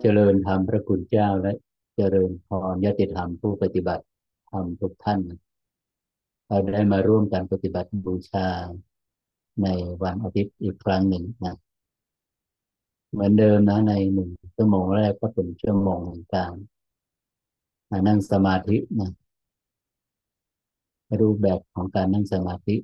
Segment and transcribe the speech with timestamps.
[0.00, 1.52] เจริญธรรมพระคุณเจ้าและ
[1.96, 4.04] เจริญพรยติธรรมผู้ปฏิบัติ
[4.50, 5.20] ธรรมทุกท่าน
[6.46, 8.48] เราได้มาร่วมกันปฏิบัติบูชา
[9.62, 9.68] ใน
[10.02, 11.56] วันอาทิตย์อีกครั้งหนึ่งนะ
[13.10, 16.02] เหมือนเดิมนะในหนึ่งชั่วโมงแรกก็เป็นชั่วโมง
[16.34, 16.54] การ
[18.08, 19.10] นั่งสมาธินะ
[21.20, 22.76] รูปแบบของการนั่งสมาธิ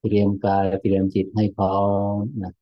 [0.00, 1.76] เตรียมกายเตรียมจิตให้พร้อ
[2.16, 2.52] มนะ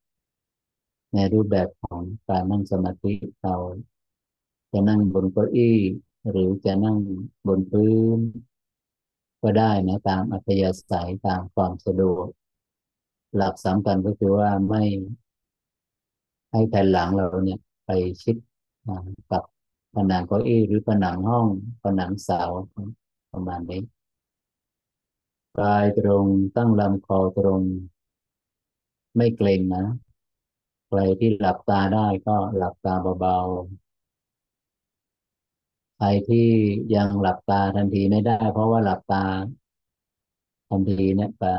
[1.15, 3.13] ในรูปแบบของการนั่งสมาธิ
[3.43, 3.55] เรา
[4.73, 5.79] จะนั่งบนเก้าอี้
[6.31, 6.97] หรือจะนั่ง
[7.47, 8.19] บนพื้น
[9.43, 12.27] ก็ได้นะตามอัธยาศัยตามความสะดวก
[13.37, 14.83] หลักสำคัญก็คือว่าไม่
[16.53, 17.91] ให้แผ่นหลังเราเนี่ยไป
[18.23, 18.37] ชิด
[19.31, 19.43] กับ
[19.95, 21.47] ผนังเก้าอี้หรือผนังห้อง
[21.83, 22.43] ผนังเสา
[23.33, 23.83] ประมาณนี้
[25.59, 26.27] กายตรง
[26.57, 27.61] ตั้งลำคอตรง
[29.17, 29.85] ไม่เกร็งนะ
[30.93, 36.49] ใครที่หลับตาได้ก็หลับตาเบาๆ ใครที่
[36.97, 39.25] ยังหลับตาทันทีไม่ได้ เพราะว่าหลับตา
[40.71, 41.53] ทันทีเนี่ยจะ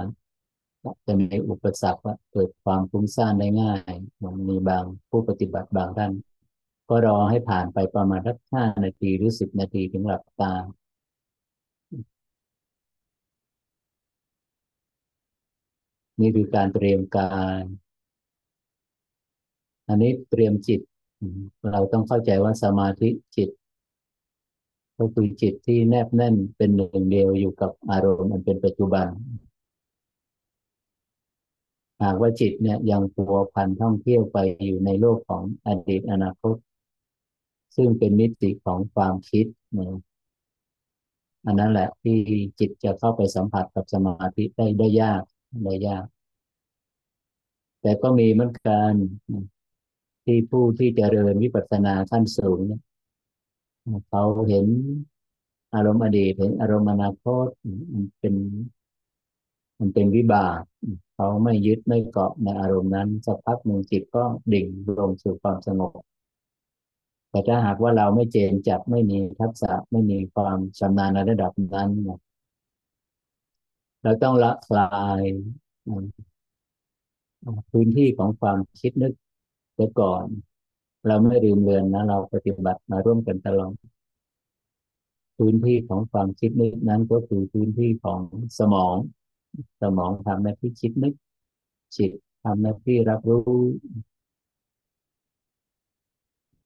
[1.05, 6.11] จะมีอุปสรรคว่าเกิดความฟุ้งซ่านได้ง่ายมันมีบางผู้ปฏิบัติบางท่าน
[6.89, 10.53] ก็รอให้ผ่านไปประมาณสักห้านาทีหรือสิบนาทีถึงหลับตา
[16.21, 17.61] นี่คือการเตรียมการ
[19.91, 20.81] อันนี้เตรียมจิต
[21.71, 23.49] เราต้องเข้าใจว่าสมาธิจิต
[24.97, 29.07] ก็คือจิตที่แนบแน่นเป็นหนึ่งเดียวอยู่กับอารมณ์มันเป็นปัจจุบัน
[32.03, 36.55] หากว่าจิตเนี่ยยังผัวพันท่องเที่ยวไปอยู่ในโลกของอดีตอนาคต
[37.75, 39.45] ซึ่งเป็นมิติของความคิด
[39.77, 39.99] นะ
[41.45, 42.17] อันนั้นแหละที่
[42.59, 45.23] จิตจะเข้าไปสัมผัสกับสมาธิได้ได้ยาก
[45.65, 46.05] ได้ยาก
[47.81, 48.93] แต่ก็มีเหมือนกัน
[50.25, 52.81] ที่ผู้ที่เจริญวิปัสสนาขั้นสูงเนี่ย
[54.09, 54.65] เขาเห็น
[55.75, 57.47] อารมณ์อดีตเห็นอารมณ์อนาคต
[57.93, 58.35] มันเป็น
[59.79, 60.61] มันเป็นวิบาก
[61.15, 64.23] เขาไม่ยึดไม่เกาะในอารมณ์นั้นสักพักหนึ่งจิตก็
[64.53, 64.65] ดิ่ง
[64.99, 65.99] ลงสู่ความสงบ
[67.29, 71.89] แต่ถ้าหากว่าเราไม่เจนจับไม่มีทักษะไม่มีความชำนาญในระดับนั้น
[74.03, 74.87] เราต้องละคลา
[75.19, 75.21] ย
[77.71, 79.13] พื้นที่ของความคิดนึก
[79.81, 80.25] แต่ก่อน
[81.07, 83.73] เราไม่ลืมเลือนนะ เราปฏิบัติมาร่วมกันตลอด
[85.37, 88.21] พื้นที่ของความคิดนึกนั้นก็คือพื้นที่ของ
[88.59, 88.95] สมอง
[89.81, 91.13] สมองทำหน้าที่คิดนึก
[91.97, 92.11] จิต
[92.43, 93.51] ทำหน้าที่รับรู้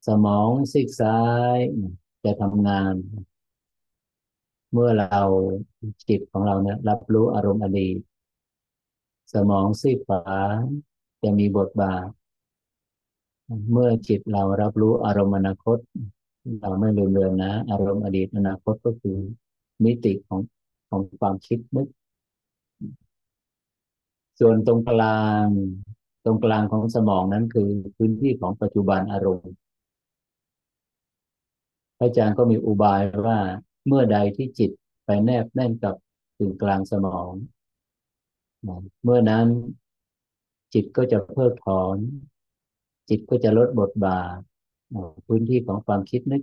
[0.08, 1.20] สมองซีกซ้า
[1.56, 1.58] ย
[2.24, 2.94] จะทำงาน
[4.72, 5.24] เมื่อเรา
[6.10, 7.98] จิตของเราเนี่ยรับรู้อารมณ์อดีต
[9.34, 10.24] สมองซีกขวา
[11.24, 12.08] จะมีบทบาท
[13.72, 15.78] เมื่อจิตเรารับรู้อารมณ์อนาคต
[16.62, 19.18] เราไม่ลืมเลือนนะ อารมณ์อดีตอนาคตก็คือ
[19.84, 20.40] มิติของ
[20.90, 21.88] ของความคิดนึก
[24.40, 25.46] ส่วนตรงกลาง
[26.26, 29.52] ตรงกลางของสมองนั้นคือพื้นที่ของปัจจุบันอารมณ์
[32.02, 33.40] อาจารย์ก็มีอุบายว่า
[33.88, 34.72] เมื่อใดที่จิต
[35.06, 35.96] ไปแนบแน่นกับ
[36.38, 37.32] ถึงกลางสมอง
[39.04, 39.48] เมื่อนั้น
[40.74, 41.98] จิตก็จะเพิกถอน
[43.10, 44.38] จิตก็จะลดบทบาท
[45.28, 46.42] พื้นที่ของความคิดนึก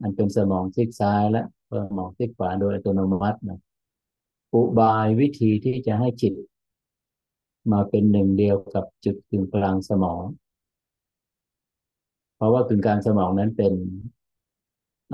[0.00, 3.60] อันเป็นสมองซีกซ้ายและสมองซีกขวาโดยอัตโนมัตินะ
[4.54, 6.34] อุบายวิธีที่จะให้จิต
[7.72, 10.22] มาเป็นหนึ่งเดียวกับจุดกึ่งกลางสมอง
[12.36, 13.74] เพราะว่ากึ่งกลางสมองนั้นเป็น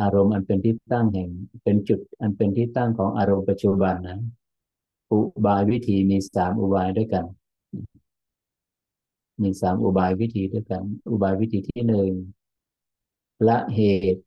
[0.03, 1.29] อารมณ์อันเป็นที่ตั้งแห่ง
[1.65, 4.19] เป็นจุดอันเป็นที่ตั้งของอารมณ์ปัจจุบันนะ
[5.11, 7.25] อุบายวิธีมีสามอุบายด้วยกัน
[9.43, 12.11] มีสามอุบายวิธีด้วยกัน อุบายวิธีที่หนึ่ง
[13.49, 13.81] ละเห
[14.15, 14.23] ตุ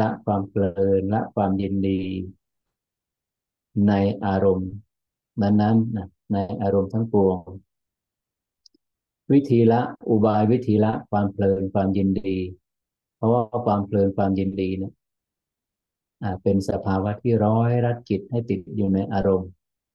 [0.00, 2.02] ละความเพลินละความยินดี
[3.88, 3.92] ใน
[4.24, 4.70] อารมณ์
[5.42, 7.38] นั้นๆนะในอารมณ์ทั้งปวง
[9.32, 12.36] วิธีละอุบายวิธีละความเพลินความยินดี
[13.16, 14.92] เพราะว่าความเพลินความยินดีเนี่ย
[16.42, 19.50] เป็นสภาวะที่ร้อยรัดจิตให้ติดอยู่ในอารมณ์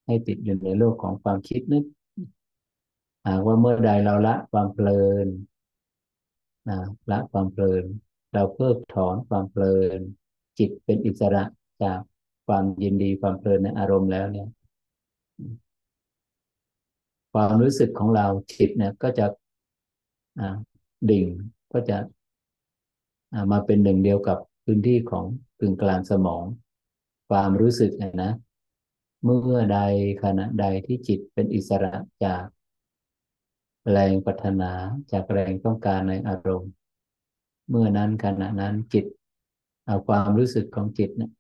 [0.06, 1.84] ให้ติดอยู่ในโลกของความคิดนึก
[3.28, 5.28] หากว่าเมื่อใดเราละความเพลิน
[6.70, 6.80] นะ
[7.12, 7.84] ละความเพลิน
[8.34, 10.00] เราเพิกถอนความเพลิน
[10.60, 11.44] จิตเป็นอิสระ
[11.84, 12.00] จาก
[12.48, 14.48] ความยินดีความเพลินในอารมณ์แล้วเนี่ย
[17.34, 19.26] ความรู้สึกของเราจิตเนี่ยก็จะ
[21.10, 21.26] ดิ่ง
[21.74, 21.98] ก็จะ
[23.52, 25.26] มาเป็นหนึ่งเดียวกับพื้นที่ของ
[25.60, 26.44] กึ่งกลางสมอง
[27.30, 27.92] ความรู้สึก
[28.24, 28.32] นะ
[29.24, 29.80] เมื่อใด
[30.24, 31.94] ขณะใดที่จิตเป็นอิสระ
[32.26, 32.44] จาก
[33.90, 34.72] แรงปรารถนา
[35.12, 36.72] จากแรงต้องการในอารมณ์
[37.70, 39.06] เมื่อนั้นขณะนั้นจิต
[39.86, 41.32] เอาความรู้สึกของจิตนี่ย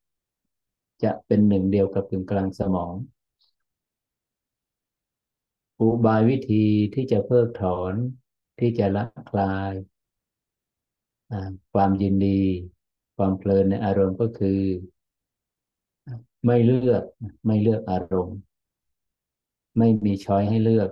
[1.03, 2.93] จะเป็นหนึ่งเดียวกับกึ่งกลางสมอง
[5.79, 7.93] อุบายวิธีที่จะเพิกถอน
[8.59, 9.71] ที่จะละคลาย
[11.73, 12.41] ความยินดี
[13.17, 14.61] ความเพลินในอารมณ์ก็คือ
[16.45, 17.03] ไม่เลือก
[17.45, 18.37] ไม่เลือกอารมณ์
[19.77, 20.89] ไม่มีช้อยให้เลือก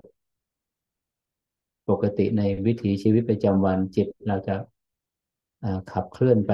[1.89, 4.55] ปกติในวิถีชีวิตประจำวันจิตเราจะ
[5.91, 6.53] ขับเคลื่อนไป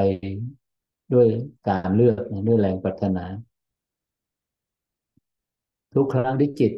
[1.14, 1.28] ด้วย
[1.70, 3.26] การเลือกด้วยแรงปรารถนา
[5.96, 6.74] ทุกครั้งที่จิต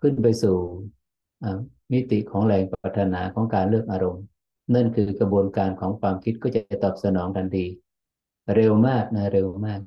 [0.00, 0.56] ขึ้นไปสู่
[1.92, 4.24] มิติของแรงปรารถนาของการเลือกอารมณ์
[4.74, 7.66] นั่นคือกระบวนการของความคิดก็จะตอบสนองทันที
[8.54, 9.80] เร็วมากนะเร็วมาก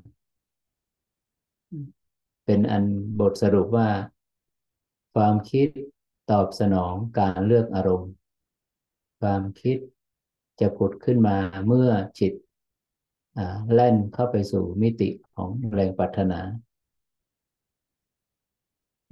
[2.44, 2.84] เป็นอัน
[3.20, 3.88] บทสรุปว่า
[5.14, 5.68] ความคิด
[6.30, 8.12] ตอบสนองการเลือกอารมณ์
[9.20, 9.78] ความคิด
[10.60, 11.36] จะผุดขึ้นมา
[11.66, 11.90] เมื่อ
[12.20, 12.32] จิต
[13.74, 16.40] แล่นเข้าไปสู่มิติของแรงปรารถนา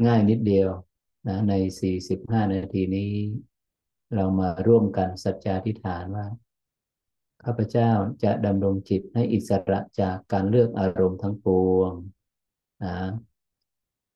[0.07, 0.69] ง่ายนิดเดียว
[1.29, 1.55] นะใน
[2.03, 3.13] 45 นาทีนี้
[4.15, 6.27] เรามาร่วมกันสัจจาธิฐานว่า
[7.45, 7.91] ข้าพเจ้า
[8.25, 11.93] จะดำรงจิตให้อิสระจากการเลือกอารมณ์ทั้งปวง
[12.85, 12.95] นะ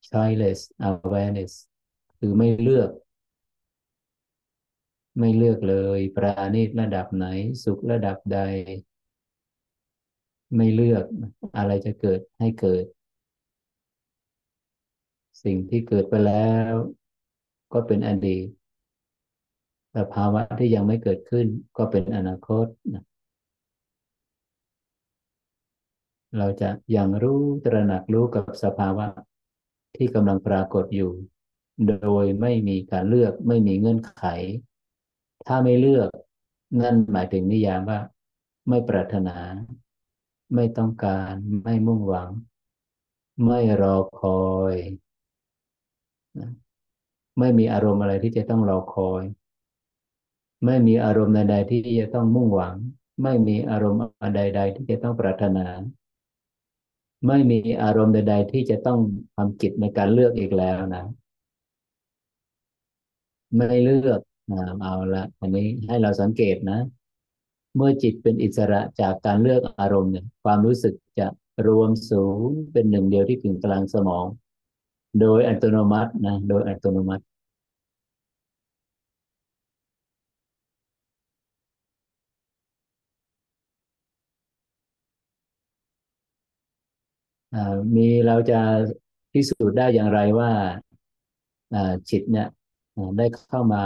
[0.09, 0.59] choiceless
[0.89, 1.53] awareness
[2.19, 2.89] คือไม่เลือก
[5.19, 7.25] ไม่เลือกเลย ปราณีตระดับไหน
[7.63, 8.39] สุขระดับใด
[10.55, 11.03] ไม่เลือก
[11.57, 12.85] อะไรจะเกิดให้เกิด
[15.43, 16.73] สิ่งที่เกิดไปแล้ว
[17.73, 18.47] ก็เป็นอดีต
[19.97, 23.03] สภาวะที่ยังไม่เกิดขึ้นก็เป็นอนาคตนะ
[26.37, 29.07] เราจะยังรู้ตระหนักรู้กับสภาวะ
[29.95, 31.11] ที่กำลังปรากฏอยู่
[31.87, 31.93] โด
[32.23, 34.23] ยไม่มีการเลือกไม่มีเงื่อนไข
[35.47, 36.09] ถ้าไม่เลือก
[36.81, 37.99] นั่นหมายถึงนิยามว่า
[38.69, 39.37] ไม่ปรารถนา
[40.55, 41.33] ไม่ต้องการ
[41.63, 42.29] ไม่มุ่งหวัง
[43.45, 44.43] ไม่รอคอ
[44.73, 44.75] ย
[47.39, 49.23] ไม่มีอารมณ์อะไรที่จะต้องรอคอย
[50.65, 52.75] ไม่มีอารมณ์ใดๆที่จะต้องมุ่งหวัง
[53.23, 53.99] ไม่มีอารมณ์
[54.35, 55.67] ใด ๆ ที่จะต้องปรารถนา
[57.27, 58.99] ไม่มีอารมณ์ใด ๆ ที่จะต้อง
[59.35, 61.05] ทำจิตในการเลือกอีกแล้วนะ
[63.55, 64.21] ไม่เลือก
[64.81, 66.79] เอาละอันนี้ให้เราสังเกตนะ
[67.75, 71.27] เมื่อจิตเป็นอิสระจากการเลือกอารมณ์เนี่ยความรู้สึกจะ
[71.67, 74.25] รวมสูงเป็นหนึ่งเดียวที่ถึงกลางสมอง
[75.21, 77.23] โดยอัตโนมัตินะโดยอัตโนมัติ
[87.95, 88.59] มีเราจะ
[89.31, 90.51] พิสูจน์ได้อย่างไรว่า
[92.09, 92.47] จิตเนี่ย
[93.17, 93.83] ได้เข้ามา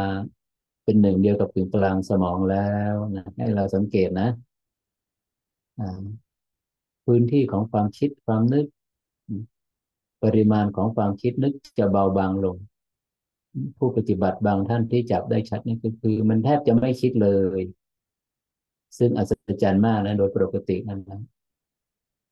[0.84, 4.30] เป็นหนึ่งเดียวกับกึ่งกลางสมองแล้วนะให้เราสังเกตนะ
[7.06, 8.66] พื้นที่ของความคิดความนึก
[10.24, 12.58] ปริมาณของความคิดนึกจะเบาบางลง
[13.78, 17.30] ผู้ปฏิบัติบางท่านที่จับได้ชัดนี่ก็คือ มันแทบจะไม่คิดเล
[17.60, 17.62] ย
[18.98, 21.22] ซึ่งอัศจรรย์มากนะโดยปกตินั้นนะ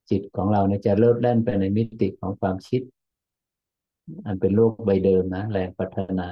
[0.09, 2.81] จิตของเราเนี่ยจะเลิดแล่นไปในมิติของความคิด
[4.25, 6.27] อันเป็นโลกใบเดิมนะแรงพัฒนา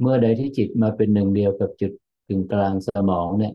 [0.00, 1.92] เมื่อใดที่จิตมาเป็นหนึ่งเดียวกับจุด
[2.28, 3.54] กึ่งกลางสมองเนี่ย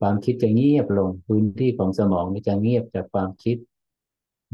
[0.00, 3.56] ความคิดจะเงียบลงพื้นที่ของสมองจะเงียบจากความคิด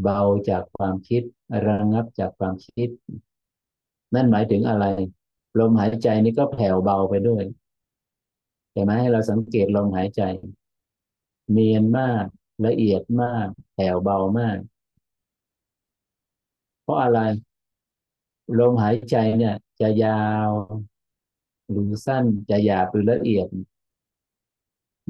[0.03, 0.21] เบา
[0.51, 1.23] จากความคิด
[1.67, 2.89] ระงับจากความคิด
[4.15, 4.85] นั่นหมายถึงอะไร
[5.59, 7.43] ลมหายใจนี่ก็แผ่วเบาไปด้วย
[8.77, 10.23] ช่ไหมให้เราสังเกตลมหายใจ
[11.53, 12.25] เนียนมาก
[12.67, 14.59] ละเอียดมากแผ่วเบามาก
[16.83, 17.21] เพราะอะไร
[18.59, 20.51] ลมหายใจเนี่ย จะยาว
[21.71, 23.49] หรือสั้นจะหยาบหรือละเอียด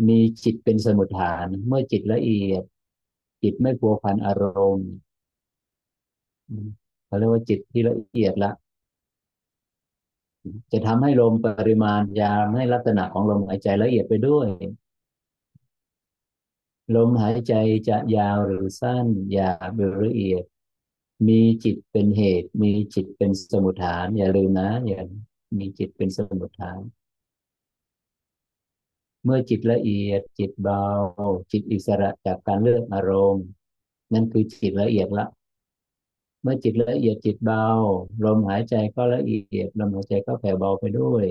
[0.08, 2.62] มีจิตเป็นสมุทฐาน เมื่อจิตละเอียด
[3.42, 4.44] จิตไม่พัวพันอาร
[4.76, 4.90] มณ์
[7.06, 8.52] เขาเรียกว่าจิตที่ละเอียดละ
[10.72, 14.46] จะทำให้ลมปริมาณยาให้ลักษณะของลมหายใจละเอียดไปด้วย
[16.96, 17.54] ลมหายใจ
[17.88, 20.44] จะยาวหรือสั้นหยาบหรือละเอียด
[21.28, 25.00] มีจิตเป็นเหตุ มีจิตเป็นสมุทฐาน อย่าลืมนะอย่า
[25.58, 26.78] มีจิตเป็นสมุทฐาน
[29.24, 30.82] เมื่อจิตละเอียดจิตเบา
[31.52, 33.46] จิตอิสระจากการเลือกอารมณ์
[34.12, 35.26] นั่นคือจิตละเอียดละ
[36.42, 37.64] เมื่อจิตละเอียดจิตเบา
[38.24, 41.24] ลมหายใจก็ละเอียดลมหายใจก็แผ่เบาไปด้วย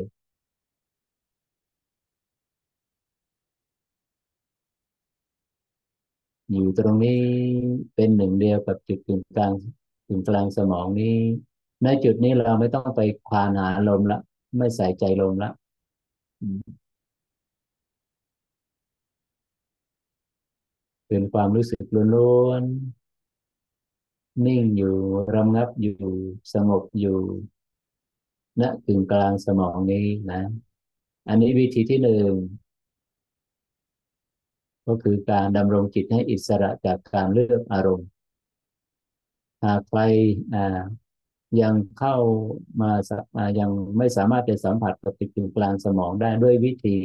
[6.52, 7.22] อยู่ตรงนี้
[7.96, 9.54] เป็นหนึ่งเดียวกับจุดกึ่งกลาง
[10.08, 11.18] ถึงกลางสมองนี้
[11.84, 14.20] ในจุดนี้เราไม่ต้องไปควานหาลมละ
[14.58, 15.50] ไม่ใส่ใจลมละ
[21.08, 21.84] เป็นความรู้สึก
[22.16, 24.96] ล้วนๆนิ่งอยู่
[25.36, 25.96] ระงับอยู่
[26.54, 27.20] สงบอยู่
[28.62, 30.42] ณกึ่งกลางสมองนี้นะ
[31.28, 32.30] อันนี้วิธีที่หนึ่ง
[34.88, 38.08] ก็คือการดำรงจิตให้อิสระจากการเลือกอารมณ์
[39.64, 40.00] หากใคร
[41.62, 42.16] ยังเข้า
[42.82, 42.92] มา
[43.60, 46.98] ยังไม่สามารถจะสัมผัสกับจิตกึ่งกลางสมองได้ด้วยวิธี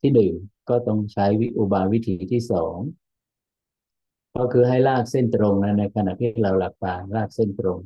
[0.00, 0.32] ที่หนึ่ง
[0.68, 2.76] ก็ต้องใช้วิอุบาวิธีที่สอง
[4.36, 7.78] ก็คือให้ลากเส้นตรงนะในขณะที่เราหลับตาลากเส้นตรง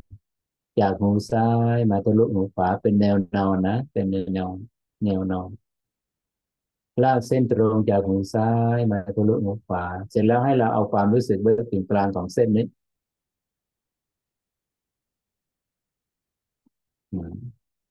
[0.80, 4.56] จากหูซ้ายมาทะลุหูขวาเป็นแนวนอนนะ เป็นแนวนอน
[5.04, 5.50] แนวนอน
[7.04, 12.66] ลากเส้นตรงจากหูซ้ายมาทะลุหูขวา เสร็จแล้วให้เราเอาความรู้สึกไว้ถึงกลางของเส้นนี้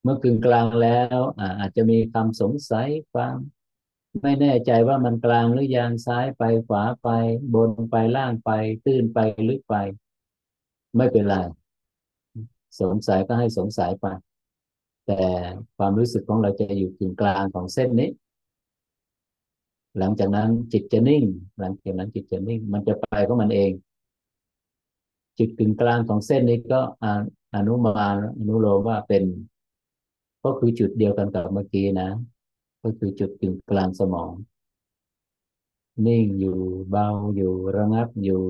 [0.03, 1.17] เมื่อกึ่งกลางแล้ว
[1.59, 3.37] อาจจะมีคำสงสัยความ
[4.21, 7.09] ไม่แน่ใจว่ามันกลางหรือยังซ้ายไปขวาไป
[7.53, 8.49] บนไปล่างไป
[8.85, 9.75] ตื้นไปลึกไป
[10.97, 11.35] ไม่เป็นไร
[12.81, 14.05] สงสัยก็ให้สงสัยไป
[15.05, 15.21] แต่
[15.77, 18.09] ความรู้สึกของเราจะอยู่กึ่งกลางของเส้นนี้
[19.97, 21.23] หลังจากนั้นจิตจะนิ่ง
[21.59, 23.71] หลังจากนั้นจิตจะนิ่ง มันจะไปของมันเอง
[25.37, 26.81] จิตกึ่งกลางของเส้นนี้ก็
[27.55, 28.07] อนุมา
[28.39, 29.23] อนุโลมว่าเป็น
[30.43, 32.09] ก็คือจุดเดียวกันกับเมื่อกี้นะ
[32.83, 34.31] ก็คือจุดกึ่งกลางสมอง
[36.07, 36.57] นิ่งอยู่
[36.89, 38.43] เบาอยู่ระงับอยู่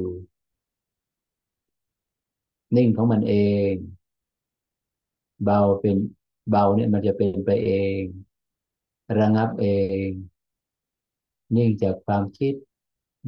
[2.76, 3.36] นิ่งของมันเอ
[3.72, 3.74] ง
[5.44, 5.98] เบาเป็น
[6.50, 8.02] เบาเนี่ยมันจะเป็นไปเอง
[9.20, 9.68] ระงับเอ
[10.06, 10.08] ง
[11.56, 12.54] นิ่งจากความคิด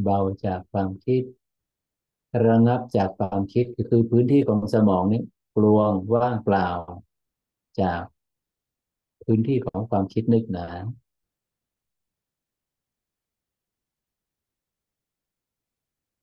[0.04, 1.24] เบาจากความคิด
[2.46, 5.22] ระงับจากความคิดคือพื้นที่ของสมองนี้
[5.56, 6.70] กลวงว่างเปล่า
[7.82, 8.04] จาก
[9.24, 10.68] พื้นที่ของความคิดนึกหนา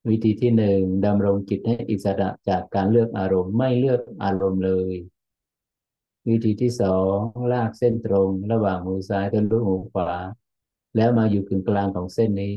[0.09, 4.95] วิธีที่หนึ่งดำรงจิตให้อิสระจากการเลือกอารมณ์ไม่เลือกอารมณ์เลย
[6.29, 7.17] วิธีที่สอง
[7.53, 10.11] ลากเส้นตรง ระหว่างหูซ้ายกับลูกหูขวา
[10.99, 12.57] แล้วมาอยู่กึ่งกลางของเส้นนี้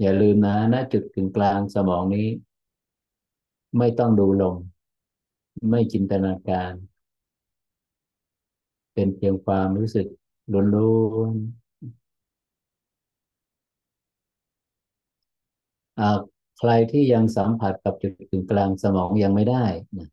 [0.00, 2.28] อย่าลืมนะณจุดกึ่งกลางสมองนี้
[3.78, 4.56] ไม่ต้องดูลม
[5.70, 6.72] ไม่จินตนาการ
[8.94, 10.06] เป็นเพียงความรู้สึก
[10.52, 11.34] ล้วน
[16.58, 19.64] ใครที่ยังสัมผัสกับจุดกึ่งกลางสมองยังไม่ได้
[19.98, 20.08] นะ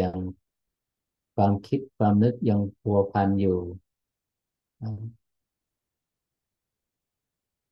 [0.00, 0.16] ยัง
[1.36, 3.58] ความคิดความนึกยังพัวพันอยู่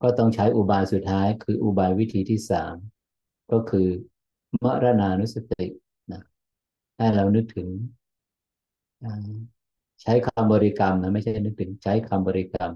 [0.03, 2.75] ก็ต้องใช้อุบายสุดท้าย คืออุบายวิธีที่สาม
[3.53, 3.89] ก็คือ
[4.65, 5.67] มรณานุสติ
[6.13, 6.23] นะ
[6.99, 7.69] ให้เรานึกถึง
[10.03, 12.73] ใช้คำบริกรรมนะไม่ใช่นึกถึงใช้คำบริกรรม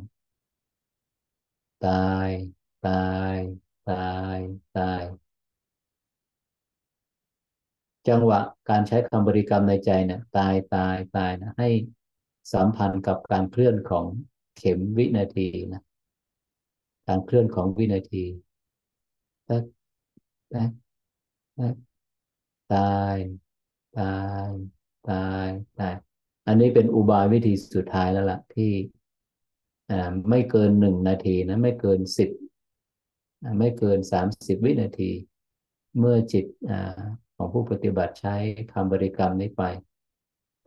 [1.86, 2.30] ตาย
[2.86, 2.92] ตา
[3.34, 3.38] ย
[3.90, 3.94] ตา
[4.36, 4.38] ย
[4.76, 5.02] ตาย
[8.08, 11.68] จังหวะการใช้คำบริกรรมในใจเนี่ยตายตายตายนะให้
[12.52, 14.04] สัมพันธ์กับการเคลื่อนของ
[14.56, 15.82] เข็มวินาทีนะ
[17.08, 18.24] การเคลื่อนของวินาที
[19.48, 19.62] ตาย
[20.52, 23.16] ตาย
[23.98, 24.14] ตา
[24.46, 24.48] ย
[25.08, 25.48] ตาย
[25.78, 25.94] ตาย
[26.46, 28.72] อันนี้เป็นอุบายวิธีสุดท้ายแล้วล่ะ ที่
[30.28, 32.30] ไม่เกินหนึ่งนาทีนะไม่เกินสิบ
[33.58, 35.10] ไม่เกินสามสิบวินาที
[35.98, 36.72] เมื่อจิตอ
[37.36, 38.34] ของผู้ปฏิบัติใช้
[38.72, 39.62] คำบริกรรมนี้ไป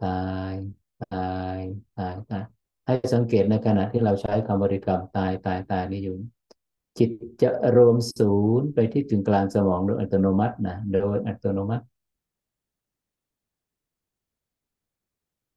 [0.03, 0.53] ตาย
[1.01, 1.59] ตาย
[1.97, 2.43] ตายตาย
[2.85, 6.15] ให้สังเกตในขณะที่เราใช้คำบริกรรมตายตายตายนี้อยู่
[6.97, 7.09] จิต
[7.41, 11.85] จะรวมศูนย์ไปที่ถึงกลางสมองโดยอัตโนมัตินะโดยอัตโนมัติ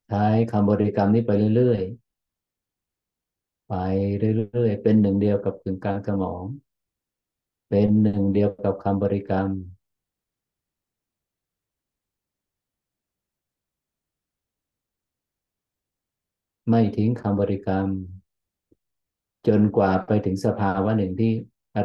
[0.07, 3.73] ใช้คำบริกรรมนี้ไปเรื่อยๆ ไป
[4.19, 6.43] เรื่อยๆ เป็นหนึ่งเดียวกับถึงกลางสมอง
[7.69, 9.47] เป็นหนึ่งเดียวกับคำบริกรรม
[16.69, 17.87] ไม่ทิ้งคำบริกรรม
[19.47, 21.33] จนกว่าไปถึงสภาวะหนึ่งที่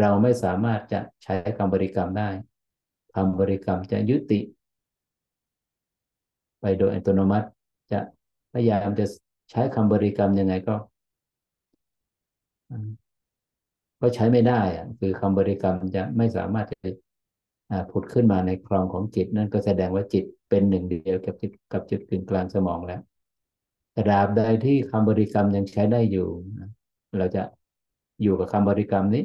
[0.00, 2.30] เราไม่สามารถจะใช้คำบริกรรมได้
[3.14, 4.40] คำบริกรรมจะยุติ
[6.60, 7.48] ไปโดยอัตโนมัติ
[7.92, 8.00] จะ
[8.52, 9.06] พยายามจะ
[9.50, 10.74] ใช้คำบริกรรมยังไงก็
[14.00, 16.78] ก็ใช้ไม่ได้อะคือคำบริกรรมจะไม่สามารถจะ
[17.90, 23.00] ผุดขึ้นมาในคลองของจิต นั่นก็แสดงว่าจิตเป็นหนึ่งเดียวกับจิตกับจุดกึ่งกลางสมองแล้ว
[23.96, 26.28] ตราบใดที่คำบริกรรมยังใช้ได้อยู่
[27.18, 27.42] เราจะ
[28.22, 29.24] อยู่กับคำบริกรรมนี้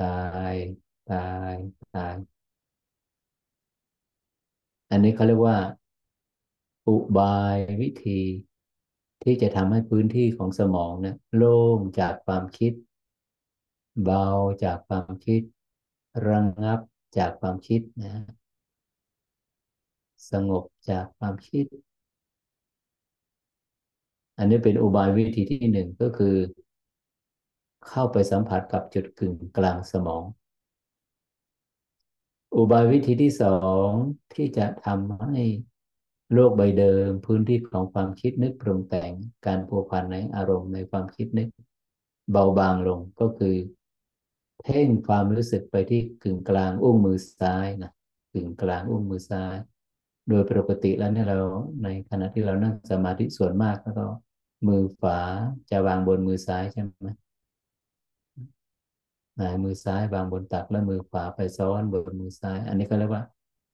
[0.00, 0.18] ตา
[0.52, 0.54] ย
[1.10, 1.54] ตาย
[1.94, 2.14] ตาย
[4.90, 5.58] อันนี้เขาเรียกว่า
[6.86, 8.20] อุบายวิธี
[9.22, 12.72] ที่จะทำให้พื้นที่ของสมองเนี่ยโล่งจากความคิด
[14.02, 14.26] เบา
[14.64, 15.42] จากความคิด
[16.28, 16.78] ระงับ
[17.18, 18.14] จากความคิดนะ
[20.30, 21.64] สงบจากความคิด
[24.40, 26.36] อันนี้เป็นอุบายวิธีที่หนึ่งก็คือ
[27.88, 30.22] เข้าไปสัมผัสกับจุดกึ่งกลางสมอง
[32.56, 33.56] อุบายวิธีที่สอ
[33.86, 33.88] ง
[34.34, 35.38] ที่จะทำให้
[36.32, 39.12] โลกใบเดิม พื้นที่ของความคิดนึกปรุงแต่ง
[39.46, 41.48] การผูกพันในอารมณ์ในความคิดนึก
[42.32, 43.56] เบาบางลงก็คือ
[44.62, 47.92] เพ่งความรู้สึกไปที่กึ่งกลางอุ้งมือซ้ายนะ
[48.32, 49.56] กึ่งกลางอุ้งมือซ้าย
[50.28, 51.38] โดยปกติแล้วเนี่ยเรา
[51.82, 54.04] ในขณะที่เรานั่งสมาธิส่วนมากแล้วก็
[54.68, 55.18] มือขวา
[55.70, 57.08] จะวางบนมือซ้ายใช่ไหม
[59.64, 63.24] มือซ้ายวางบนตักแล้วมือขวาไปซ้อนบนมือซ้าย อันนี้ก็เรียกว่า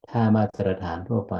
[0.09, 1.35] ท่ามาตรฐานทั่วไป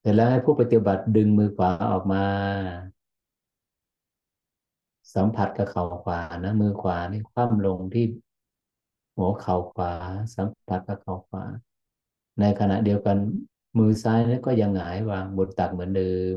[0.00, 2.24] เสร็จแล้วให้ผู้ปฏิบัติดึงมือขวาออกมา
[5.14, 8.04] สัมผัสกับเข่าขวานะมือขวานี่คว่ำลงที่
[9.16, 9.92] หัวเข่าขวา
[10.34, 11.44] สัมผัสกับเข่าขวา
[12.40, 13.16] ในขณะเดียวกัน
[13.78, 16.14] มือซ้ายนี่ก็ยังหงายวางบนตักเหมือนเดิ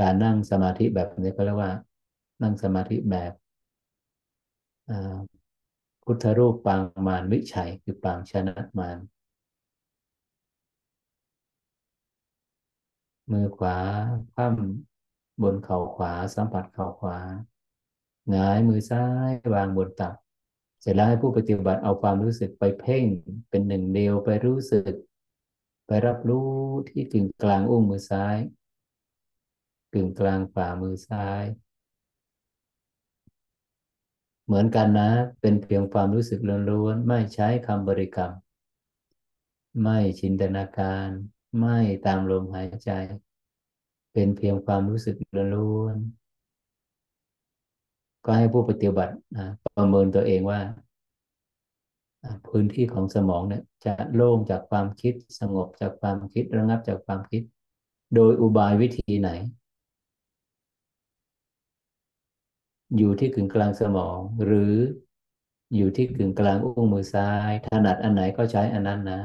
[0.00, 1.72] การนั่งสมาธิแบบนี้ก็เรียกว่า
[2.42, 3.32] นั่งสมาธิแบบ
[6.04, 8.98] พุทธรูปปางมารวิชัยคือปางชนะมาร
[13.32, 13.76] มือขวา
[14.34, 17.18] คว่ำบนเข่าขวา สัมผัสเข่าขวา
[18.30, 20.14] หงายมือซ้ายวางบนตัก
[20.80, 23.04] เสร็จแล้วให้ผู้ปฏิบัติเอาความรู้สึกไปเพ่ง
[23.48, 24.92] เป็นหนึ่งเดียวไปรู้สึก
[25.86, 26.50] ไปรับรู้
[26.88, 28.36] ที่กึ่งกลางอุ้งมือซ้าย
[29.92, 31.44] กึ่งกลางฝ่ามือซ้าย
[34.46, 38.32] เหมือนกันนะ เป็นเพียงความรู้สึกล้วนๆไม่ใช้คำบริกรรม
[39.82, 41.08] ไม่จินตนาการ
[41.60, 42.90] ไม่ตามลมหายใจ
[44.12, 45.16] เป็นเพียงความรู้สึก
[45.54, 45.96] ล้วน
[48.24, 49.14] ก็ให้ผู้ปฏิบัติ
[49.76, 50.60] ประเมินตัวเองว่า
[52.48, 57.42] พื้นที่ของสมองเนี่ยจะโล่งจากความคิดสงบจากความคิดระงับจากความคิด
[58.14, 59.30] โดยอุบายวิธีไหน
[62.96, 64.74] อยู่ที่กึ่งกลางสมอง หรือ
[65.76, 69.20] อยู่ที่กึ่งกลางอุ้งมือซ้ายถนัดอันไหนก็ใช้อันนั้นนะ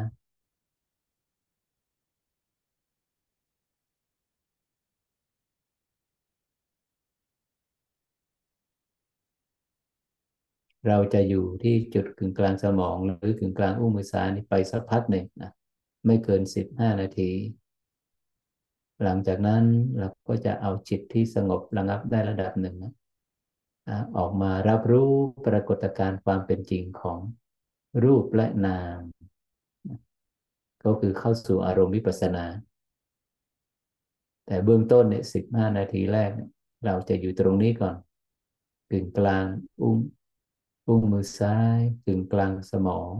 [10.87, 15.51] เราจะอยู่ที่จุดกึ่งกลางสมอง หรือกึ่งกลางอุ้งมือซ้ายนี่ไปสักพักหนึ่งนะ
[16.05, 17.31] ไม่เกินสิบห้านาที
[19.03, 19.63] หลังจากนั้น
[19.99, 22.93] เราก็จะเอาจิตที่สงบระงับได้ระดับหนึ่งนะ
[24.17, 25.11] ออกมารับรู้
[25.47, 27.19] ปรากฏการณ์ความเป็นจริงของ
[28.03, 28.99] รูปและนาม
[30.83, 32.45] ก็คือเข้าสู่อารมณ์วิปัสสนา
[34.45, 36.31] แต่เบื้องต้นเนี่ยสิบห้านาทีแรก
[36.85, 37.95] เราจะอยู่ตรงนี้ก่อน
[38.91, 39.45] กึ่งกลาง
[39.81, 39.97] อุ้ง
[40.87, 43.11] อุ้งมือซ้ายกึ่งกลางสมอง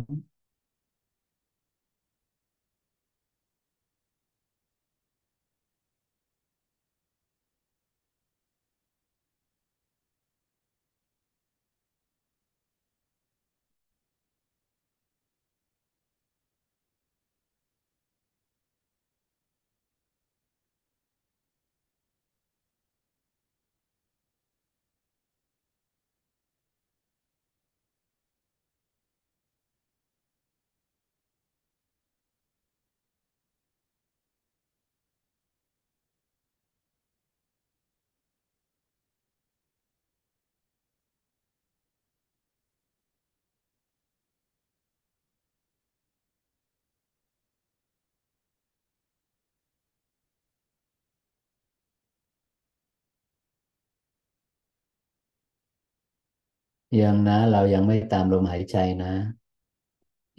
[56.99, 59.13] ยังนะ เรายังไม่ตามลมหายใจนะ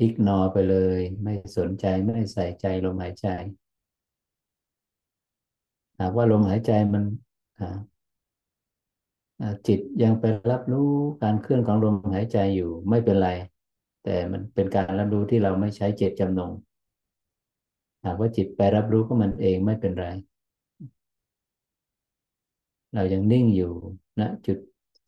[0.00, 3.26] อิกนอไปเลย ไม่สนใจไม่ใส่ใจลมหายใจ
[6.00, 7.04] หากว่าลมหายใจมัน
[9.66, 10.90] จิตยังไปรับรู้
[11.22, 13.30] การเคลื่อนของลมหายใจอยู่ไม่เป็นไร
[14.04, 16.52] แต่มันเป็นการรับรู้ที่เราไม่ใช้เจตจำนง
[18.04, 20.06] หากว่าจิตไปรับรู้ก็มันเองไม่เป็นไร
[22.94, 23.72] เรายังนิ่งอยู่
[24.18, 24.58] ณนะจุด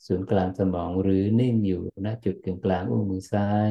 [0.06, 3.68] ศูนย์กลางสมองหรือนิ่งอยู่ณจุดกึ่งกลางอุ้งมือซ้าย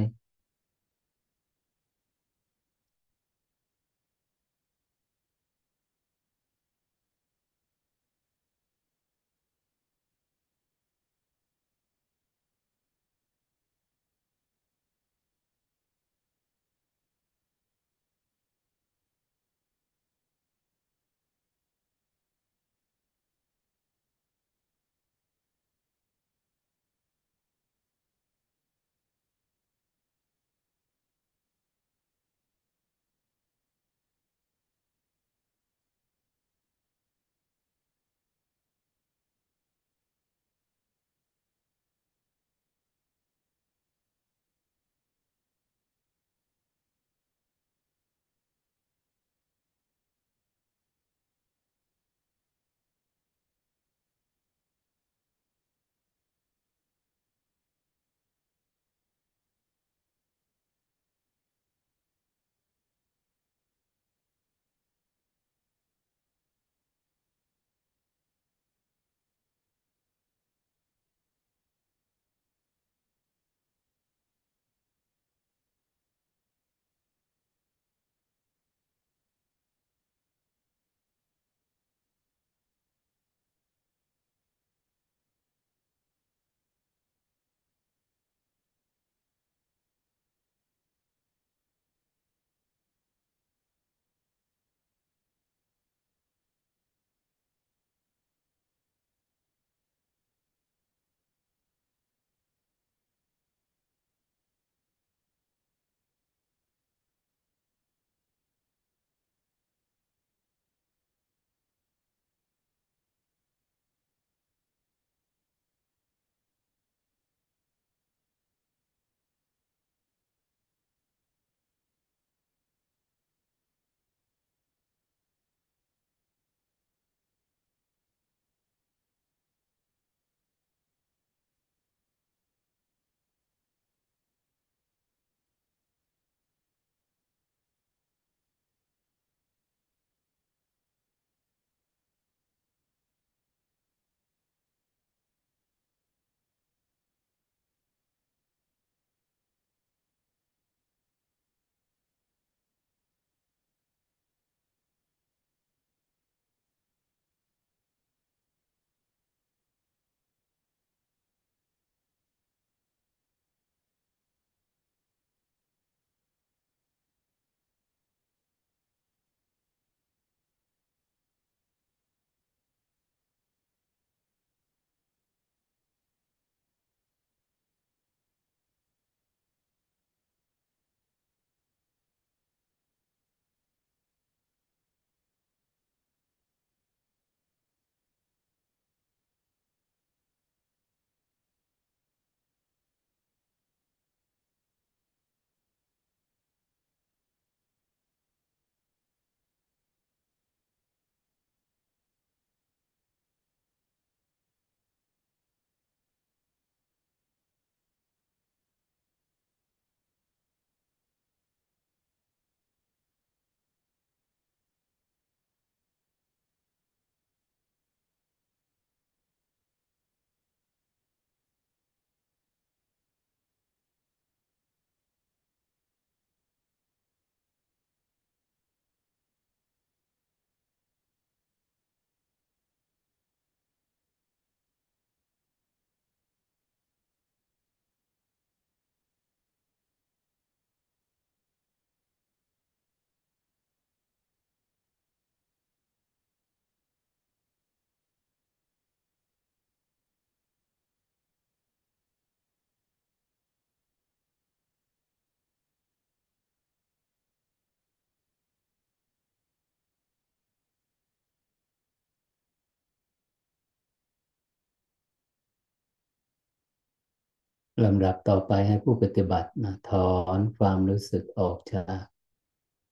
[267.81, 272.01] ลำดับต่อไปให้ผู้ปฏิบัตินะถอนความรู้สึกออกจาก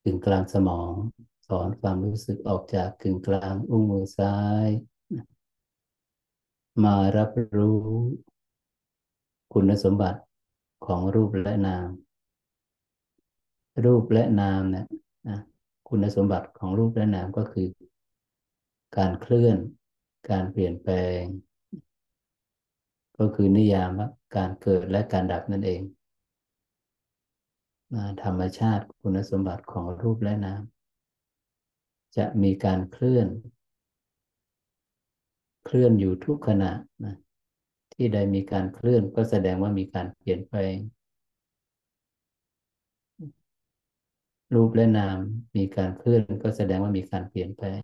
[0.03, 0.93] กึ่งกลางสมอง
[1.47, 4.67] ถอนความรู้สึกออกจากกึ่งกลางอุ้งมือซ้าย
[6.83, 7.79] มารับรู้
[9.53, 10.21] คุณสมบัติ
[10.85, 11.89] ของรูปและนาม
[13.85, 14.85] รูปและนามเนี่ย
[15.29, 15.39] นะ
[15.89, 17.67] คุณสมบัติของรูปและนามก็คือ
[18.97, 19.57] การเคลื่อน
[20.29, 21.21] การเปลี่ยนแปลง
[23.17, 25.81] ก็คือนิยามว่า การเกิดและการดับนั่นเอง
[28.23, 30.61] ธรรมชาติคุณสมบัติของรูปและนาม
[32.17, 33.27] จะมีการเคลื่อน
[35.65, 36.71] เคลื่อนอยู่ทุกขณะ
[37.05, 37.15] นะ
[37.93, 40.75] ที่ใดมีการเคลื่อนก็แสดงว่ามีการเปลี่ยนแปลง
[44.53, 45.17] รูปและนาม
[45.57, 47.81] มีการเคลื่อนก็แสดงว่ามีการเปลี่ยนแปลง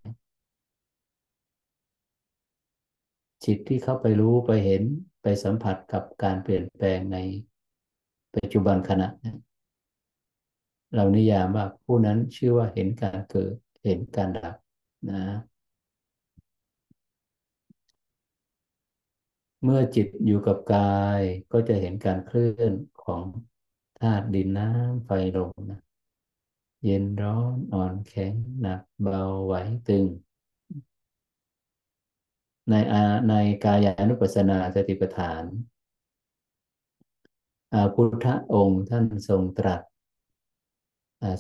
[3.45, 4.83] จิตที่เข้าไปรู้ไปเห็น
[5.29, 7.17] ไปสัมผัสกับการเปลี่ยนแปลงใน
[8.35, 9.07] ปัจจุบันขณะ
[10.93, 14.55] เรานิยามว่าผู้นั้นชื่อว่าเห็นการเกิดเห็นการดับ
[15.11, 15.23] นะ
[19.63, 23.23] เมื่อจิตอยู่กับกายก็จะเห็นการเคลื่อนของ
[23.99, 25.81] ธาตุดินน้ำไฟลมนะ
[26.85, 29.53] เย็นร้อนอ่อนแข็งหนักเบาไหว
[29.89, 30.05] ตึง
[32.69, 32.73] ใน
[33.29, 33.33] ใน
[33.65, 35.43] กายานุปัสสนาสติปัฏฐาน
[37.93, 39.81] พุทธองค์ท่านทรงตรัส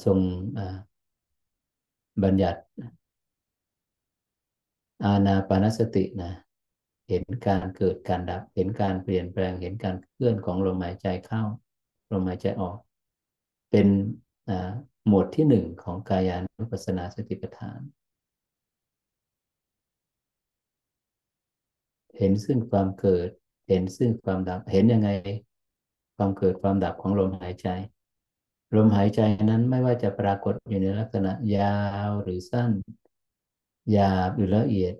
[0.05, 0.19] ทรง
[2.23, 2.61] บัญญัติ
[5.05, 6.33] อาณาปานสตินะ
[7.09, 11.43] เห็นการเกิดการดับ เห็นการเปลี่ยนแปลง เห็นการเคลื่อนของลมหายใจเข้า
[12.11, 12.77] ลมหายใจออก
[13.71, 13.87] เป็น
[15.07, 17.79] หมวดที่หนึ่งของกายานุปัสสนาสติปัฏฐาน
[22.17, 23.29] เห็นซึ่งความเกิด
[23.67, 25.09] เห็นซึ่งความดับ เห็นยังไง
[26.15, 27.67] ความเกิดความดับของลมหายใจ
[28.75, 31.77] ลมหายใจนั้นไม่ว่าจะปรากฏอยู่ในลักษณะยา
[32.07, 32.71] วหรือสั้น
[33.91, 34.93] หยาบหรือละเอียด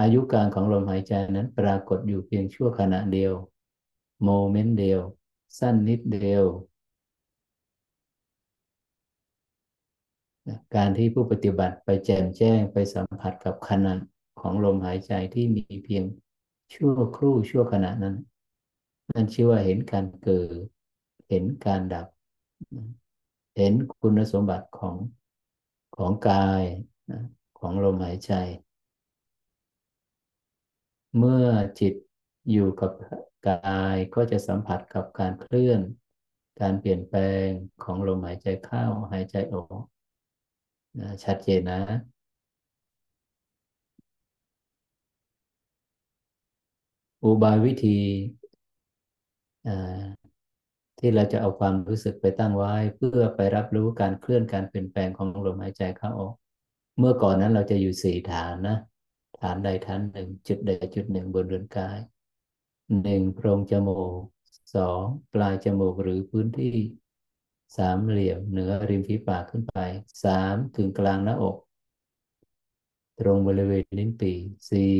[0.00, 3.32] อายุการของลมหายใจนั้นปรากฏอยู่เพียงชั่วขณะเดียว
[4.24, 5.00] โมเมนต์เดียว
[5.58, 6.44] สั้นนิดเดียว
[10.76, 13.94] การที่ผู้ปฏิบัติไปแจมแจ้งไปสัมผัสกับขณะ
[14.40, 16.04] ของลมหายใจที่มีเพียง
[16.72, 18.16] ชั่วครู่ชั่วขณะนั้น
[19.14, 20.64] นั่นชื่อว่าเห็นการเกิด
[21.28, 22.06] เห็นการดับ
[23.56, 24.96] เห็นคุณสมบัติของ
[25.96, 26.64] ของกาย
[27.58, 28.32] ของลมหายใจ
[31.18, 31.46] เมื่อ
[31.80, 31.94] จิต
[32.50, 32.90] อยู่กับ
[33.48, 35.80] กายก็จะสัมผัสกับการเคลื่อน
[36.60, 37.46] การเปลี่ยนแปลง
[37.84, 39.80] ของลมหายใจเข้าหายใจออก
[40.98, 41.80] นะชัดเจนนะ
[47.24, 47.98] อุบายวิธี
[50.98, 56.34] ที่เราจะเอาความรู้สึกไปตั้งไว้ เพื่อไปรับรู้การเคลื่อนการเปลี่ยนแปลงของลมหายใจเข้าออก
[56.98, 58.76] เมื่อก่อนนั้นเราจะอยู่สี่ฐานนะ
[59.40, 61.98] ฐานใดฐานหนึ่ง จุดใดจุดหนึ่งบนเรือนกาย
[63.02, 64.20] หนึ่งโพรงจมูก
[64.74, 66.76] สองปลายจมูกหรือพื้นที่
[67.76, 69.76] สามเหลี่ยมเหนือริมฝีปากขึ้นไป
[70.24, 71.56] สามกึ่งกลางหน้าอก
[73.20, 74.36] ตรงบริเวณลิ้นปี่
[74.70, 74.94] สี่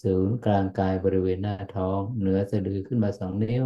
[0.00, 3.64] ศูนย์กลางกายบริเวณหน้าท้อง เหนือสะดือขึ้นมาสองนิ้ว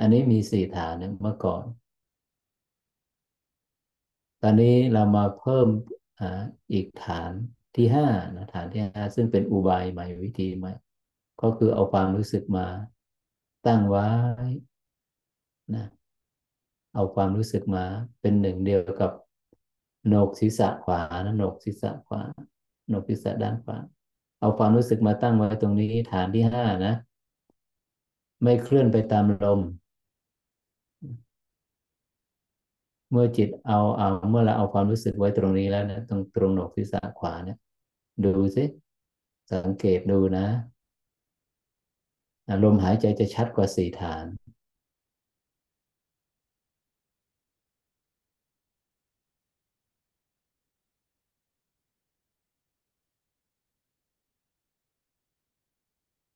[0.00, 1.64] อันนี้มีสี่ฐานเมื่อก่อน
[4.42, 5.68] ตอนนี้เรามาเพิ่ม
[6.20, 6.22] อ
[6.72, 7.32] อีกฐาน
[7.76, 10.72] ที่ห้านะฐานที่ห้าซึ่งเป็นอุบายใหม่วิธีใหม่
[11.42, 12.66] ก็คือเอาความรู้สึกมา
[13.66, 14.08] ตั้งไว้
[15.74, 15.86] นะ
[16.94, 17.84] เอาความรู้สึกมา
[18.20, 19.12] เป็นหนึ่งเดียวกับ
[20.06, 22.22] โหนกศีรษะขวานะโหนกศีรษะขวา
[22.86, 23.78] โหนกศีรษะด้านขวา
[24.42, 26.94] เอาความรู้สึกมาตั้งไว้ตรงนี้ฐานที่ห้านะ
[28.42, 29.60] ไม่เคลื่อนไปตามลม
[33.10, 37.58] เมื่อจิตเอาเอาเมื่อเราเอาความรู้สึกไว้ตรงนี้แล้วนะตรงตรงหนกศีรษะขวาเนี่ย
[38.24, 38.64] ดูสิ
[39.52, 40.46] สังเกตดูนะ
[42.64, 44.24] ลมหายใจจะชัดกว่าสี่ฐาน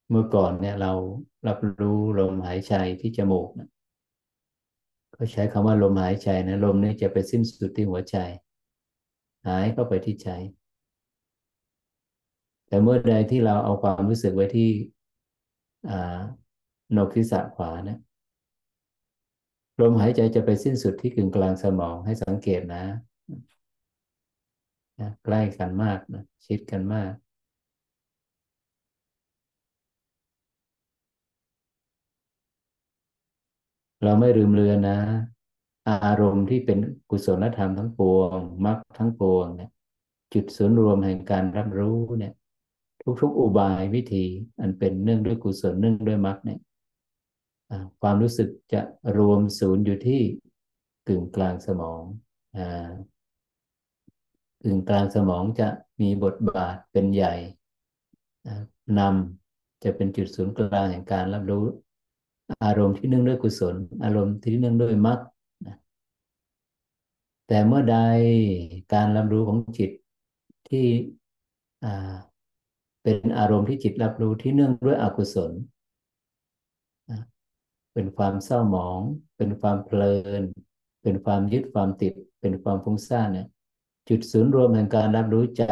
[0.09, 0.91] เมื่อก่อนเนี่ยเรา
[1.47, 3.69] รับรู้ลมหายใจที่จมูกนะ
[5.15, 8.17] ก็ใช้คำว่าลมหายใจนะลมนี้จะไปสิ้นสุดที่หัวใจ
[9.47, 10.29] หายเข้าไปที่ใจ
[12.67, 14.69] แต่เมื่อใดที่เราเอาความรู้สึกไว้ที่
[16.91, 17.99] โนคิสะขวานี่ย
[19.81, 22.83] ลมหายใจจะไปสิ้นสุดที่กึ่งกลางสมองให้สังเกตนะ
[24.99, 27.11] นะใกล้กันมากนะชิดกันมาก
[34.03, 34.99] เราไม่ลืมเลือนนะ
[35.89, 36.79] อารมณ์ที่เป็น
[37.09, 39.71] กุศลธรรมทั้งปวงมรรคทั้งปวงเนี่ย
[40.33, 42.33] จุดศูนย์รวมแห่งการรับรู้เนี่ย
[43.21, 44.25] ทุกๆอุบายวิธี
[44.59, 46.59] อันเป็นเนื่องด้วยกุศลเนื่องด้วยมรรคเนี่ย
[48.01, 48.81] ความรู้สึกจะ
[49.17, 50.21] รวมศูนย์อยู่ที่
[51.07, 52.01] กึ่งกลางสมอง
[54.63, 55.67] กึ่งกลางสมองจะ
[56.01, 57.35] มีบทบาทเป็นใหญ่
[58.99, 61.65] นำจะเป็นจุดศูนย์กลางแห่งการรับรู้
[62.63, 65.19] อารมณ์ที่เนื่องด้วยกุศล อารมณ์ที่เนื่องด้วยมรรค
[67.47, 67.97] แต่เมื่อใด
[68.93, 69.91] การรับรู้ของจิต
[70.69, 70.85] ที่
[73.03, 75.51] เป็นอารมณ์ที่จิตรับรู้ที่เนื่องด้วยอกุศล
[77.93, 78.99] เป็นความเศร้าหมอง
[79.37, 80.43] เป็นความเพลิน
[81.03, 83.47] เป็นความยึดความติด เป็นความฟุ้งซ่านเนี่ย
[84.09, 85.71] จุดศูนย์รวมแห่งการรับรู้จะ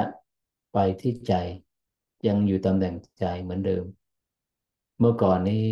[0.74, 1.34] ไปที่ใจ
[2.28, 3.84] ยังอยู่ตำแหน่งใจเหมือนเดิม
[5.00, 5.66] เมื่อก่อนนี้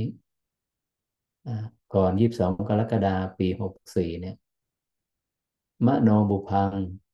[1.95, 4.35] ก่อนยี่สิบสองกรกฎาปีหกสี่เนี่ย
[5.85, 6.71] มโนบุพัง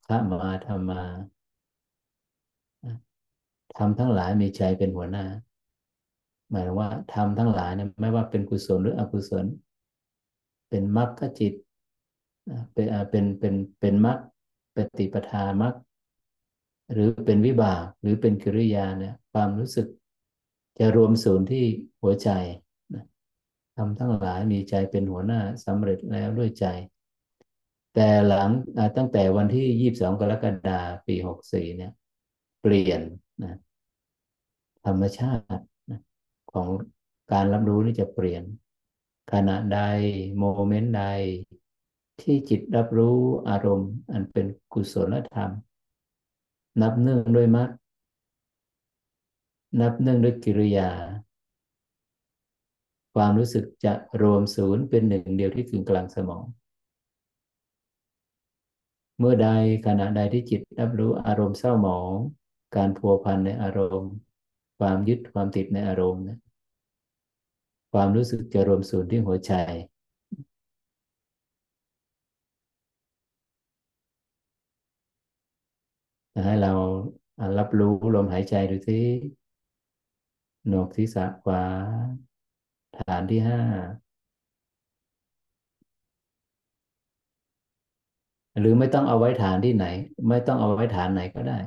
[0.08, 1.02] ขมาธรรมา
[3.78, 5.26] ทำทั้งหลายมีใจเป็นหัวหน้า
[6.50, 9.46] หมายว่าทำทั้งหลายเนี่ยไม่ว่าเป็นกุศลหรืออกุศล
[10.70, 11.54] เป็นมรรคจิต
[12.74, 14.18] เป็นเป็นเป็นเป็นมรรค
[14.76, 15.74] ปฏิปทามรรค
[16.94, 19.88] หรือเป็นวิบากหรือเป็นกิริยาเนี่ยความรู้สึก
[20.80, 21.66] จะรวมศูนย์ที่
[22.02, 22.30] หัวใจ
[23.80, 26.66] ทำทั้งหลายมีใจเป็นหัวหน้าสำเร็จแล้วด้วยใจ
[27.96, 28.50] แต่หลัง
[28.98, 31.92] ตั้งแต่วันที่ยี่บสองกรกฎาคมปีหกสี่เนี่ย
[32.62, 33.02] เปลี่ยน
[33.44, 33.58] นะ
[34.86, 35.66] ธรรมชาติ
[36.54, 36.68] ของ
[37.32, 38.44] การรับรู้นี่จะเปลี่ยน
[39.34, 39.80] ขณะใด
[40.38, 41.04] โมเมนต์ใด
[42.22, 43.18] ที่จิตรับรู้
[43.50, 45.52] อารมณ์ อันเป็นกุศลธรรม
[46.82, 47.70] นับเนื่องด้วยมรรค
[49.80, 50.90] นับเนื่องด้วยกิริยา
[53.16, 56.44] ความรู้สึกจะรวมศูนย์เป็นหนึ่งเดียวที่กึ่งกลางสมอง
[59.20, 59.50] เมื่อใด
[59.86, 62.12] ขณะใดที่จิตรับรู้อารมณ์เศร้าหมอง
[62.76, 64.14] การพัวพันในอารมณ์
[64.80, 66.38] ความยึดความติดในอารมณ์นะ
[67.94, 69.54] ความรู้สึกจะรวมศูนย์ที่หัวใจ
[76.46, 76.74] ให้เรา
[77.58, 79.06] รับรู้ลมหายใจดูที่
[80.68, 81.64] หนกศีรษะขวา
[83.08, 83.60] ฐานที่ห้า
[88.60, 89.86] หรือไม่ต้องเอาไว้ฐานที่ไหน
[90.30, 91.58] ไม่ต้องเอาไว้ฐานไหนก็ได้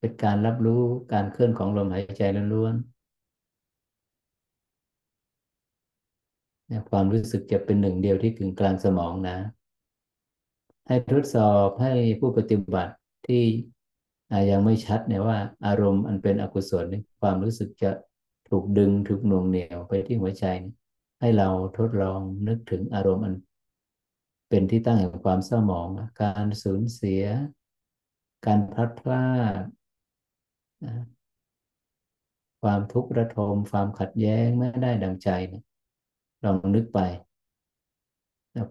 [0.00, 0.82] เป็นการรับรู้
[1.12, 2.96] การเคลื่อนของลมหายใจล้วนๆ
[6.90, 9.36] ความรู้สึกจะเป็นหนึ่งเดียวที่กึ่งกลางสมองนะ
[10.88, 12.94] ให้ทดสอบให้ผู้ปฏิบัติ
[13.26, 13.44] ที่
[14.50, 16.86] ยังไม่ชัดเนี่ยว่า อารมณ์อันเป็นอกุศล
[17.20, 17.90] ความรู้สึกจะ
[18.48, 20.44] ถูกดึงถูกหน่วงเหนี่ยวไปที่หัวใจ
[21.20, 23.34] ให้เราทดลองนึกถึงอารมณ์อัน
[24.48, 25.88] เป็นที่ตั้งแห่งความเศร้าหมอง
[26.22, 27.22] การสูญเสีย
[28.46, 29.26] การพลัดพรา
[29.60, 29.62] ก
[32.62, 35.62] ความทุกข์ระทม ความขัดแย้งไม่ได้ดังใจนะ
[36.44, 37.00] ลองนึกไป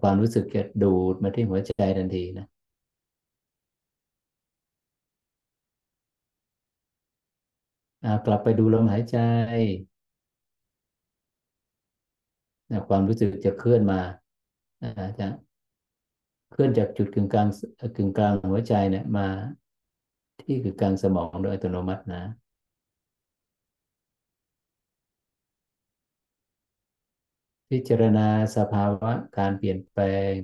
[0.02, 2.46] ความรู้สึกจะดูดมาที่หัวใจทันทีนะ
[8.26, 9.18] กลับไปดูลมหายใจ
[12.88, 14.00] ความรู้สึกจะเคลื่อนมา
[15.18, 15.28] จะ
[16.50, 17.48] เคลื่อนจากจุดกึ่งกลาง
[17.96, 19.28] กึ่งกลางหัวใจเนี่ยมา
[20.40, 22.22] ที่คือกลางสมองโดยอัตโนมัตินะ
[27.70, 30.34] พิจารณาสภาวะการเปลี่ยนแปลง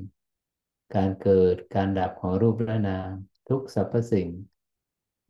[0.94, 3.10] การเกิดการดับของรูปและนาม
[3.48, 4.28] ทุกสรรพสิ่ง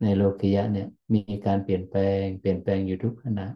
[0.03, 3.47] ในโลกิยะเนี่ยมีการเปลี่ยนแปลง เปลี่ยนแปลงอยู่ทุกขณะ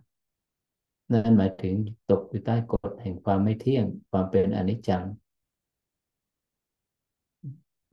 [1.11, 1.75] นั่นหมายถึง
[2.09, 5.03] ตกอยู่ใต้กฎแห่งความไม่เที่ยง ความเป็นอนิจจัง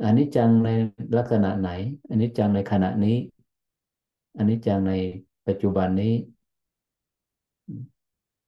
[0.03, 0.69] อนนี้จังใน
[1.17, 1.71] ลักษณะไหน
[2.09, 3.17] อนนี้จังในขณะนี้
[4.37, 4.93] อนนี้จังใน
[5.47, 6.15] ปัจจุบันนี้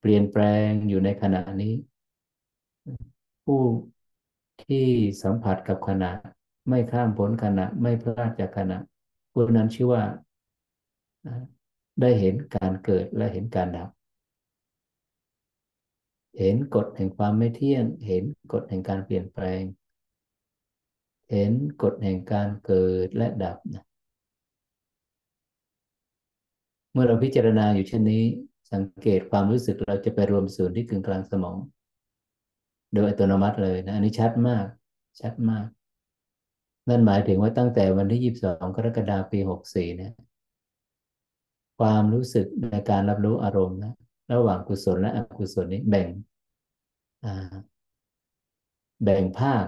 [0.00, 1.74] เปลี่ยนแปลงอยู่ในขณะนี้
[3.44, 3.62] ผู้
[4.62, 4.86] ที่
[5.22, 6.10] สัมผัสกับขณะ
[6.68, 8.78] ไม่ข้ามพ้นขณะ ไม่พลาดจากขณะ
[9.38, 10.02] ผู้นั้นชื่อว่า
[12.00, 13.88] ได้เห็นการเกิดและเห็นการดับ
[16.38, 19.62] เห็นกฎแห่งความไม่เที่ยง เห็นกฎแห่งการเปลี่ยนแปลง
[21.30, 21.52] เห็น
[21.82, 23.84] กฎแห่งการเกิดและดับนะ
[26.92, 28.22] เมื่อเราพิจารณาอยู่เช่นนี้
[28.72, 31.56] สังเกตความรู้สึกเราจะไปรวมศูนย์ที่กึ่งกลางสมอง
[32.94, 34.66] โดยอัตโนมัติเลยนะ อันนี้ชัดมาก
[35.20, 35.66] ชัดมาก
[36.88, 40.12] นั่นหมายถึงว่าตั้งแต่วันที่22กรกฎาคมปี64เนี่ย
[41.78, 43.94] ความรู้สึกในการรับรู้อารมณ์นะ
[44.32, 46.08] ระหว่างกุศลและอกุศลนี้แบ่ง
[49.02, 49.66] แบ่งภาค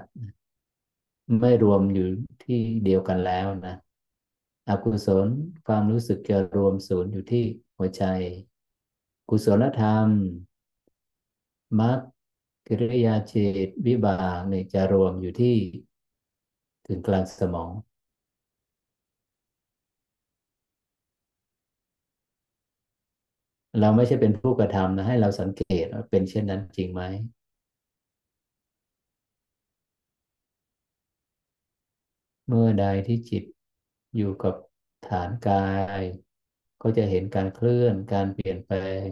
[1.41, 2.09] ไม่รวมอยู่
[2.45, 3.77] ที่เดียวกันแล้วนะ
[4.69, 5.27] อกุศล
[5.67, 7.45] ความรู้สึกจะรวมศูนย์อยู่ที่
[7.77, 8.05] หัวใจ
[9.29, 10.09] กุศลธรรม
[11.81, 11.99] มรรค
[12.67, 15.57] กิริยาจิตวิบากเนี่ยจะรวมอยู่ที่
[16.89, 17.71] ถึงกลางสมอง
[23.81, 27.03] เราไม่ใช่เป็นผู้กระทำนะให้เราสังเกตว่าเป็นเช่นนั้นจริงไหม
[32.47, 33.45] เมื่อใดที่จิต
[34.17, 34.55] อยู่กับ
[35.09, 35.69] ฐานกา
[36.01, 36.03] ย
[36.83, 39.07] ก็จะเห็นการเคลื่อนการเปลี่ยนแปลง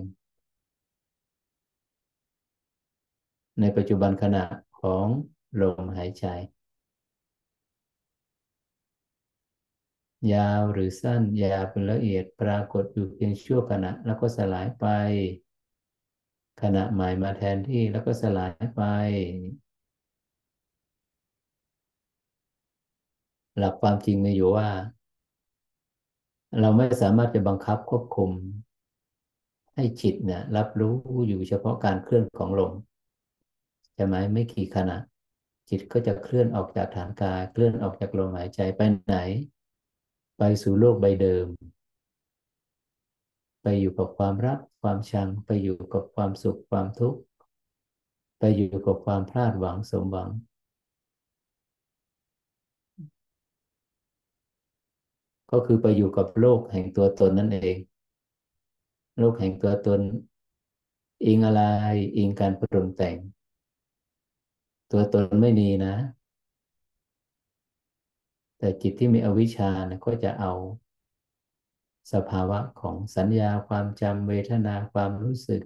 [3.61, 4.45] ในปัจจุบันขณะ
[4.81, 5.07] ของ
[5.61, 6.27] ลมหายใจ
[10.35, 14.87] ยาวหรือสั้นยาวเป็นละเอียดปรากฏอยู่เพียงชั่วขณะแล้วก็สลายไป
[16.63, 18.83] ขณะใหม่มาแทนที่แล้วก็สลายไป
[23.59, 24.69] หลักความจริงมีอยู่ว่า
[26.61, 28.31] เราไม่สามารถจะบังคับควบคุม
[29.75, 30.95] ให้จิตเนี่ยรับรู้
[31.29, 32.73] อยู่เฉพาะการเคลื่อนของลม
[33.95, 34.97] ใช่ไหมไม่กี่ขณะ
[35.69, 39.17] จิตก็จะเคลื่อนออกจากฐานกายเคลื่อนออกจากลมหายใจไปไหน
[40.39, 41.47] ไปสู่โลกใบเดิม
[43.63, 47.21] ไปอยู่กับความรัก ความชัง ไปอยู่กับความสุขความทุกข์
[48.39, 50.31] ไปอยู่กับความพลาดหวังสมหวัง
[55.51, 57.77] ก็คือไปอยู่กับโลกแห่งตัวตนนั่นเอง
[59.19, 60.01] โลกแห่งตัวตน
[61.27, 61.63] อิงอะไร
[62.17, 63.17] อิงการปรุงแต่ง
[64.93, 65.95] ตัวตนไม่มีนะ
[68.59, 70.53] แต่จิตที่มีอวิชชานะก็จะเอา
[72.13, 75.63] สภาวะของสัญญาความจำเวทนาความรู้สึก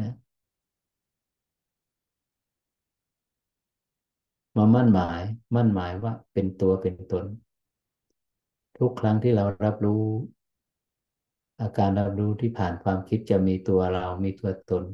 [0.00, 0.12] นะ
[4.56, 5.20] มามั่นหมาย
[5.54, 7.24] มั่นหมายว่าเป็นตัวเป็นตน
[8.78, 10.04] ทุกครั้งที่เรารับรู้
[11.60, 14.84] อาการรับรู้ที่ผ่านความคิดจะมีตัวเรามีตัวตน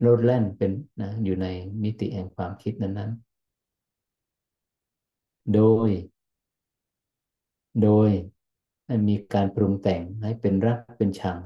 [0.00, 1.46] โลดแล่นเป็นนะอยู่ใน
[1.82, 3.25] มิติแห่งความคิดนั้นๆ
[5.54, 5.88] โดย
[7.82, 8.08] โดย
[9.08, 11.38] มีการปรุงแต่งให้เป็นรักเป็นชัง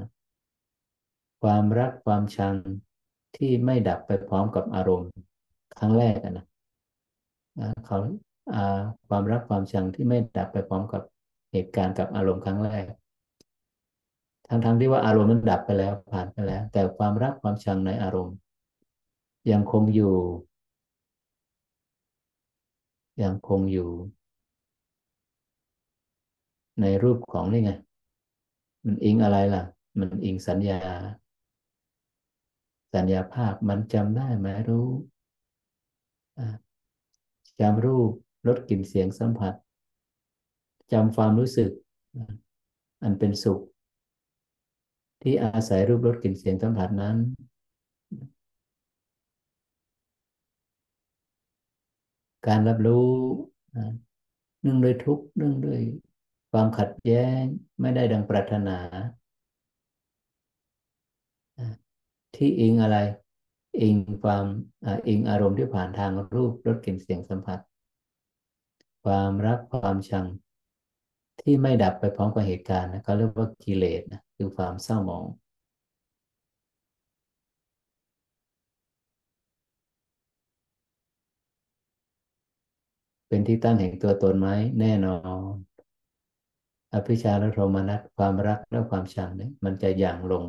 [1.42, 2.54] ความรักความชัง
[3.36, 5.10] ที่ไม่ดับไปพร้อมกับอารมณ์
[5.78, 6.46] ครั้งแรกนะ
[7.86, 7.98] เขา
[9.08, 11.02] ความรักความชังที่ไม่ดับไปพร้อมกับ
[11.52, 12.84] เหตุการณ์กับอารมณ์ครั้งแรก
[14.48, 18.36] ทั้งๆทที่ว่าอารมณ์นั้นดับไปแล้วผ่านไปแล้ว แต่ความรักความชังในอารมณ์
[19.52, 20.14] ยังคงอยู่
[23.22, 23.90] ยังคงอยู่
[26.80, 27.72] ในรูปของนี่ไง
[28.84, 29.62] มันอิงอะไรล่ะ
[29.98, 30.80] มันอิงสัญญา
[32.94, 34.88] สัญญาภาพมันจำได้ไหมรู้
[37.60, 38.10] จำรูป
[38.46, 39.54] รสกลิ่นเสียงสัมผัส
[40.92, 41.70] จำความรู้สึก
[43.02, 43.60] อันเป็นสุข
[45.22, 47.16] ที่อาศัยรูปรสกลิ่นเสียงสัมผัสนั้น
[52.46, 53.10] การรับรู้
[54.60, 55.80] เนื่องด้วยทุกข์เนื่องด้วย
[56.52, 57.42] ความขัดแย้ง
[57.80, 58.78] ไม่ได้ดังปรารถนา
[62.34, 62.98] ที่อิงอะไร
[63.80, 64.44] อิงความ
[65.08, 67.60] อิงอารมณ์ที่ผ่านทางรูปรสกลิ่นเสียงสัมผัส
[69.04, 70.26] ความรักความชัง
[71.40, 75.24] ที่ไม่ดับไปพร้อมกับเหตุการณ์นะเขาเรียกว่ากิเลสนะคือความเศร้าหมอง
[83.30, 84.48] เป็นที่ตั้งแห่งตัวตนไหม
[84.80, 85.16] แน่นอ
[85.52, 85.54] น
[86.94, 90.46] อภิชาและโทมนัสความรักและความชังเนี่ยมันจะอย่างลง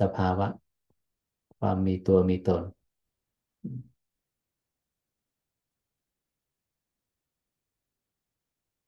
[0.00, 0.46] สภาวะ
[1.58, 2.62] ความมีตัวมีตน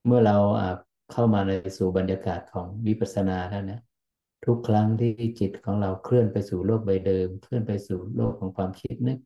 [0.05, 0.37] เมื่อเรา
[1.11, 3.79] เข้ามาในสู่บรรยากาศของวิปัสสนาแล้วนะ
[4.45, 9.17] ทุกครั้งที่จิตของเราเคลื่อนไปสู่โลกใบเดิม เคลื่อนไปสู่โลกของความคิดนึก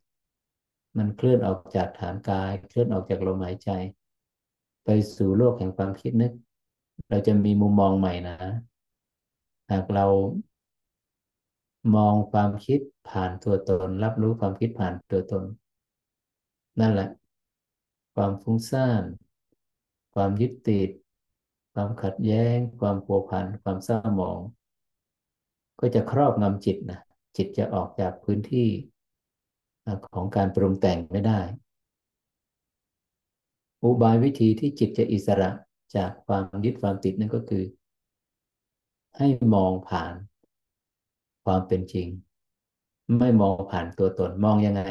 [0.97, 3.69] มันเคลื่อนออกจากฐานกาย เคลื่อนออกจากลมหายใจ
[4.85, 6.33] ไปสู่โลกแห่งความคิดนึก
[7.09, 8.37] เราจะมีมุมมองใหม่นะ
[9.71, 10.05] หากเรา
[11.95, 12.79] มองความคิด
[13.09, 15.43] ผ่านตัวตน รับรู้ความคิดผ่านตัวตน
[16.79, 17.09] นั่นแหละ
[18.15, 19.03] ความฟุ้งซ่าน
[20.13, 20.89] ความยึดติด
[21.73, 24.39] ความขัดแย้ง ความผัวพันความเศร้าหมอง
[25.79, 26.99] ก็จะครอบงำจิตนะ
[27.37, 28.69] จิตจะออกจากพื้นที่
[30.13, 31.39] ของการปรุงแต่งไม่ได้
[33.83, 35.49] อุบายวิธีที่จิตจะอิสระ
[35.95, 37.63] จากความยึดความติดนั่นก็คือ
[39.17, 40.13] ให้มองผ่าน
[41.45, 42.07] ความเป็นจริง
[43.19, 44.81] ไม่มองผ่านตัวตนมองยังไง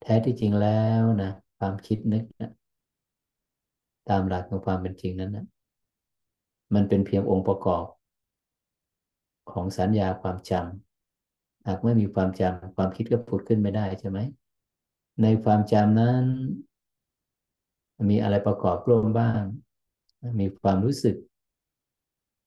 [0.00, 2.50] แท้ที่จริงแล้วนะความคิดนึกนะ
[4.08, 5.46] ตามหลักของความเป็นจริงนั้นนะ
[6.74, 7.84] มันเป็นเพียงองค์ประกอบ
[9.52, 10.93] ของสัญญาความจำ
[11.66, 14.18] หากไม่มีความจำความคิดก็ผุดขึ้นไม่ได้ใช่ไหม
[15.22, 16.24] ในความจำนั้น
[18.10, 19.42] มีอะไรประกอบร่วมบ้าง
[20.40, 21.16] มีความรู้สึก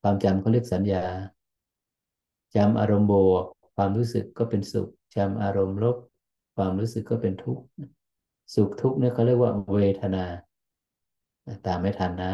[0.02, 1.04] ความจำเขาเรียกสัญญา
[2.56, 3.46] จำอารมณ์บวก
[3.76, 5.98] ความรู้สึกก็เป็นสุขจำอารมณ์ลบ
[6.56, 7.64] ความรู้สึกก็เป็นทุกข์
[8.56, 10.26] สุขทุกข์เนี่ยเขาเรียกว่าเวทนา
[11.66, 12.34] ตามไม่ทันนะ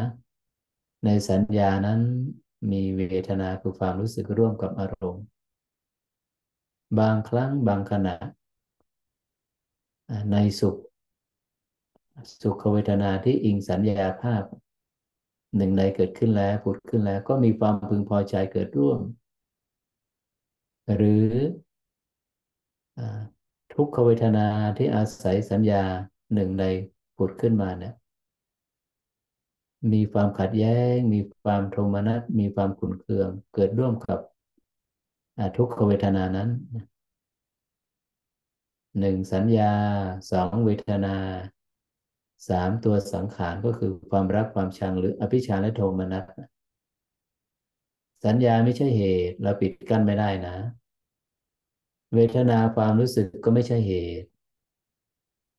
[1.06, 2.00] ในสัญญานั้น
[2.72, 5.24] มีเวทนาคือความรู้สึกร่วมกับอารมณ์
[7.00, 8.16] บางครั้งบางขณะ
[10.32, 10.76] ในสุข
[12.42, 14.44] สุขเวทนาที่อิงสัญญาภาพ
[15.56, 19.00] หนึ่งใดเกิดขึ้นแล้วผุดขึ้นแล้ว ก็มีความพึงพอใจเกิดร่วม
[20.96, 21.28] หรือ
[23.74, 25.84] ทุกขเวทนาที่อาศัยสัญญา
[26.34, 26.66] หนึ่งใน
[27.18, 27.94] ผุดขึ้นมาเนี่ย
[29.94, 34.20] มีความขัดแย้ง มีความโทมนัสมีความขุ่นเคือง เกิดร่วมกับ
[35.58, 36.50] ทุกขเวทนานั้น
[39.00, 39.72] หนึ่งสัญญา
[40.32, 41.16] สองเวทนา
[42.50, 46.26] สามตัวสังขารก็คือความรักความชังหรืออภิชาและโทมนัส
[48.26, 50.56] สัญญาไม่ใช่เหตุเราปิดกั้นไม่ได้นะ
[52.16, 54.28] เวทนาความรู้สึกก็ไม่ใช่เหตุ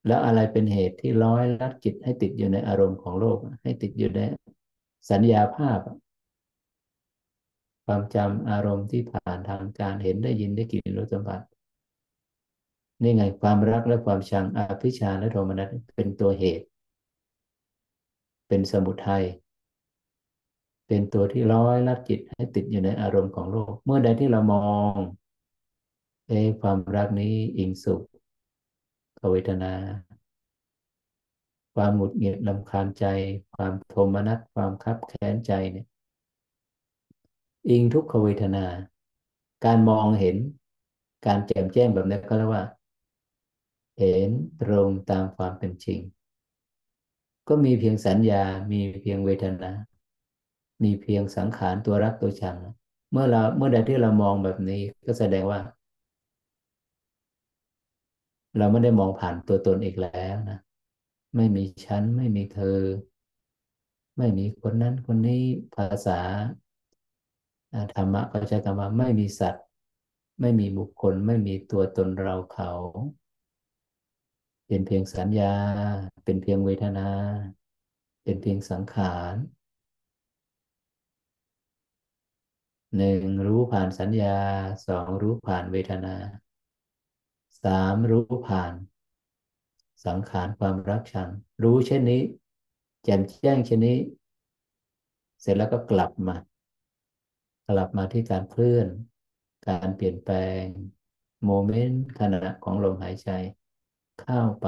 [0.07, 4.20] แล้วอะไรเป็นเหตุที่ร้อยลัดจิตให้ติดอยู่ในอารมณ์ของโลก ให้ติดอยู่ใน
[5.11, 5.81] สัญญาภาพ
[7.85, 11.40] ความจำอารมณ์ที่ผ่าน ทางการเห็นได้ยินได้กลิ่นรสสัมผัส
[13.03, 16.66] นี่ไงความรักและความชังอภิชาและโทมนัสเป็นตัวเหตุ
[18.49, 19.24] เป็นสมุทัย
[20.86, 24.66] เป็นตัวที่ร้อยลัดจิตให้ติดอยู่ในอารมณ์ของโลก เมื่อใดที่เรามอ
[24.97, 24.99] ง
[26.28, 28.03] เอความรักนี้อิงสุข
[29.30, 29.72] เวทนา
[31.74, 33.05] ความหงุดหงิดลำคาญใจ
[33.55, 35.86] ความโทมนัสความคับแค้นใจเนี่ย
[37.68, 38.64] อิงทุกขเวทนา
[39.65, 40.37] การมองเห็น
[41.27, 42.65] การแจ่มแจ้งแบบนี้ก็เรียกว่า
[43.99, 44.29] เห็น
[44.62, 46.01] ตรงตามความเป็นจริง
[47.49, 48.43] ก็มีเพียงสัญญา
[48.73, 49.73] มีเพียงเวทนา
[50.83, 52.59] มีเพียงสังขารตัวรักตัวชัง
[53.11, 55.61] เมื่อเราเมื่อใดที่เรามองแบบนี้ก็แสดงว่า
[58.59, 60.59] เราไม่ได้มองผ่านตัวตนอีกแล้วนะ
[61.37, 62.81] ไม่มีฉัน ไม่มีเธอ
[64.19, 65.43] ไม่มีคนนั้นคนนี้
[65.75, 66.21] ภาษา
[67.95, 69.64] ธรรมะก็ใช้คำว่าไม่มีสัตว์
[70.41, 72.70] ไม่มีบุคคล ไม่มีตัวตนเราเขา
[74.66, 75.55] เป็นเพียงสัญญา
[76.25, 77.09] เป็นเพียงเวทนา
[78.25, 79.35] เป็นเพียงสังขาร
[82.97, 84.37] หนึ่งรู้ผ่านสัญญา
[84.87, 86.14] สองรู้ผ่านเวทนา
[87.62, 88.72] สามรู้ผ่าน
[90.07, 91.29] สังขารความรักชัง
[91.62, 92.22] รู้เช่นนี้
[93.05, 93.99] แจ่มแจ้งเช่นนี้
[95.41, 96.37] เสร็จแล้วก็กลับมา
[97.69, 98.89] กลับมาที่การเคลื่อน
[99.69, 100.65] การเปลี่ยนแปลง
[101.45, 103.29] โมเมนต์ขณะของลมหายใจ
[104.21, 104.67] เข้าไป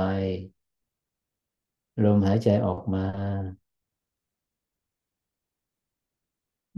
[2.05, 3.05] ลมหายใจออกมา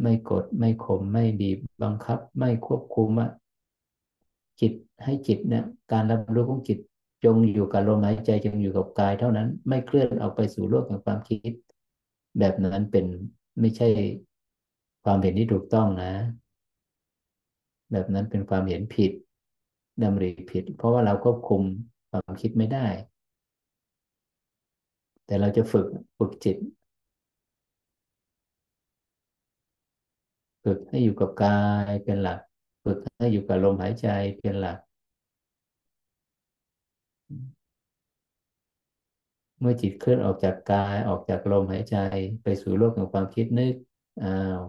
[0.02, 3.30] ไม่กดไม่ข่มไม่บีบบังคับ ไม่ควบคุมอะ
[4.60, 4.72] จิต
[5.04, 6.78] ให้จิตเนี่ยการรับรู้ของจิต
[7.24, 11.52] จงอยู่กับลมหายใจจงอยู่กับกาย เท่านั้นไม่เคลื่อนออกไปสู่โลกแห่งความคิด
[12.38, 13.06] แบบนั้นเป็น
[13.60, 13.88] ไม่ใช่
[15.04, 16.12] ความเห็นที่ถูกต้องนะ
[17.92, 19.12] แบบนั้นเป็นความเห็นผิด
[20.02, 21.62] ดำริผิด เพราะว่าเราควบคุม
[22.10, 22.86] ความคิดไม่ได้
[25.26, 25.86] แต่เราจะฝึก
[26.18, 26.56] ฝึกจิต
[30.64, 32.38] ฝึกให้อยู่กับกายเป็นหลัก
[32.84, 34.78] ฝึกให้อยู่กับลมหายใจเป็นหลัก
[39.60, 41.96] เมื่อจิตเคลื่อนออกจากกายออกจากลมหายใจ
[42.42, 43.74] ไปสู่โลกของความคิดนึก
[44.22, 44.28] อ้า
[44.58, 44.60] ว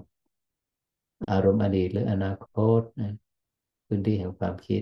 [1.32, 2.50] อารมณ์อดีตหรืออนาค
[2.80, 3.14] ตนะ
[3.88, 4.82] พื้นที่แห่งความคิด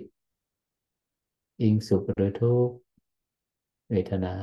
[1.62, 2.76] อิงสุขหรือทุกข์
[3.90, 4.36] เวทนา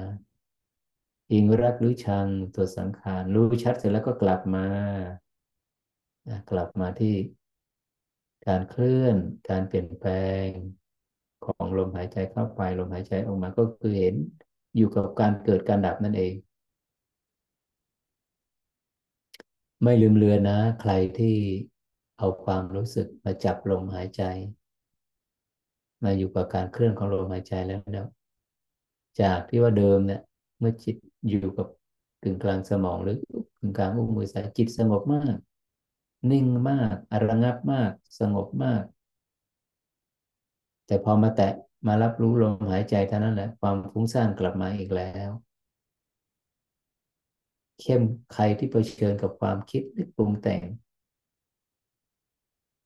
[1.33, 4.67] อิงรักหรือชังตัวสังขารรู้ชัดเสร็จแล้วก็กลับมา
[6.51, 7.15] กลับมาที่
[8.47, 9.17] การเคลื่อน
[9.49, 10.11] การเปลี่ยนแปล
[10.45, 10.47] ง
[11.45, 14.15] ของลมหายใจเข้าไปลมหายใจออกมาก็คือเห็น
[14.77, 16.35] อยู่กับการเกิดการดับนั่นเอง
[19.83, 21.37] ไม่ลืมเลือนนะ ใครที่
[22.19, 24.23] เอาความรู้สึกมาจับลมหายใจ
[26.03, 28.07] มาอยู่กับการเคลื่อนของลมหายใจแล้วเนี่ย
[29.21, 30.21] จากที่ว่าเดิมเนี่ย
[30.59, 30.97] เมื่อจิต
[31.29, 31.67] อยู่กับ
[32.23, 33.17] กึ่งกลางสมองหรือ
[33.59, 35.37] กึ่งกลางอุ้งมือสายจิตสงบมาก
[36.31, 37.91] นิ่งมากอระงับมาก
[38.21, 38.83] สงบมาก
[40.87, 41.53] แต่พอมาแตะ
[41.87, 45.31] มารับรู้ลมหายใจเท่านั้นแหละ ความฟุ้งซ่านกลับมาอีกแล้ว
[47.81, 48.03] เข้ม
[48.33, 50.63] ใครที่เผชิญกับความคิดนึกปรุงแต่ง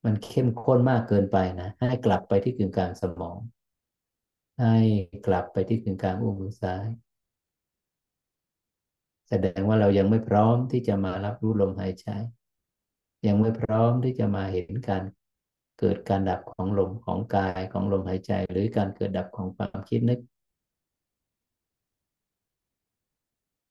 [0.09, 3.39] มันเข้มข้นมากเกินไปนะให้กลับไปที่กึ่งกลางสมอง
[4.61, 4.77] ให้
[5.27, 6.87] กลับไปที่กึ่งกลางอุ้งมือซ้าย
[9.29, 12.09] แสดงว่าเรายังไม่พร้อมที่จะมารับรู้ลมหายใจ
[13.27, 15.03] ยังไม่พร้อมที่จะมาเห็นการ
[15.79, 20.21] เกิดการดับของลมของกายของลมหายใจ หรือการเกิดดับของความคิดนึก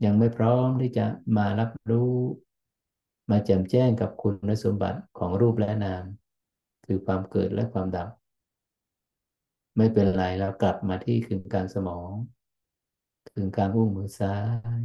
[0.05, 1.05] ยังไม่พร้อมที่จะ
[1.37, 2.11] มารับรู้
[3.29, 6.05] มาแจ่มแจ้งกับคุณสมบัติของรูปและนาม
[6.87, 8.09] คือความเกิดและความดับ
[9.77, 12.11] ไม่เป็นไรเรากลับมาที่คืนกางสมอง
[13.27, 14.35] คืนกางอุ้งมือซ้า
[14.79, 14.81] ย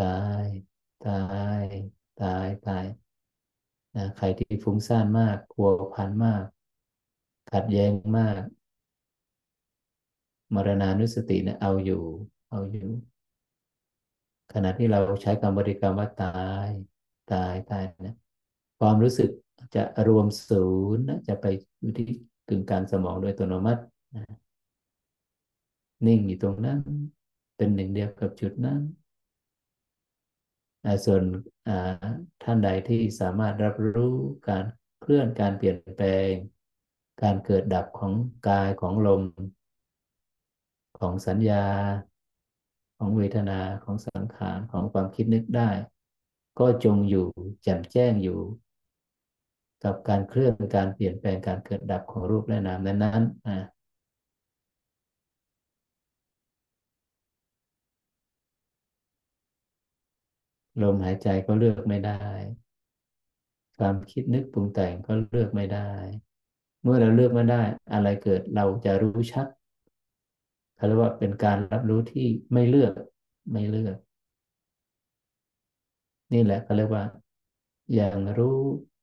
[0.00, 0.06] ตา
[0.44, 0.46] ย
[1.00, 1.12] ตา
[1.62, 1.66] ย
[2.20, 2.86] ตายตาย
[3.94, 6.44] นะใครที่ฟุ้งซ่านมากกลัวพันมาก
[7.52, 8.42] ขัดแย้งมาก
[10.54, 12.04] มรณานุสติเนี่ยเอาอยู่
[12.50, 12.88] เอาอยู่
[14.52, 16.26] ขณะที่เราใช้คำบริกรรมว่าตา
[16.66, 16.68] ย
[17.32, 18.16] ตายตายนะ
[18.80, 19.30] ความรู้สึก
[19.74, 20.66] จะรวมศู
[20.96, 21.46] นย์นะจะไป
[21.80, 22.08] อยู่ที่
[22.48, 23.82] กึ่งกลางสมองโดยอัตโนมัติ
[24.16, 24.24] นะ
[26.06, 26.78] นิ่งอยู่ตรงนั้น
[27.56, 28.80] เป็นหนึ่งเดียวกับจุดนั้น
[31.04, 31.22] ส่วน
[32.42, 34.14] ท่านใดที่สามารถรับรู้
[34.48, 34.64] การ
[35.00, 36.32] เคลื่อนการเปลี่ยนแปลง
[37.22, 38.12] การเกิดดับของ
[38.48, 39.22] กายของลม
[40.98, 41.64] ของสัญญา
[42.98, 45.70] ของเวทนาของสังขารของความคิดนึกได้
[46.58, 47.26] ก็จงอยู่
[47.62, 48.40] แจ่มแจ้งอยู่
[49.84, 53.76] กับการเคลื่อนการเปลี่ยนแปลงการเกิดดับของรูปและนามนั้นๆ
[60.82, 62.20] ลมหายใจก็เลือกไม่ได้
[63.78, 65.90] ความคิดนึกปรุงแต่งก็เลือกไม่ได้
[66.82, 69.46] เมื่อเราเลือกไม่ได้ อะไรเกิดเราจะรู้ชัด
[70.76, 72.92] เขาเรียกว่าเป็นการรับรู้ที่ไม่เลือก
[73.52, 73.96] ไม่เลือก
[76.32, 77.04] นี่แหละเขาเรียกว่า
[77.94, 78.58] อย่างรู้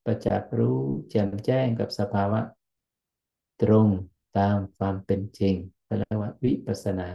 [0.05, 0.77] ประจักษ์รู้
[1.09, 2.41] แจ่มแจ้งกับสภาวะ
[3.61, 3.87] ตรง
[4.37, 7.07] ตามความเป็นจริงเขาเรียกว่าวิปัสนา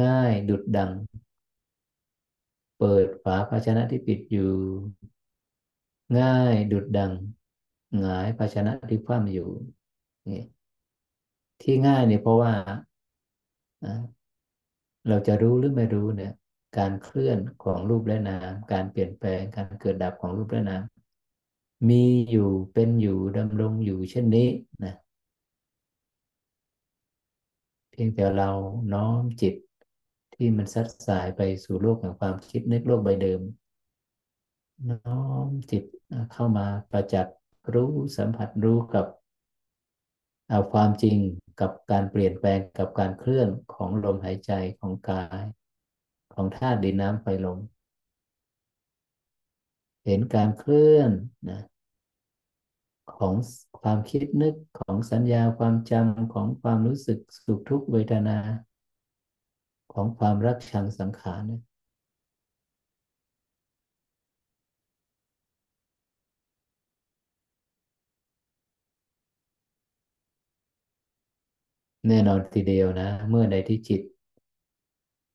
[0.00, 0.92] ง่ายดุดดัง
[2.78, 4.52] เปิดฝาภาชนะที่ปิดอยู่
[6.18, 7.12] ง่ายดุดดัง
[7.98, 9.48] หงายภาชนะที่คว่ำอยู่
[10.28, 10.42] นี่
[11.62, 12.52] ที่ง่ายเนี่ยเพราะว่า
[15.08, 16.32] เราจะรู้หรือไม่รู้เนี่ย
[16.78, 20.82] การเคลื่อนของรูปและนาม การเปลี่ยนแปลงการเกิดดับของรูปและนาม
[21.88, 24.48] มีอยู่เป็นอยู่ดำรงอยู่เช่นนี้
[24.84, 24.94] นะ
[27.90, 28.50] เพียงแต่เรา
[28.92, 29.54] น้อมจิต
[30.34, 33.40] ที่มันซัดสายไปสู่โลกแห่งความคิดนึกโลกใบเดิม
[34.90, 35.84] น้อมจิต
[36.32, 37.36] เข้ามาประจักษ์
[37.74, 39.06] รู้สัมผัสรู้กับ
[40.48, 41.18] เอาความจริง
[41.60, 45.44] กับการเปลี่ยนแปลงกับการเคลื่อนของลมหายใจของกาย
[46.34, 47.58] ของธาตุดินน้ำไฟลม
[50.04, 51.10] เห็นการเคลื่อน
[51.50, 51.62] นะ
[53.16, 53.34] ของ
[53.80, 58.38] ความคิดนึกของสัญญาความจำของความรู้สึกสุขทุกข์เวทนา
[59.92, 61.62] ของความรักชังสังขารเนี่ย
[72.06, 74.02] แน่นอนทีเดียวนะ เมื่อใดที่จิต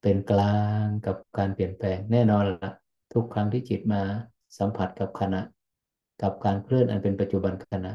[0.01, 2.72] เป็นกลางกับการเปลี่ยนแปลง แน่นอนละ
[3.14, 4.01] ทุกครั้งที่จิตมา
[4.57, 5.41] สัมผัสกับขณะ
[6.22, 7.91] กับการเคลื่อนอันเป็นปัจจุบันขณะ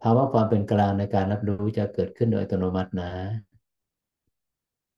[0.00, 3.10] ภาวะความเป็นกลางในการรับรู้จะเกิดขึ้นโดยอัตโนมัตินะ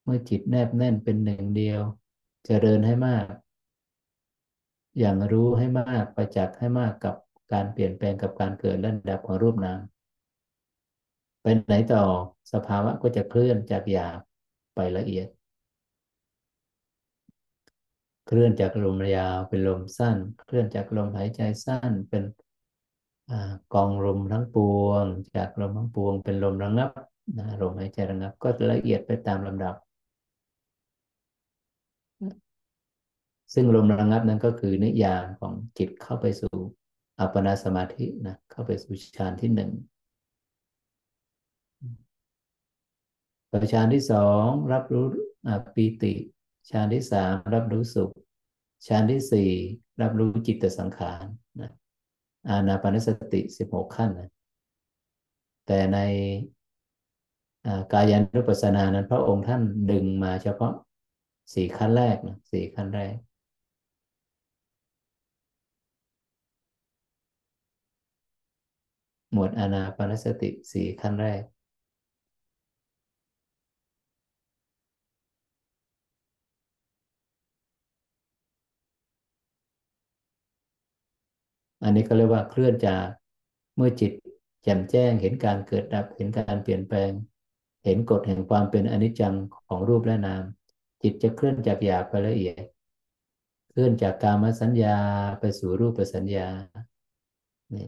[0.05, 3.27] เมื่อจิตแนบแน่นเป็นหนึ่งเดียวจเจริญให้มาก
[4.99, 7.15] อย่างรู้ให้มากประจักษ์ให้มากกับ
[7.53, 9.79] การเปลี่ยนแปลงกับการเกิดและดับของรูปนาม
[11.43, 12.03] ไปไหนต่อ
[12.53, 14.21] สภาวะก็จะเคลื่อนจากหยาบ
[14.75, 15.29] ไปละเอียด
[18.27, 20.17] เคลื่อนจากลมยาวเป็นลมสั้น
[20.47, 22.23] เคลื่อนจากลมหายใจสั้นเป็น
[23.75, 25.05] กองลมทั้งปวง
[25.37, 26.91] จากลมทั้งปวง เป็นลมระงับ
[27.39, 29.75] นะลมหายใจระงับ ก็ละเอียดไปตามลำดับ
[33.55, 36.55] ซึ่งลมระงับนั้นก็คือนิยามของจิตเข้าไปสู่
[37.21, 39.71] อัปปนาสมาธินะเข้าไปสู่ฌานที่หนึ่ง
[43.53, 45.07] ต่อฌานที่สองรับรู้
[45.75, 46.15] ปีติ
[46.71, 48.13] ฌานที่สามรับรู้สุข
[48.87, 49.51] ฌานที่สี่
[50.03, 51.25] รับรู้จิตสังขาร
[51.61, 51.71] นะ
[52.49, 54.31] อานาปานสติสิบหกขั้นนะ
[55.67, 55.99] แต่ใน
[57.93, 60.73] กายานุปัสสนานั้น พระองค์ท่านดึงมาเฉพาะ
[61.55, 63.15] สี่ขั้นแรกนะสี่ขั้นแรก
[69.33, 71.43] หมวดอานาปานสติสี่ขั้นแรก
[81.83, 83.07] อันนี้ก็เรียกว่าเคลื่อนจาก
[83.77, 84.13] เมื่อจิต
[84.63, 87.11] แจ่มแจ้งเห็นการเกิดดับเห็นการเปลี่ยนแปลง
[87.85, 89.35] เห็นกฎแห่งความเป็นอนิจจัง
[89.69, 90.43] ของรูปและนาม
[91.03, 92.65] จิตจะเคลื่อนจากหยาบไปละเอียด
[93.71, 94.97] เคลื่อนจากกามสัญญา
[95.41, 96.49] ไปสู่รูปสัญญา
[97.75, 97.87] นี่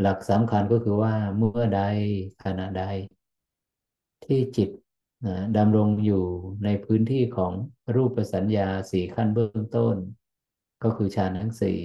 [0.00, 1.82] หลักสำคัญก็คือว่าเมื่อใด
[2.44, 2.84] ขณะใด
[4.24, 4.70] ที่จิต
[5.56, 6.24] ดำรงอยู่
[6.64, 7.52] ในพื้นที่ของ
[7.94, 9.96] รูปสัญญาสี่ขั้นเบื้องต้น
[10.82, 11.80] ก็คือฌานทั้งสี่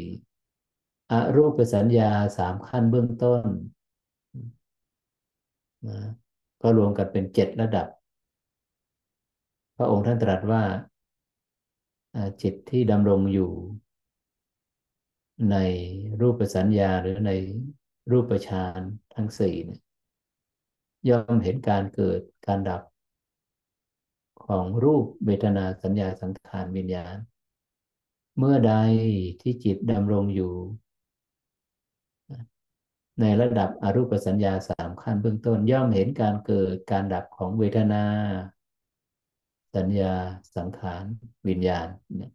[1.11, 3.47] อรูปสัญญาสามขั้นเบื้องต้น
[5.87, 5.97] นะ
[6.61, 7.87] ก็รวมกันเป็นเจ็ดระดับ
[9.77, 10.63] พระองค์ท่านตรัสว่า
[12.41, 13.51] จิตที่ดำรงอยู่
[15.51, 15.57] ใน
[16.21, 17.31] รูปสัญญาหรือใน
[18.11, 18.81] รูปฌาน
[19.15, 19.81] ทั้งสี่เนี่ย
[21.09, 22.81] ย่อมเห็นการเกิดการดับ
[24.45, 27.15] ของรูปเวทนาสัญญาสังขารวิญญาณ
[28.37, 28.73] เมื่อใด
[29.41, 30.53] ที่จิตดำรงอยู่
[33.21, 38.03] ในระดับอรูปสัญญาสามขั้นเบื้องต้น ย่อมเห็นการเกิดการดับของเวทนา
[39.75, 40.13] สัญญา
[40.55, 41.03] สังขาร
[41.47, 42.31] วิญญาณเนี่ย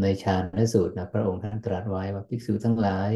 [0.00, 3.10] ในฌานและสูตรนะพระองค์ท่านตรัสไว้ว่าภิกษุทั้งหลาย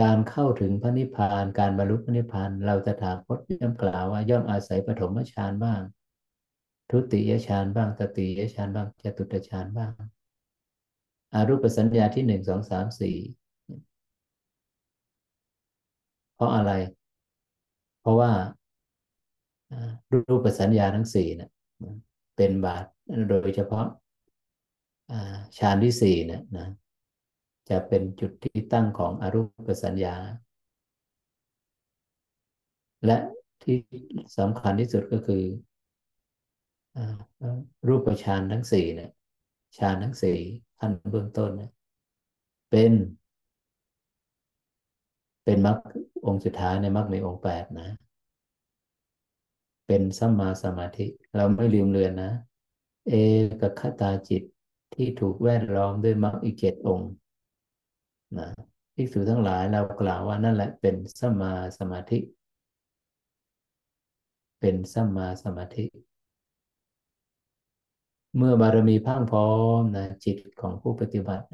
[0.00, 5.80] การเข้าถึงพระนิพพาน การบรรลุพระนิพพาน เราจะถามพจน์ย่อมกล่าวว่าย่อมอาศัยปฐมฌานบ้าง
[6.90, 9.92] ทุติยฌานบ้างตติยฌานบ้างจตุตฌานบ้าง
[11.32, 13.16] อารูปสัญญาที่หนึ่งสองสามสี่
[16.34, 16.72] เพราะอะไร
[18.00, 18.30] เพราะว่า
[20.12, 21.50] รูปสัญญาทั้งสี่นะ
[22.36, 22.84] เป็นบาท
[23.28, 23.86] โดยเฉพาะ
[25.58, 26.68] ฌานที่สี่เนี่ยนะ
[27.68, 30.14] จะเป็นจุดที่ตั้งของอรูปสัญญา
[33.06, 33.16] และ
[33.62, 33.78] ที่
[34.38, 35.44] สำคัญที่สุดก็คือ
[37.88, 39.10] รูปฌานทั้งสี่เนี่ย
[39.78, 40.38] ฌานทั้งสี่
[40.80, 41.70] ขั้นเบื้องต้นเนี่ย
[42.70, 42.92] เป็น
[45.44, 45.78] เป็นมรรค
[46.26, 47.88] องค์สุดท้ายในมรรคในองค์แปดนะ
[49.86, 51.06] เป็นสัมมาสมาธิ
[51.36, 52.32] เราไม่ลืมเลือนนะ
[53.08, 53.14] เอ
[53.60, 54.42] กคตาจิต
[54.94, 57.10] ที่ถูกแวดล้อมด้วยมรรคอีกเจ็ดองค์
[58.38, 58.48] นะ
[58.94, 62.18] ภิกษุทั้งหลายเรากล่าวว่านั่นแหละเป็นสัมมาสมาธิ
[64.60, 65.84] เป็นสัมมาสมาธิ
[68.36, 71.46] เมื่อบารมีพังพร้อมนะจิตของผู้ปฏิบัติ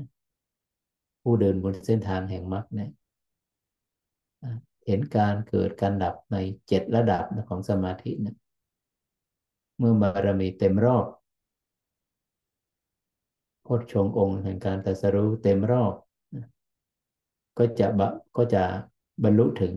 [1.22, 2.90] ผู้เดินบนเส้นทางแห่งมรรคเนี่ย
[4.86, 6.36] เห็นการเกิดการดับใน
[6.68, 8.36] เจ็ดระดับของสมาธิเนี่ย
[9.78, 11.04] เมื่อบารมีเต็มรอบ
[13.66, 15.94] พชงองค์แห่งการตรัสรู้เต็มรอบ
[17.58, 18.00] ก็จะบ
[18.36, 18.62] ก็จะ
[19.24, 19.74] บรรลุถึง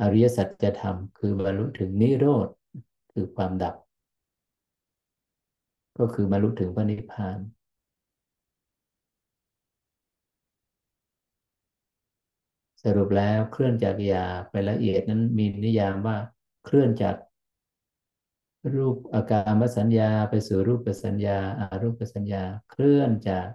[0.00, 2.48] อริยสัจธรรมคือบรรลุถึงนิโรธ
[3.12, 3.74] คือความดับ
[5.98, 7.38] ก็คือบรรลุถึงพระนิพพาน
[12.82, 16.16] สรุปแล้วเคลื่อนจากยาไปละเอียดนั้นมีนิยามว่า
[16.64, 17.16] เคลื่อนจาก
[18.74, 23.46] รูปอาการมสัญญาไปสู่รูปสัญญาอารูปสัญญา เคลื่อนจาก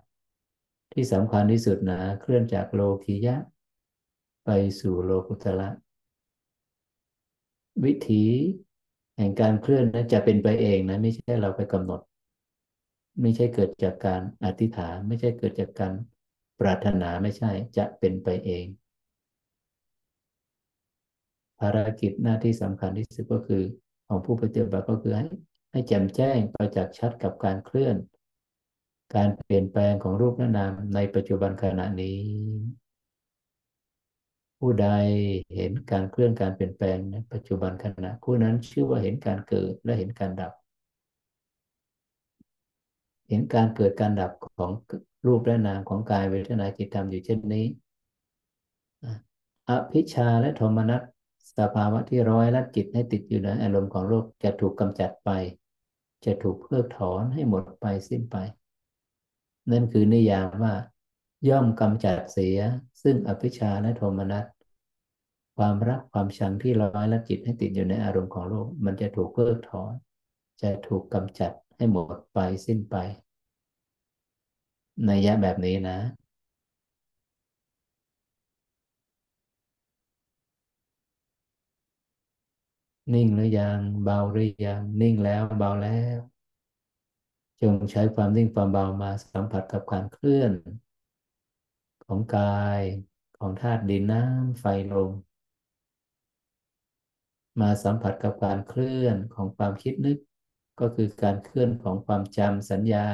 [0.93, 3.35] ที่สำคัญที่สุดนะ เคลื่อนจากโลคิยะ
[4.45, 5.69] ไปสู่โลกุตละ
[7.83, 8.25] วิถี
[9.17, 12.01] แห่งการเคลื่อนนะจะเป็นไปเองนะ ไม่ใช่เราไปกำหนด
[13.21, 15.93] ไม่ใช่เกิดจากการอธิษฐานไม่ใช่เกิดจากการ
[16.59, 18.65] ปรารถนาไม่ใช่จะเป็นไปเอง
[21.59, 23.63] ภารกิจหน้าที่สำคัญที่สุดก็คือ
[24.07, 25.25] ของผู้ปฏิบัติก็คือให้
[25.71, 27.95] ให้แจ่มแจ้งประจักษ์ชัดกับการเคลื่อน
[29.15, 32.19] การเปลี่ยนแปลงของรูปนามในปัจจุบันขณะนี้
[34.59, 34.87] ผู้ใด
[35.55, 40.51] เห็นการเคลื่อนการเปลี่ยนแปลงในปัจจุบันขณะผู้นั้นชื่อว่าเห็นการเกิดและเห็นการดับ
[43.31, 44.71] เห็นการเกิดการดับของ
[45.25, 47.65] รูปและนามของกายเวทนาจิตธรรมอยู่เช่นนี้
[49.69, 51.01] อภิชาและโทมนัส
[51.57, 55.29] สภาวะที่ร้อยลัดจิตให้ติดอยู่ในอารมณ์ของโลกจะถูกกำจัดไป
[56.25, 58.35] จะถูกเพิกถอนให้หมดไปสิ้นไป
[59.71, 60.75] นั่นคือนิยามว่า
[61.49, 62.59] ย่อมกำจัดเสีย
[63.03, 64.45] ซึ่งอภิชาและโทมนัส
[65.57, 69.93] ความรักความชังที่ร้อยลัดจิตให้ติดอยู่ในอารมณ์ของโลก มันจะถูกเพิกถอน
[70.61, 71.51] จะถูกกำจัด
[71.81, 72.95] ให้หมดไปสิ้นไป
[75.05, 75.97] ในยะแบบนี้นะ
[83.13, 86.19] นิ่งหรือยังเบาหรือยังนิ่งแล้วเบาแล้ว
[87.61, 90.51] จงใช้ความนิ่งความเบามาสัมผัสกับการเคลื่อน
[92.05, 92.81] ของกาย
[93.37, 95.11] ของธาตุดินน้ำไฟลม
[97.61, 100.19] มาสัมผัสกับการเคลื่อนของความคิดนึก
[100.81, 103.07] ก็คือการเคลื่อนของความจำสัญญา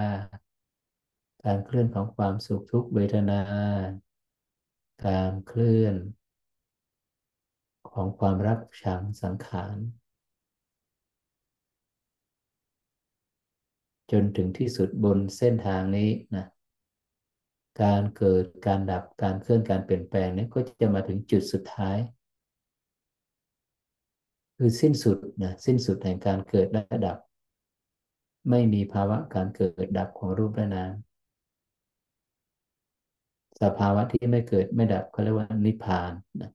[1.45, 3.41] การเคลื่อนของความสุขทุกขเวทนา
[5.07, 5.95] การเคลื่อน
[7.91, 9.78] ของความรักชังสังขาร
[14.11, 16.45] จนถึงที่สุดบนเส้นทางนี้นะ
[17.82, 21.97] การเกิดการดับการเคลื่อนการเปลี่ยนแปลงนี้ก็จะมาถึงจุดสุดท้าย
[24.57, 27.18] คือสิ้นสุดนะสิ้นสุดแห่งการเกิดและดับ
[28.49, 30.93] ไม่มีภาวะการเกิดดับของรูปและนาม
[33.61, 36.51] สภาวะที่ไม่เกิดไม่ดับเขาเรียกว่านิพพานนะ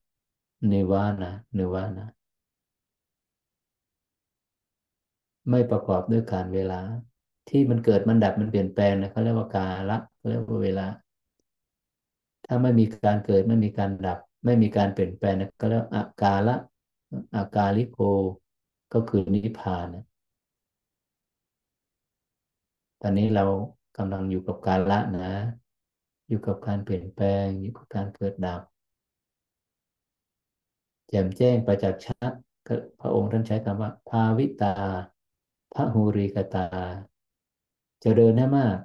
[0.72, 2.08] นิวานะนิวานะ
[5.50, 6.80] ไม่ประกอบด้วยการเวลา
[7.48, 10.86] ที่มันเกิดมันดับมันเปลี่ยนแปลงนะเขาเรียกว่ากาละเขาเรียกว่าเวลา
[12.46, 16.56] ถ้าไม่มีการเกิดไม่มีการดับ ไม่มีการเปลี่ยนแปลงนะก็เรียกอากาละ
[17.34, 17.98] อากาลิโก
[18.94, 20.04] ก็คือนิพพานนะ
[23.04, 23.44] ตอนนี้เรา
[23.98, 25.30] กำลังอยู่กับการละนะ
[26.28, 28.62] อยู่กับการเปลี่ยนแปลง อยู่กับการเกิดดับ
[31.08, 32.32] แจ่มแจ้งประจักษ์ชัด
[33.00, 34.74] พระองค์ท่านใช้คำว่า ภาวิตา
[35.74, 36.66] พระหูริกตา
[38.02, 38.78] จเจริญให้มาก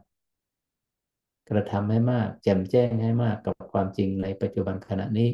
[1.49, 5.29] กระทำให้มาก แจ่มแจ้งให้มากกับความจริงในปัจจุบันขณะนี้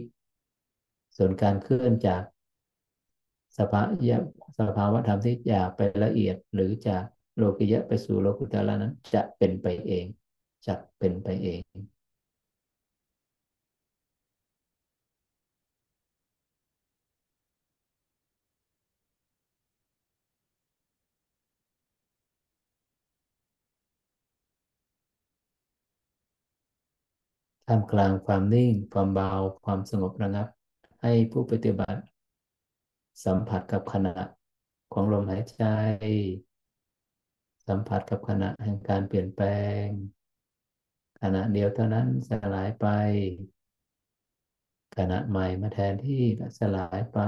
[1.17, 2.21] ส่วนการเคลื่อนจาก
[3.57, 4.17] สภาวะ
[4.59, 7.03] สภาวะธรรมที่อยากไปละเอียดหรือจาก
[7.37, 10.05] โลกิยะไปสู่โลกุตละนั้น จะเป็นไปเอง
[10.67, 11.61] จะเป็นไปเอง
[27.67, 29.31] ท่ามกลางความนิ่ง ความเบา
[29.65, 30.47] ความสงบระงับ
[31.01, 32.01] ให้ผู้ปฏิบัติ
[33.25, 34.15] สัมผัสกับขณะ
[34.93, 35.63] ของลมหายใจ
[37.67, 39.45] สัมผัสกับขณะแห่งการเปลี่ยนแปล
[39.85, 39.87] ง
[41.21, 42.85] ขณะเดียวเท่านั้นสลายไป
[44.97, 46.23] ขณะใหม่มาแทนที่
[46.59, 47.19] สลายไป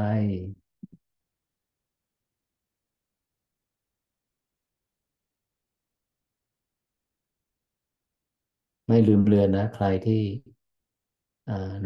[8.88, 10.24] ไม่ลืมเลือนนะ ใครที่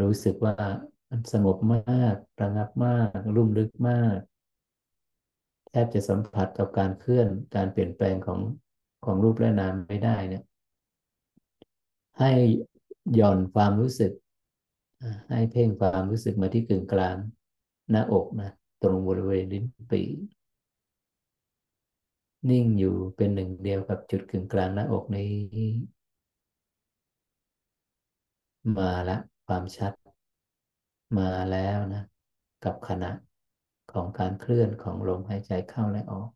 [0.01, 0.55] รู้สึกว่า
[1.09, 4.19] มันสงบมากระงับมาก รุ่มลึกมาก
[5.69, 8.39] แทบจะสัมผัสกับการเคลื่อนการเปลี่ยนแปลงของ
[9.05, 10.43] ของรูปและนามไม่ได้เนี่ย
[12.19, 12.31] ให้
[13.15, 14.11] หย่อนความรู้สึก
[15.31, 17.17] ให้เพ่งความรู้สึกมาที่กึ่งกลาง
[17.89, 18.51] หน้าอกนะ
[18.83, 20.01] ตรงบริเวณลิ้นปี
[22.49, 25.31] นิ่งอยู่เป็นหนึ่งเดียวกับจุดกึ่งกลางหน้าอกนี้
[28.77, 29.93] มาละความชัด
[31.17, 32.03] มาแล้วนะ
[32.63, 33.11] กับขณะ
[33.91, 36.29] ของการเคลื่อนของลมหายใจเข้าและออก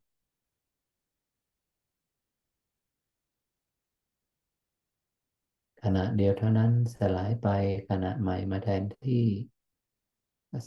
[5.83, 7.47] ขณะเดียวเท่านั้นสลายไป
[7.89, 9.23] ขณะใหม่มาแทนที่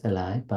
[0.03, 0.55] สลายไป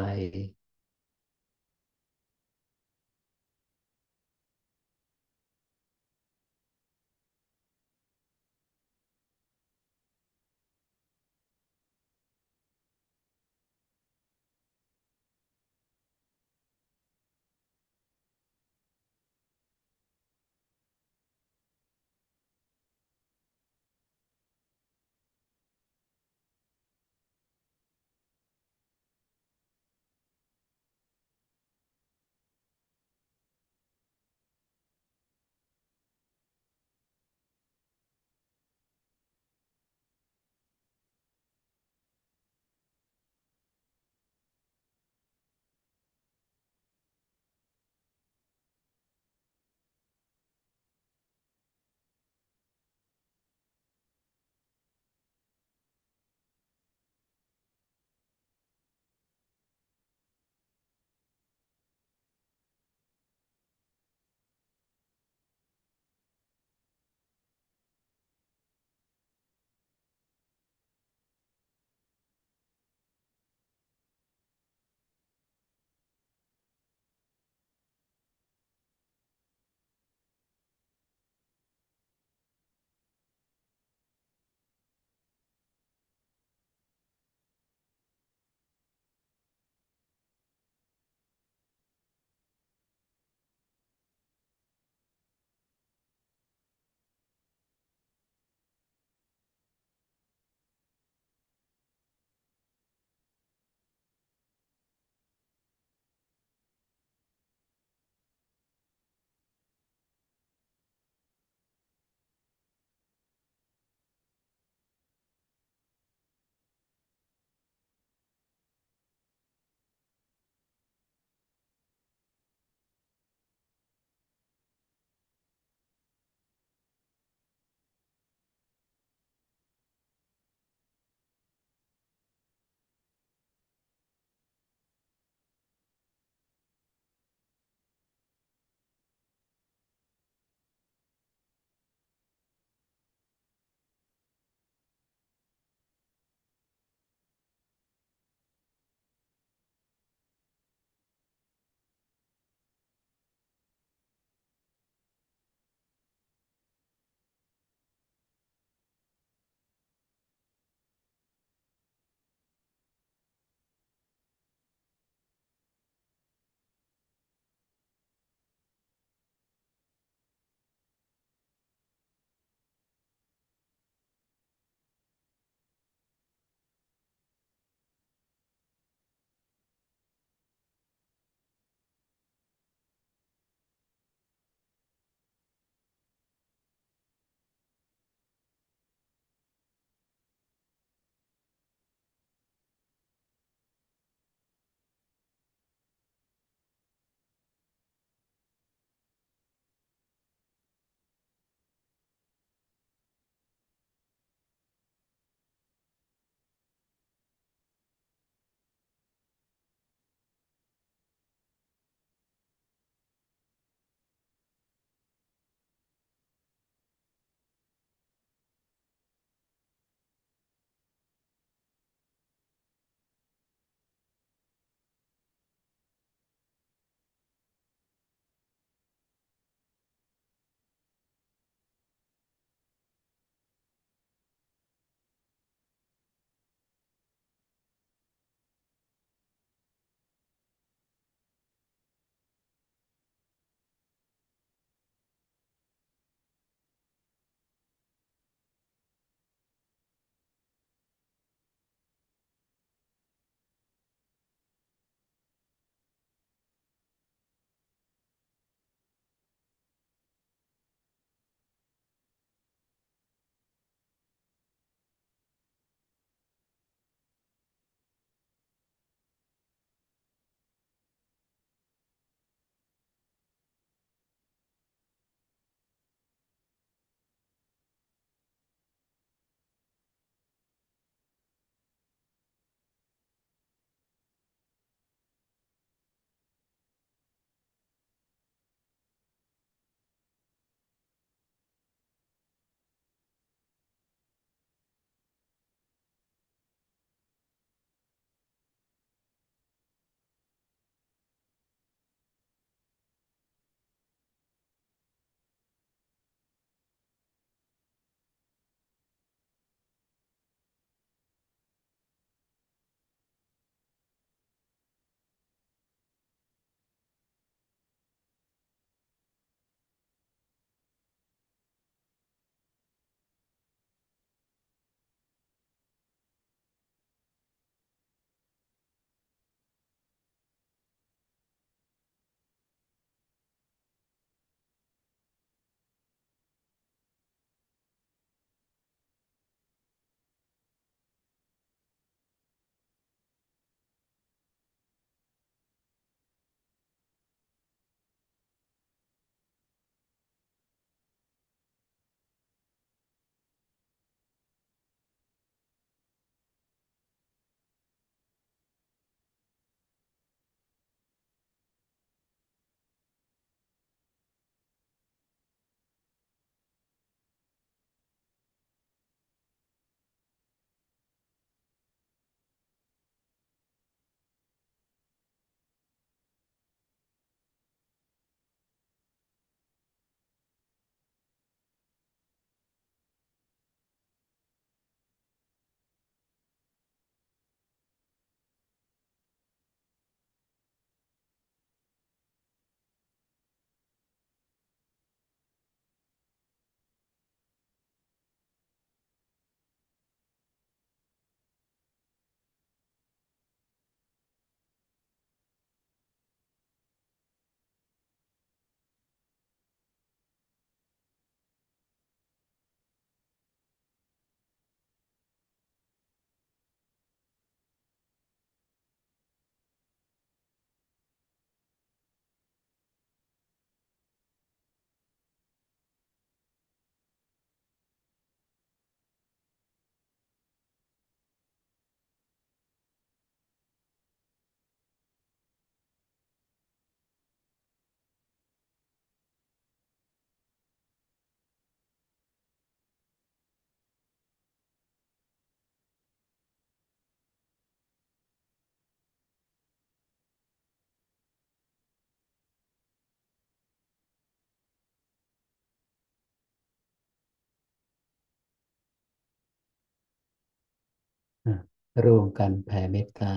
[461.85, 463.13] ร่วมกันแผ่เมตตา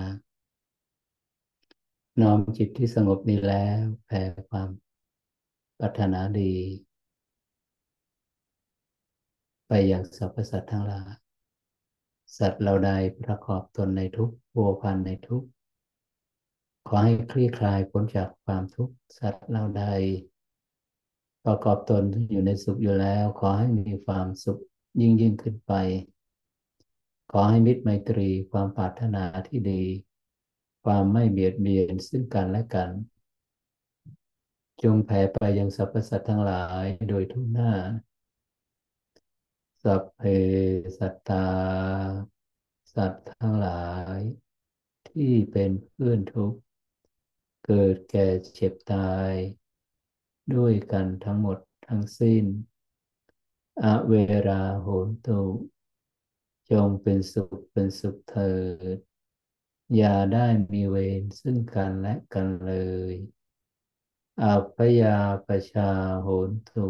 [2.21, 4.69] น้อมจิตที่สงบนี้แล้วแผ่ความ
[5.79, 6.53] ปรารถนาดี
[9.67, 11.11] ไปอยังสรรพสัตว์ทั้งหลาย
[12.37, 12.91] สัตว์เราใด
[13.23, 15.47] ประกอบตนในทุกข์วัวพันในทุกข์
[16.87, 19.85] ขอให้คลี่คลายพ้นจากความทุกข์สัตว์เราใด
[21.45, 24.61] ประกอบตนอยู่ในสุขอยู่แล้ว ขอให้มีความสุข
[25.01, 25.73] ยิ่งยิ่งขึ้นไป
[27.35, 29.83] ขอให้มิตรไมตรีความปรารถนาที่ดี
[30.83, 32.89] ความไม่เบียดเบียนซึ่งกันและกัน
[34.83, 37.71] จงแผ่ไปยังสรรพสัตว์ทั้งหลายโดยทุกหน้า
[39.83, 40.21] สัพเพ
[40.97, 41.47] สัตตา
[42.95, 44.17] สัตว์ทั้งหลาย
[45.09, 46.59] ที่เป็นเพื่อนทุกข์
[47.65, 49.31] เกิดแก่เจ็บตาย
[50.55, 51.57] ด้วยกันทั้งหมด
[51.87, 52.43] ทั้งสิ้น
[53.83, 54.13] อเว
[54.47, 55.41] ราโหนตุ
[56.71, 58.53] จงเป็นสุขเป็นสุขเถิ
[58.95, 58.97] ด
[59.95, 62.73] อย่าได้มีเวรซึ่งกันและกันเล
[63.13, 63.15] ย
[64.43, 65.91] อัพยาประชา
[66.21, 66.87] โหนตุ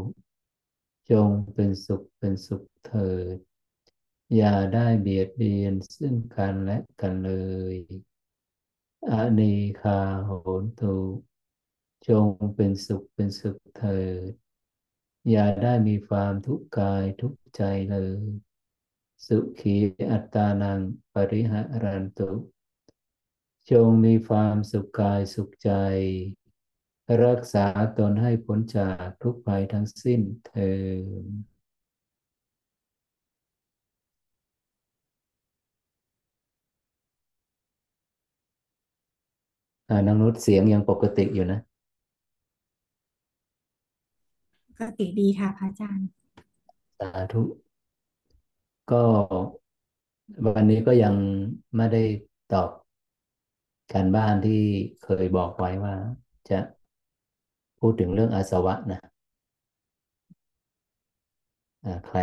[1.11, 3.37] จงเป็นสุขเป็นสุขเถิด
[4.35, 7.31] อย่าได้เบียดเบียนซึ่งกันและกันเล
[7.73, 7.77] ย
[9.09, 10.95] อนีคาโหนตุ
[12.07, 14.31] จงเป็นสุขเป็นสุขเถิด
[15.29, 17.61] อย่าได้มีความทุกข์กายทุกข์ใจ
[17.91, 18.23] เลย
[19.27, 19.75] สุขี
[20.11, 20.79] อัตตานัง
[21.13, 22.29] ปริหารันตุ
[23.71, 25.69] จงมีความสุขกายสุขใจ
[27.23, 27.65] รักษา
[27.97, 30.71] ตนให้พ้นจากทุกภัยทั้งสิ้นเถิ
[31.23, 31.25] ด
[40.07, 41.59] นางนุชเสียงยังปกติอยู่นะ
[44.69, 46.07] ปกติดีค่ะพระอาจารย์
[46.99, 47.41] สาธุ
[48.91, 49.03] ก็
[50.45, 51.15] วันนี้ก็ยัง
[51.75, 52.03] ไม่ได้
[52.53, 52.69] ตอบ
[53.93, 54.61] การบ้านที่
[55.03, 55.95] เคยบอกไว้ว่า
[56.49, 56.59] จะ
[57.79, 58.99] พูดถึงเรื่องอาสวะนะ
[62.07, 62.19] ใคร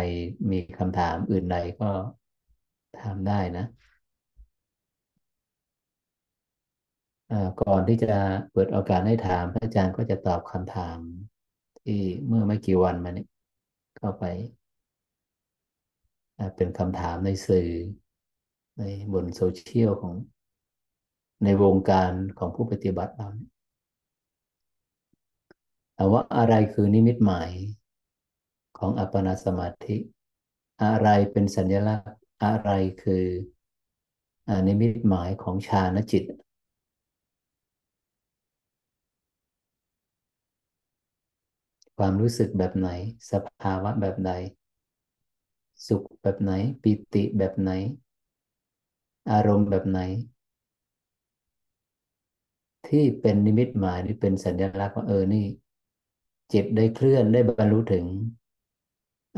[0.51, 1.89] มีคำถามอื่นใดก็
[2.99, 3.65] ถามได้นะ
[7.61, 8.13] ก่อนที่จะ
[8.51, 10.97] เปิดโอกาสให้ถามพระอาจารย์ก็จะตอบคำถาม
[11.83, 13.25] ที่เมื่อไม่กี่วันมานี้
[13.97, 14.23] เข้าไป
[16.55, 17.71] เป็นคำถามในสื่อ
[18.79, 20.13] ในบนโซเชียลของ
[21.43, 23.29] ในวงการของผู้ปฏิบัติเรา
[25.95, 27.51] แต่ว่าอะไรคือนิมิตหมาย
[28.77, 29.97] ของอัปปนาสมาธิ
[30.83, 32.71] อะไรเป็นสัญลักษณ์อะไร
[33.03, 33.25] คือ
[34.67, 36.23] นิมิตหมายของฌานจิต
[41.97, 42.89] ความรู้สึกแบบไหน
[43.31, 44.31] สภาวะแบบใด
[45.87, 46.51] สุขแบบไหน
[46.83, 47.71] ปิติแบบไหน
[49.31, 49.99] อารมณ์แบบไหน
[52.87, 55.45] ที่เป็นนิมิตหมายหรือเป็นสัญลักษณ์ว่าเออนี่
[56.53, 58.05] จิตได้เคลื่อนได้บรรลุถึง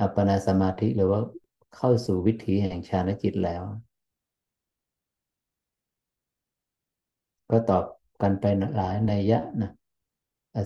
[0.01, 1.21] อัปปนาสมาธิหรือว่า
[1.75, 3.63] เข้าสู่วิถีแห่งฌานจิตแล้ว
[7.51, 7.85] ก็ตอบ
[8.21, 8.45] กันไป
[8.75, 9.71] หลายในยะนะ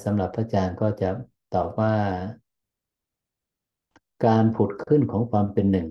[0.06, 1.10] สำหรับพระอาจารย์ก็จะ
[1.56, 1.94] ตอบว่า
[4.26, 5.88] การผุดขึ้นของความเป็นหนึ่ง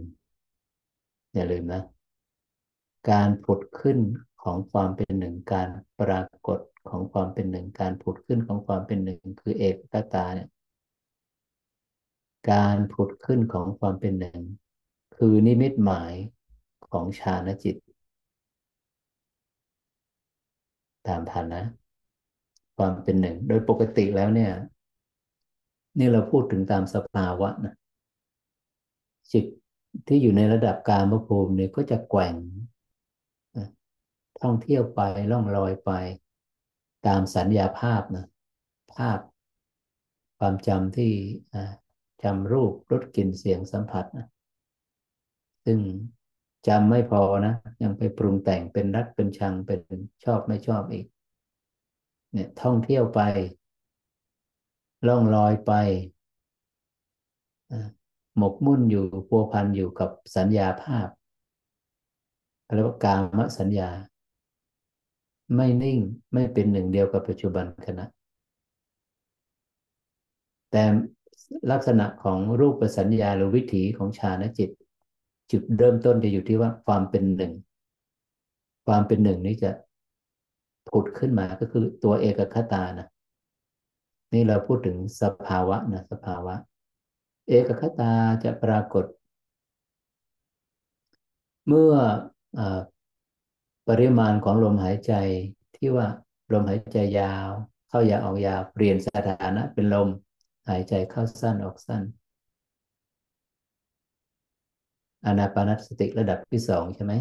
[1.35, 1.83] อย่าลืมนะ
[3.11, 3.99] การผุดขึ้น
[4.43, 5.69] ของความเป็นหนึ่ง การ
[6.01, 10.49] ปรากฏของความเป็นหนึ่ง การผุดขึ้นของความเป็นหนึ่ง คือเอกตาเนี่ย
[12.53, 14.41] การผุดขึ้นของความเป็นหนึ่ง
[15.17, 16.13] คือนิมิตหมาย
[16.91, 17.77] ของฌานจิต
[21.07, 21.65] ตามทันนะ
[22.77, 24.53] ความเป็นหนึ่ง โดยปกติแล้วเนี่ย
[25.99, 27.75] นี่เราพูดถึงตามสภาวะนะ
[29.33, 29.45] จิต
[30.09, 32.35] ที่อยู่ในระดับการมภูมิเนี่ยก็จะแกว่ง
[34.43, 35.01] ท่องเที่ยวไป
[35.31, 35.91] ล่องลอยไป
[37.07, 38.27] ตามสัญญาภาพนะ
[38.95, 39.19] ภาพ
[40.39, 41.13] ความจำที่
[42.23, 44.27] จำรูปรสกลิ่นเสียงสัมผัสนะ
[45.65, 45.79] ซึ่ง
[46.69, 49.81] จำไม่พอนะ ยังไปปรุงแต่งเป็นรักเป็นชังเป็น
[50.25, 51.07] ชอบไม่ชอบอีก
[52.33, 53.21] เนี่ยท่องเที่ยวไป
[55.09, 55.73] ล่องลอยไป
[58.37, 61.09] หมกมุ่นอยู่พัวพันอยู่กับสัญญาภาพ
[62.75, 63.91] เรียกว่ากามสัญญา
[65.55, 65.99] ไม่นิ่ง
[66.33, 68.07] ไม่เป็นหนึ่งเดียวกับปัจจุบันขณะ
[70.71, 70.83] แต่
[71.71, 74.71] ลักษณะของรูปสัญญาหรือวิถีของฌานจิต
[75.51, 77.53] จุดเริ่มต้นจะอยู่ที่ว่าความเป็นหนึ่ง
[78.87, 79.71] ความเป็นหนึ่งนี้จะ
[80.89, 83.09] ผุดขึ้นมาก็คือตัวเอกคตานะ
[84.33, 86.55] นี่เราพูดถึงสภาวะนะสภาวะ
[87.49, 88.13] เอกคตา
[88.45, 89.05] จะปรากฏ
[91.67, 91.95] เมื่อ
[92.59, 92.61] อ
[93.89, 95.13] ปริมาณของลมหายใจ
[95.77, 96.07] ที่ว่า
[96.53, 97.49] ลมหายใจยาว
[97.89, 100.09] เข้ายาวออกยาวเปลี่ยนสถานะเป็นลม
[100.69, 102.03] หายใจเข้าสั้นออกสั้น
[105.25, 107.13] อานาปานสติระดับที่สองใช่ไหม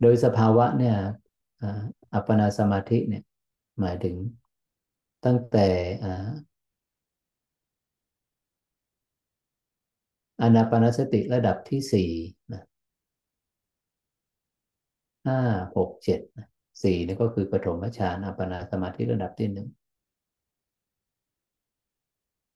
[0.00, 0.96] โดยสภาวะเนี่ย
[2.14, 3.22] อัปปนาสมาธิเนี่ย
[3.80, 4.16] หมายถึง
[5.24, 5.66] ตั้งแต่
[10.44, 12.10] อานาปานสติระดับที่สี่
[12.52, 12.62] นะ
[15.26, 15.40] ห้า
[15.76, 16.20] หกเจ็ด
[16.82, 19.68] สี่นี่ก็คือปฐมฌานอัปปนาสมาธิระดับที่หนึ่ง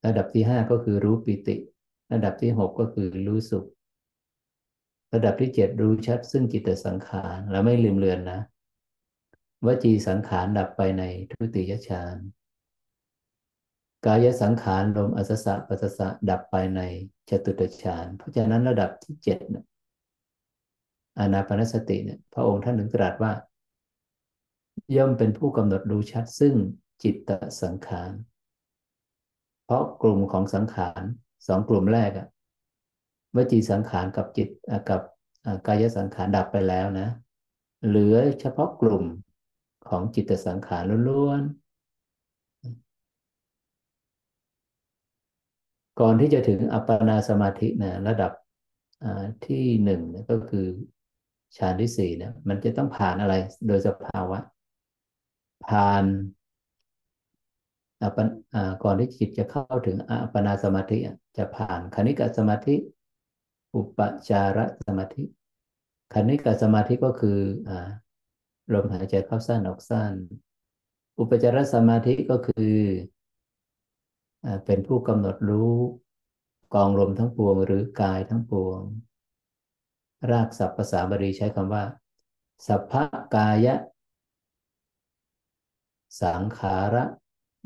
[0.06, 1.56] ระดับที่ห้าก็คือรู้ปิติ
[2.12, 3.66] ระดับที่หกก็คือรู้สุข
[5.14, 8.40] ระดับที่เจ็ดรู้ชัด ซึ่งจิตสังขารเราไม่ลืมเลือนนะ
[9.66, 12.16] วจีสังขารดับไปในทุติยฌาน
[14.06, 16.80] กายสังขารลมอัสสะปัสสะดับไปใน
[17.28, 19.38] จตุตฌานเพราะฉะนั้นระดับที่เจ็ด
[21.18, 23.32] อานาปนสติเนี่ยพระองค์ท่านถึงตรัสว่า
[24.96, 26.54] ย่อมเป็นผู้กำหนดรู้ชัดซึ่ง
[27.02, 27.30] จิตต
[27.62, 28.12] สังขาร
[29.64, 31.02] เพราะกลุ่มของสังขาร
[31.46, 32.28] สองกลุ่มแรกอะ
[33.36, 34.48] วจีสังขารกับจิต
[34.90, 35.00] กับ
[35.66, 37.08] กายสังขารดับไปแล้วนะ
[37.86, 39.04] เหลือเฉพาะกลุ่ม
[39.88, 41.42] ของจิตสังขารล้วน
[46.00, 48.32] ก่อนที่จะถึงอัปปนาสมาธินะระดับ
[49.46, 50.66] ที่หนึ่งก็คือ
[51.56, 53.34] ฌานที่สี่นี่ยมันจะต้องผ่านอะไร
[53.66, 54.38] โดยสภาวะ
[55.68, 56.04] ผ่าน
[58.84, 60.98] ก่อนที่จิตจะเข้าถึงอัปปนาสมาธิ
[61.36, 62.74] จะผ่านคณิกสมาธิ
[63.74, 63.98] อุป
[64.28, 65.22] จารสมาธิ
[66.14, 67.38] คณิกสมาธิก็คือ
[68.74, 70.12] ลมหายใจเข้าสั้นออกสั้น
[71.18, 72.76] อุปจารสมาธิก็คือ
[74.66, 75.74] เป็นผู้กำหนดรู้
[76.74, 78.80] กองลมทั้งปวงหรือกายทั้งปวง
[80.30, 81.84] รากศัพท์ภาษาบาลีใช้คำว่า
[82.66, 82.92] สัพพ
[83.34, 83.74] กายะ
[86.22, 87.04] สังขาระ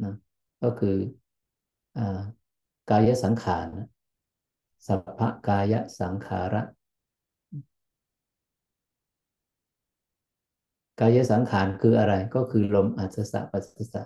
[0.02, 0.14] นะ
[0.62, 0.96] ก็คือ
[1.98, 2.00] อ
[2.90, 3.68] กายสังขาร
[4.86, 6.62] สัพพกายะสังขาระ
[11.00, 13.62] กายสังขารคืออะไรก็คือลมอัศสะปัส
[13.92, 14.02] สะ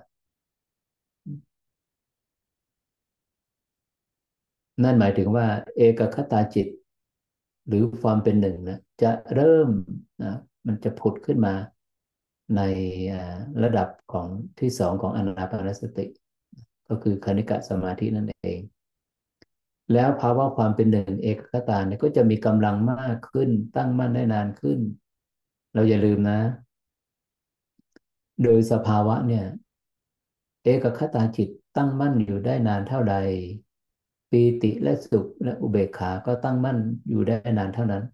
[4.82, 5.46] นั่นหมายถึงว่า
[5.76, 6.68] เอกคตาจิต
[7.66, 9.68] หรือความเป็นหนึ่งนะจะเริ่ม
[10.22, 10.34] นะ
[10.66, 11.54] มันจะผุดขึ้นมา
[12.56, 12.62] ใน
[13.62, 14.26] ระดับของ
[14.60, 16.06] ที่สองของอนาปานสติ
[16.88, 18.60] ก็คือคณิกะสมาธินั่นเอง
[19.92, 24.78] แล้วภาวะความเป็นหนึ่งเอกคตาเนี่ยก็จะมีกำลังมากขึ้น ตั้งมั่นได้นานขึ้น
[25.74, 26.40] เราอย่าลืมนะ
[28.42, 29.44] โดยสภาวะเนี่ย
[30.64, 33.16] เอกคตาจิตตั้งมั่นอยู่ได้นานเท่าใด
[34.30, 36.78] ปีติและสุขและอุเบกขาก็ตั้งมั่น
[37.08, 38.04] อยู่ได้นานเท่านั้น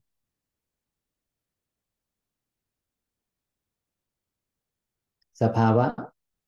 [5.42, 5.86] สภาวะ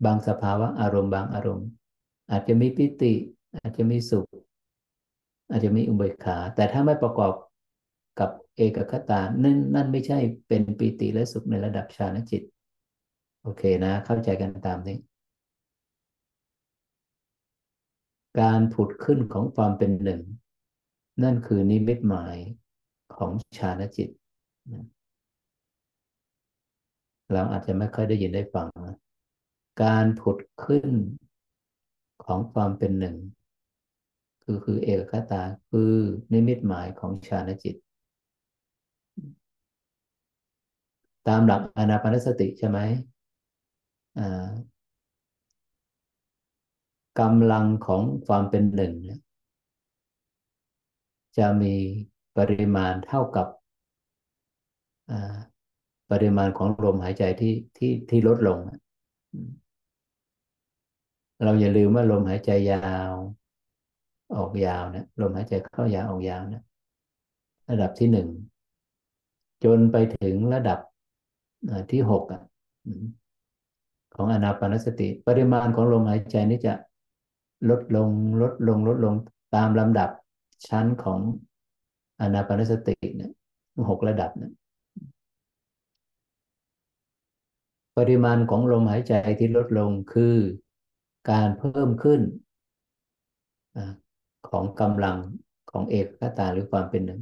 [0.05, 1.69] บางสภาวะอารมณ์บางอารมณ์
[2.31, 3.12] อาจจะมีปิติ
[3.59, 4.27] อาจจะมีสุข
[5.51, 7.32] อาจจะมีอุเบกขา แต่ถ้าไม่ประกอบ
[8.20, 10.19] กับเอกคตานั่นนั่นไม่ใช่
[10.49, 12.43] เป็นปิติและสุขในระดับฌานจิต
[13.43, 14.97] โอเคนะ เข้าใจกันตามนี้
[18.40, 20.20] การผุดขึ้นของความเป็นหนึ่ง
[21.23, 22.36] นั่นคือนิมิตหมาย
[23.16, 24.09] ของฌานจิต
[27.32, 28.97] เราอาจจะไม่ค่อยได้ยินได้ฟังนะ
[29.82, 30.90] การผุดขึ้น
[32.24, 33.16] ของความเป็นหนึ่ง
[34.43, 35.93] คือคือเอกคตาคือ
[36.32, 37.74] นิมิตหมายของฌานจิต
[41.28, 42.78] ตามหลักอนาปานสติใช่ไหม
[47.20, 48.95] กำลังของความเป็นหนึ่ง
[51.39, 51.74] จะมี
[52.39, 53.47] ปริมาณเท่ากับ
[56.11, 58.59] ปริมาณของลมหายใจที่ที่ที่ลดลง
[61.45, 63.12] เราอย่าลืมว่าลมหายใจยาว
[64.36, 66.62] ออกยาวนะลมหายใจเข้ายาวออกยาวนะ
[67.70, 68.28] ระดับที่หนึ่ง
[69.65, 70.78] จนไปถึงระดับ
[71.93, 72.24] ที่หก
[74.15, 76.73] ของอนาปานสติ ปริมาณของลมหายใจนี้จะ
[77.70, 78.10] ลดลง
[78.43, 79.14] ลดลงลดลง
[79.55, 80.10] ตามลำดับ
[80.68, 81.20] ชั้นของ
[82.20, 83.32] อนาปานสติเนี่ย
[83.90, 84.52] หกระดับเนี่ย
[87.98, 90.36] ปริมาณของลมหายใจที่ลดลงคือ
[91.31, 92.20] การเพิ่มขึ้น
[94.48, 95.18] ของกำลัง
[95.70, 97.20] ของเอกคตาหรือความเป็นหนึ่ง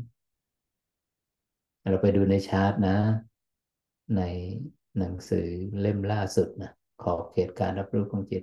[1.90, 2.96] เราไปดูในชาร์ตนะ
[4.16, 4.22] ใน
[4.98, 5.48] หนังสือ
[5.80, 6.72] เล่มล่าสุดนะ
[7.02, 8.42] ขอบเขตการรับรู้ของจิต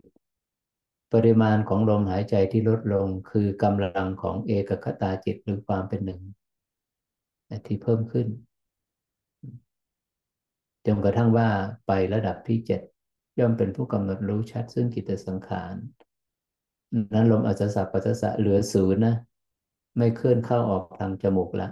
[1.13, 6.21] ปริมาณของลมหายใจที่ลดลงคือกำลังของเอกคตาจิตหรือความเป็นหนึ่ง
[7.65, 8.27] ที่เพิ่มขึ้น
[10.85, 11.47] จนกระทั่งว่า
[11.87, 12.81] ไประดับที่เจ็ด
[13.39, 15.73] ย่อมเป็นผู้กำหนดรู้ชัดซึ่งกิจสังขาร
[17.13, 19.15] นั้นลมอัศสะปัสสะเหลือศูนย์นะ
[19.97, 21.67] ไม่เคลื่อนเข้าออกทางจมูกละ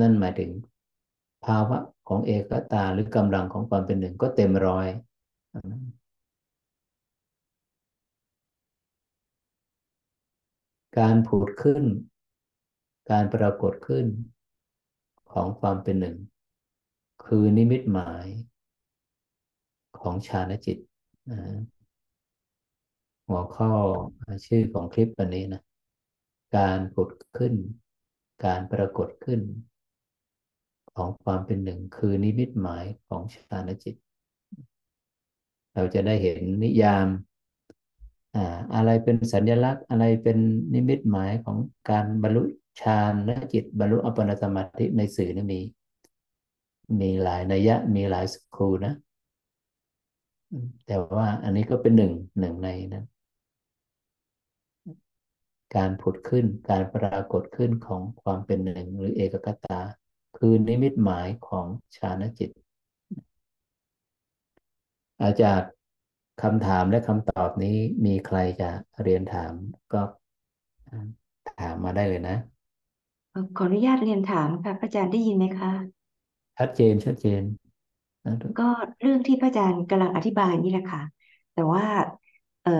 [0.00, 0.50] นั่นหมายถึง
[1.44, 1.78] ภาวะ
[2.08, 4.88] ของเอกตาหรือกำลังของความเป็นหนึ่งก็เต็มร้อย
[10.98, 11.84] การผุดขึ้น
[13.10, 14.06] การปรากฏขึ้น
[15.32, 16.16] ของความเป็นหนึ่ง
[17.24, 18.26] คือนิมิตหมาย
[20.00, 20.78] ของฌานจิต
[23.28, 23.72] หัวข้อ
[24.46, 25.62] ชื่อของคลิปวันนี้นะ
[26.56, 27.54] การผุดขึ้น
[28.44, 29.40] การปรากฏขึ้น
[30.94, 33.94] ของความเป็นหนึ่ง คือนิมิตหมายของฌานจิต
[35.74, 37.06] เราจะได้เห็นนิยาม
[38.74, 40.38] อะไรเป็นสัญลักษณ์อะไรเป็น
[40.74, 41.56] นิมิตหมายของ
[41.90, 42.42] การบรรลุ
[42.80, 45.60] ฌานและจิตบรรลุอัปปนาสมาธิในสื่อนี่มี
[47.00, 48.94] มีหลายนัยยะมีหลายสกูนะ
[50.86, 53.06] แต่ว่าอันนี้ก็เป็นหนึ่งหนึ่งในนั้น
[55.76, 59.78] การผุดขึ้นการปรากฏขึ้นของความเป็นหนึ่งหรือเอกกตา
[60.36, 61.66] คือนิมิตหมายของ
[61.96, 62.50] ฌานจิต
[65.22, 65.70] อาจารย์
[66.38, 67.76] คำถามและคำตอบนี้
[68.06, 68.70] มีใครจะ
[69.02, 69.54] เรียนถาม
[69.92, 70.02] ก็
[71.58, 72.36] ถามมาได้เลยนะ
[73.56, 75.70] ขออนุญาตเรียนถามค่ะพระอาจารย์ได้ยินไหมคะ
[76.58, 77.42] ชัดเจนชัดเจน
[78.56, 78.62] ก็
[79.00, 81.02] เรื่องที่พระอาจารย์กำลังอธิบายนี่แหละค่ะ
[81.52, 81.84] แต่ว่า
[82.62, 82.70] เอ่อ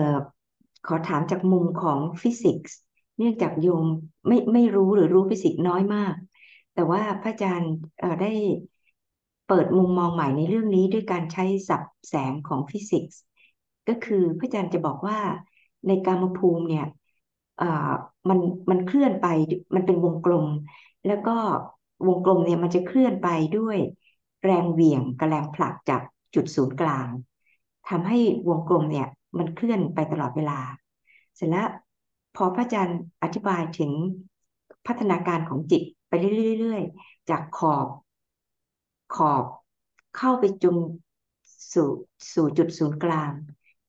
[0.83, 2.75] ขอถามจากมุมของฟิสิกส์
[3.17, 3.87] เนื่องจากโยม
[4.27, 6.15] ไม่ไม่รู้หรือรู้ฟิสิกส์น้อยมาก
[6.73, 7.73] แต่ว่าพระอาจารย์
[8.21, 8.27] ได้
[9.47, 13.19] เปิดมุมมองใหม่ในเรื่องนี้ด้วยการใช้ศัพท์แสงของฟิสิกส์
[13.91, 15.19] ก็คือพระอาจารย์จะบอกว่า
[15.87, 16.85] ในกามภูมิเนี่ย
[18.29, 18.39] มัน
[18.71, 19.27] มันเคลื่อนไป
[19.75, 20.47] มันเป็นวงกลม
[21.07, 21.35] แล้วก็
[22.07, 23.27] วงกลมเนี่ยมันจะเคลื่อนไป
[23.57, 23.77] ด้วย
[24.43, 26.01] แรงเหวี่ยงกับแรงผลักจาก
[26.35, 27.07] จุดศูนย์กลาง
[27.89, 28.17] ทำให้
[28.49, 29.07] วงกลมเนี่ย
[29.37, 30.59] มันเคลื่อนไปตลอดเวลา
[31.35, 31.67] เสร็จแล้ว
[32.35, 33.91] พอพระอาจารย์อธิบายถึง
[34.87, 36.11] พัฒนาการของจิตไป
[36.59, 37.87] เรื่อยๆจากขอบ
[39.15, 39.45] ขอบ
[40.17, 40.75] เข้าไปจน
[41.73, 41.89] สู่
[42.33, 43.31] สู่จุดศูนย์กลาง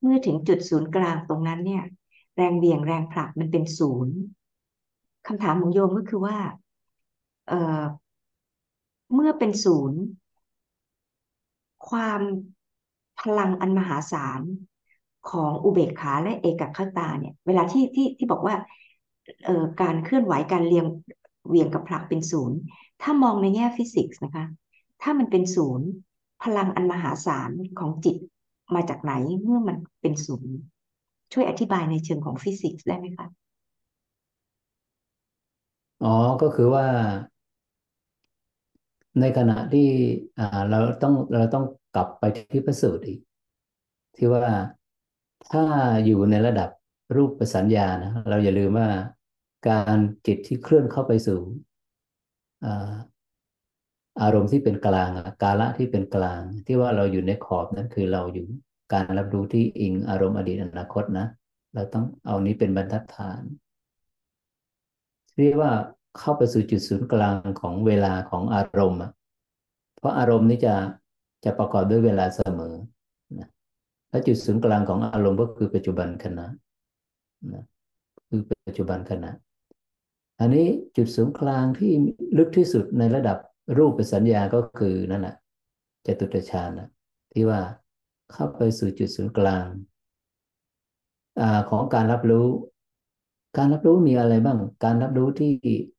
[0.02, 1.82] เมื่อถึงจุดศูนย์กลางตรงนั้นเนี่ย
[2.36, 4.14] แรงเบี่ยงแรงผลักมันเป็นศูนย์
[5.26, 6.36] คำถามของโยมก็คือว่า
[7.46, 10.00] เเมื่อเป็นศูนย์
[11.88, 12.20] ความ
[13.20, 14.42] พลังอันมหาศาล
[15.30, 18.54] ของอุเบกขาและเอกคตาเนี่ย เวลาที่ที่ที่บอกว่า
[19.44, 20.86] เอ่อการเคลื่อนไหวการเรียง
[21.48, 22.58] เวียงกับผลักเป็นศูนย์
[23.02, 24.44] ถ้ามองในแง่ฟิสิกส์นะคะ
[25.02, 25.88] ถ้ามันเป็นศูนย์
[26.42, 28.16] พลังอันมหาศาลของจิต
[28.76, 29.12] มาจากไหน
[29.42, 30.56] เมื่อมันเป็นศูนย์
[31.32, 33.26] ช่วยอธิบายในเชิงของฟิสิกส์ได้ไหมคะ
[36.04, 36.86] อ๋อก็คือว่า
[39.20, 39.88] ในขณะที่
[40.38, 43.20] อ่าเราต้องเราต้องกลับไปที่ประสูตรอีก
[44.16, 44.44] ที่ว่า
[45.52, 45.64] ถ้า
[46.06, 46.70] อยู่ในระดับ
[47.16, 48.88] รูปประสัญญานะเราอย่าลืมว่า
[49.68, 49.96] การ
[50.26, 51.40] จิตที่เคลื่อนเข้าไปสู่
[54.20, 55.10] อารมณ์ที่เป็นกลาง
[55.42, 58.46] กาละที่เป็นกลาง ที่ว่าเราอยู่ในขอบนั้นคือเราอยู่
[58.92, 61.26] การรับรู้ที่อิงอารมณ์อดีตอนาคตนะ
[61.74, 63.42] เราต้องเอานี้เป็นบรรทัดฐาน
[65.38, 65.72] เรียกว่า
[66.18, 69.00] เข้าไปสู่จุดศูนย์กลางของเวลาของอารมณ์
[69.98, 70.74] เพราะอารมณ์นี้จะ
[71.44, 72.74] จะประกอบด้วยเวลาเสมอ
[73.38, 73.48] นะ
[74.10, 76.46] และจุดศูนย์กลางของอารมณ์ก็คือปัจจุบันขณะ
[77.52, 77.64] นะ
[78.28, 79.30] คือปัจจุบันขณะ
[80.40, 80.66] อันนี้
[80.96, 81.92] จุดศูนย์กลางที่
[82.38, 83.38] ลึกที่สุดในระดับ
[83.76, 85.36] รูปสัญญาก็คือนั่นแหละ
[86.06, 86.88] จตุตฌานนะ
[87.32, 87.60] ที่ว่า
[88.32, 89.66] เข้าไปสู่จุดศูนย์กลาง
[91.40, 92.46] อของการรับรู้
[93.56, 95.50] การรับรู้มีอะไรบ้าง การรับรู้ที่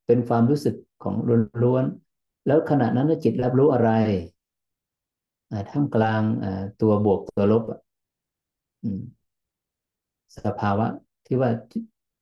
[0.06, 1.16] เป็นความรู้สึกของ
[1.64, 3.92] ล้วนๆแล้วขณะนั้นจิตรับรู้อะไร
[5.70, 6.22] ท่ามกลาง
[6.82, 7.64] ตัวบวกตัวลบ
[10.36, 10.88] สภาวะ
[11.26, 11.50] ที่ว่า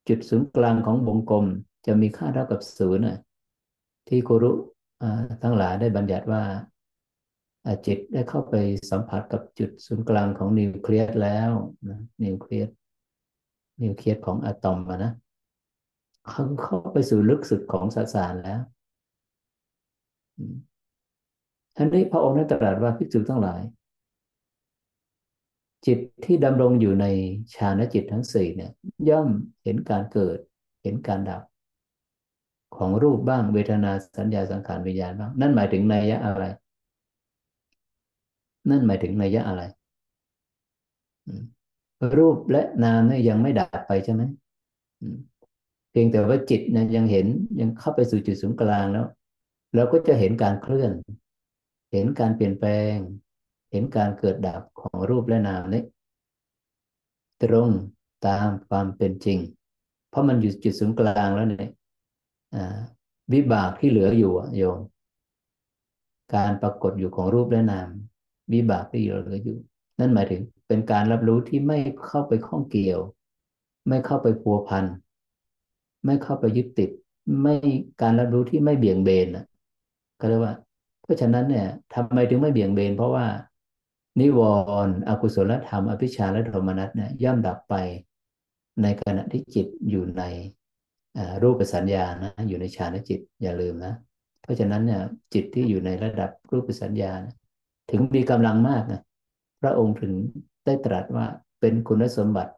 [0.08, 1.46] จุดศูนย์กลางของวงกลม
[1.86, 3.04] จะมีค่าเท่ากับศูนย์
[4.08, 4.52] ที่ครุ
[5.44, 6.44] ทั้งหลายได้บัญญัติว่า
[7.86, 8.56] จิตได้เข้าไป
[8.92, 11.52] สัมผัสกับจุดศูนย์กลางของนิวเคลียสแล้ว
[11.90, 12.70] นะนิวเคลียส
[13.84, 15.14] นิวเคลียสของอะตอมนะ
[16.28, 18.62] เขาเข้าไปสู่ลึกสุดของสสารแล้ว
[21.76, 23.62] ท่านนี้พระองค์ได้ตรัสว่าภิกษุทั้งหลาย
[25.86, 27.06] จิตที่ดำรงอยู่ใน
[27.56, 28.72] ฌานจิตทั้งสี่เนี่ย
[29.10, 29.30] ย่อม
[29.64, 30.38] เห็นการเกิด
[30.84, 31.42] เห็นการดับ
[32.82, 36.44] ของรูปบ้างเวทนาสัญญาสังขารวิญญาณบ้าง นั่นหมายถึงนัยยะอะไร
[38.70, 39.62] นั่นหมายถึงนัยยะอะไร
[42.18, 44.22] รูปและนามเนี่ยยังไม่ดับไปใช่ไหม
[45.92, 47.28] เพียงแต่ว่าจิตเนี่ยยังเห็น
[47.62, 49.06] ยังเข้าไปสู่จุดศูนย์กลางแล้ว
[49.76, 50.92] เราก็จะเห็นการเคลื่อน
[51.92, 52.96] เห็นการเปลี่ยนแปลง
[53.72, 55.84] เห็นการเกิดดับของรูปและนามนี้
[57.44, 57.70] ตรง
[58.28, 59.40] ตามความเป็นจริง
[60.10, 61.72] เพราะมันอยู่จุดศูนย์กลางแล้วเนี่ย
[63.34, 64.80] วิบากที่เหลืออยู่โยม
[66.36, 67.88] การปรากฏอยู่ของรูปและนาม
[68.54, 69.58] วิบากที่เหลืออยู่
[70.00, 73.00] นั่นหมายถึงเป็นการรับรู้ที่ไม่เข้าไปข้องเกี่ยว
[73.88, 74.86] ไม่เข้าไปพัวพัน
[76.06, 76.90] ไม่เข้าไปยึดติด
[77.42, 77.56] ไม่
[78.02, 79.46] การรับรู้ที่ไม่เบี่ยงเบนนะ
[80.20, 80.56] ก็เรียกว่า
[81.04, 83.26] เพราะฉะนั้นเนี่ยทำไมถึงไม่เบี่ยงเบน เพราะว่า
[84.20, 84.40] นิว
[84.88, 87.76] รณ์อกุศลธรรม อภิชาและโทมนัสเนี่ยย่อมดับไป
[88.82, 90.24] ในขณะที่จิตอยู่ใน
[91.44, 93.94] รูปสัญญานะอยู่ในฌานจิตอย่าลืมนะ
[94.42, 95.02] เพราะฉะนั้นเนี่ย
[95.34, 97.36] จิตที่อยู่ในระดับรูปสัญญานะ
[97.92, 99.02] ถึงมีกำลังมากนะ
[99.62, 100.14] พระองค์ถึง
[100.66, 101.26] ได้ตรัสว่า
[101.60, 102.54] เป็นคุณสมบัติ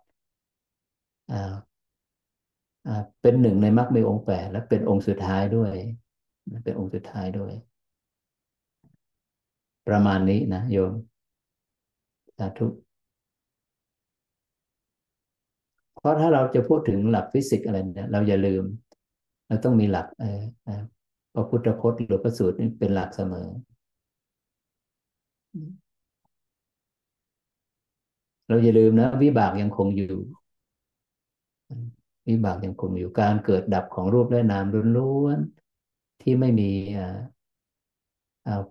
[3.22, 5.74] เป็นหนึ่งในมรรคมีองค์แปดและเป็นองค์สุดท้ายด้วย
[6.64, 7.54] เป็นองค์สุดท้ายด้วย
[9.88, 10.94] ประมาณนี้นะโยม
[12.38, 12.68] สาธุ
[16.04, 18.64] เพราะถ้าเราจะพูดถึงหลักฟิสิกส์อะไรเนี่ยเราอย่าลืม
[19.48, 20.42] เราต้องมีหลักเออ
[21.34, 23.48] พระพุทธพจน์หรือพระสูตรนี่เป็นหลักเสมอ
[28.48, 30.22] เราอย่าลืมนะวิบากยังคงอยู่
[32.30, 34.66] วิบากยังคงอยู่การเกิดดับของรูปและนาม
[34.98, 36.72] ล้วนๆที่ไม่มี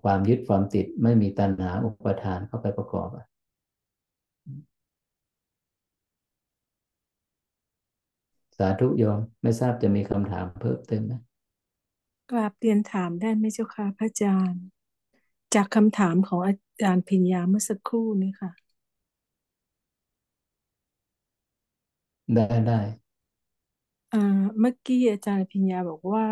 [0.03, 3.09] ความยึดความติด ไม่มีตัณหาอุปทานเข้าไปประกอบ
[8.52, 11.13] สาธุโยม ไม่ทราบจะมีคำถามเพิ่มเติมไหม
[12.31, 14.65] กราบเรียนถามได้ไหมเจ้าค่ะพระอาจารย์
[15.55, 18.51] จากคำถามของอาจารย์พิญญาเมื่อสักครู่นี้ค่ะ
[22.35, 22.81] ได้ได้
[24.13, 24.19] อ่า
[24.61, 26.27] เมื่อกี้อาจารย์พิญญาบอกว่า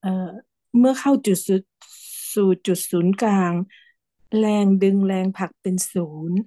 [0.00, 0.08] เอ่อ
[0.78, 1.62] เมื่อเข้าจุดสุด
[2.34, 3.54] สู่จุดศูนย์กลาง
[4.38, 6.38] แรงดึงแรงผลักเป็นศูนย์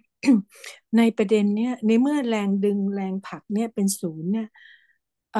[0.97, 4.47] ในประเด็นเนี้ยในเมื่อแรงดึงแรงผลักเนี่ยเป็นศูนย์เนี่ย
[5.31, 5.39] เอ่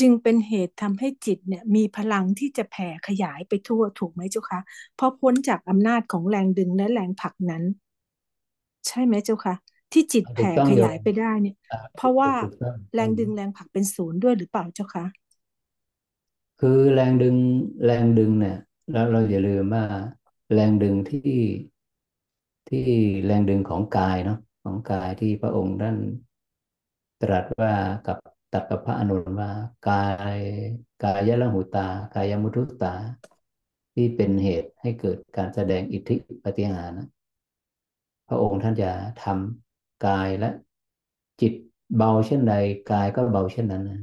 [0.00, 4.60] จึงเป็นเหตุทำให้จิตเนี่ยมีพลังที่จะแผ่ขยายไปทั่วถูกไหมเจ้าคะ
[4.94, 7.62] เพราะพ้นจากอำนาจของแรงดึงและแรงผลักนั้น
[8.86, 9.54] ใช่ไหมเจ้าคะ
[9.92, 11.56] ที่จิตแผ่ขยายไปได้เนี่ย
[11.94, 12.32] เพราะว่า
[12.94, 15.04] แรงดึงแรงผลักเป็นศูนย์ด้วยหรือเปล่าเจ้าคะ
[16.58, 17.36] คือแรงดึง
[17.84, 18.56] แรงดึงเนี่ย
[18.90, 19.84] แล้วเราอย่าลืมว่า
[20.52, 21.20] แรงดึงที่
[22.68, 22.86] ที่
[23.24, 25.96] แรงดึงของกายเนาะของกายที่พระองค์ท่าน
[27.22, 27.72] ตรัสว่า
[28.06, 28.18] กับ
[28.52, 29.50] ตัดกับพระอนุนว่า
[29.88, 30.36] กาย
[31.04, 32.94] กายละหุตา กายมุทุตา
[33.94, 37.08] ที่เป็นเหตุให้เกิดการแสดงอิทธิปฏิหารนะ
[38.28, 38.90] พระองค์ท่านจะ
[39.24, 40.50] ทำกายและ
[41.40, 41.52] จิต
[41.96, 42.54] เบาเช่นใด
[42.92, 44.00] กายก็เบาเช่นนั้นนะ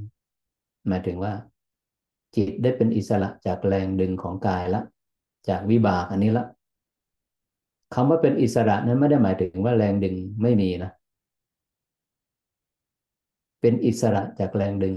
[0.87, 1.33] หมายถึงว่า
[2.35, 4.81] จิตได้เป็นอิสระจากแรงดึงของกายละ
[5.49, 6.45] จากวิบากอันนี้ละ
[7.93, 10.91] คำว่าเป็นอิสระนั้นไม่ได้หมายถึงว่าแรงดึงไม่มีนะ
[13.61, 14.95] เป็นอิสระจากแรงดึง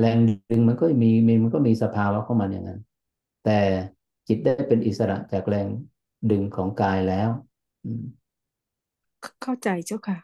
[0.00, 0.16] แรง
[0.50, 1.10] ดึงมันก็มี
[1.42, 2.80] มันก็มีสภาวะของมันอย่างนั้น
[3.44, 3.58] แต่
[4.28, 5.68] จิตได้เป็นอิสระจากแรง
[6.30, 7.28] ดึงของกายแล้ว
[9.42, 10.18] เข้าใจเจ้าค่ะ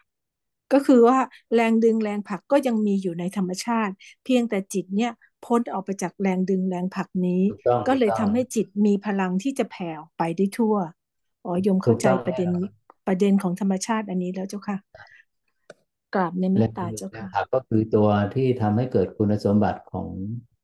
[0.73, 1.19] ก็คือว่า
[1.55, 3.95] แรงดึงแรงผลักก็ยังมีอยู่ในธรรมชาติ
[4.25, 5.13] เพียงแต่จิตเนี่ย
[5.45, 7.43] พ้นออกไปจากแรงดึงแรงผลักนี้
[7.89, 10.75] ก็เลยทำให้จิตมีพลังที่จะแผ่ออกไปได้ทั่ว
[11.45, 12.51] อ๋อยมเข้าใจประเด็น
[13.07, 14.77] ประเด็นของธรรมชาติอันนี้แล้วเจ้าค่ะ
[16.15, 20.07] กราบในเมตตาเจ้าค่ะก็คือตัวที่ทำให้เกิดคุณสมบัติของ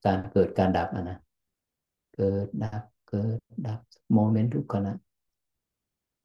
[0.06, 1.18] การเกิดการดับนะ
[2.16, 3.78] เกิดดับเกิดดับ
[4.12, 4.94] โมเมนต์ทุกขณะ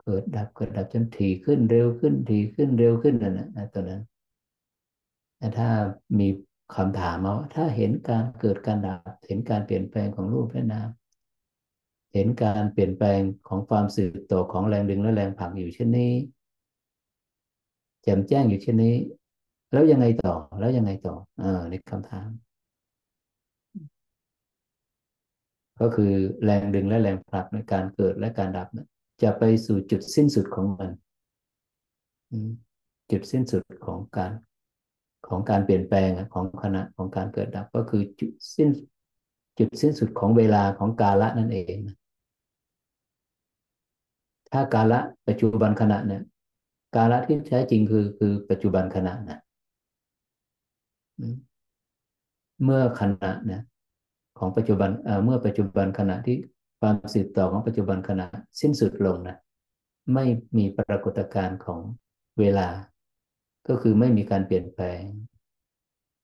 [0.04, 4.02] เกิดดับเกิดดับจนถี่ขึ้นเร็วขึ้นถี่ขึ้นเร็วขึ้นนั่นนะตัวนั้น
[5.38, 5.70] แต่ถ้า
[6.20, 6.28] มี
[6.76, 10.90] คำถามมาว่าถ้าเห็นการเกิดการดับ เห็นการเปลี่ยนแปลงของรูปและนาม
[12.14, 16.14] เห็นการเปลี่ยนแปลงของความสืบต่อของแรงดึงและแรงผลักอยู่เช่นนี้
[18.04, 18.96] แจ่มแจ้งอยู่เช่นนี้
[19.72, 22.30] แล้วยังไงต่อ แล้วยังไงต่อ เออในคำถาม
[25.80, 28.68] ก็คือแรงดึงและแรงผลักในการเกิดและการดับ
[29.24, 30.92] จะไปสู่จุดสิ้นสุดของมัน
[33.12, 34.32] จุดสิ้นสุดของการ
[35.28, 38.70] ของการเปลี่ยนแปลงของขณะของการเกิดดับก็คือจุดสิ้น
[39.58, 41.78] จุดสิ้นสุดของเวลาของกาละนั่นเอง
[44.52, 46.22] ถ้ากาละปัจจุบันขณะเนี่ย
[46.96, 49.40] กาละที่แท้จริงคือคือปัจจุบันขณะนะ
[52.64, 53.62] เมื่อขณะเนี่ย
[54.40, 56.38] ของปัจจุบันเอ่อเมื่อปัจจุบันขณะที่
[56.80, 58.26] ความสืบต่อของปัจจุบันขณะ
[58.62, 59.38] สิ้นสุดลงนะ
[60.14, 60.26] ไม่
[60.58, 61.80] มีปรากฏการณ์ของ
[62.40, 62.68] เวลา
[63.68, 65.02] ก็คือไม่มีการเปลี่ยนแปลง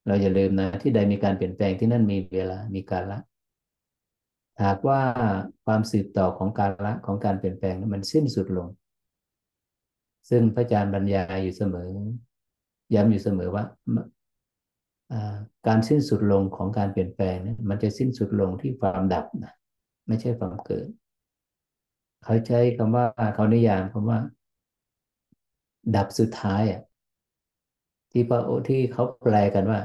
[0.07, 3.19] เราอย่าลืมนะ ที่ใดมีการเปลี่ยนแปลงที่นั่นมีเวลา มีการละ
[4.63, 5.01] หากว่า
[5.65, 8.67] ความสืบต่อของการละของการเปลี่ยนแปลงนั้นมันสิ้นสุดลง
[10.29, 11.89] ซึ่งพระอาจารย์บรรยายอยู่เสมอ
[12.93, 13.63] ย้ำอยู่เสมอว่า
[15.67, 19.53] การสิ้นสุดลงของการเปลี่ยนแปลงเนี่ยมันจะสิ้นสุดลงที่ความดับนะ
[20.07, 20.87] ไม่ใช่ความเกิด
[22.23, 23.05] เขาใช้คำว่า
[23.35, 24.19] เขานิยามคำว่า
[25.95, 26.81] ดับสุดท้ายอะ
[28.11, 29.79] ที่พระที่เขาแปลกันว่า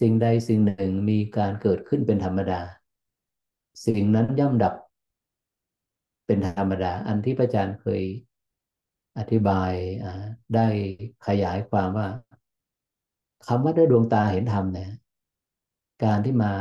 [0.00, 2.60] สิ่งใดสิ่งหนึ่งมีการเกิดขึ้นเป็นธรรมดา
[3.86, 4.74] สิ่งนั้นย่อมดับ
[6.26, 8.02] เป็นธรรมดา อันที่พระอาจารย์เคย
[9.18, 9.72] อธิบาย
[10.54, 10.66] ได้
[11.26, 12.08] ขยายความว่า
[13.46, 14.90] คำว่าได้ดวงตาเห็นธรรมเนี่ย
[16.04, 16.52] การที่มา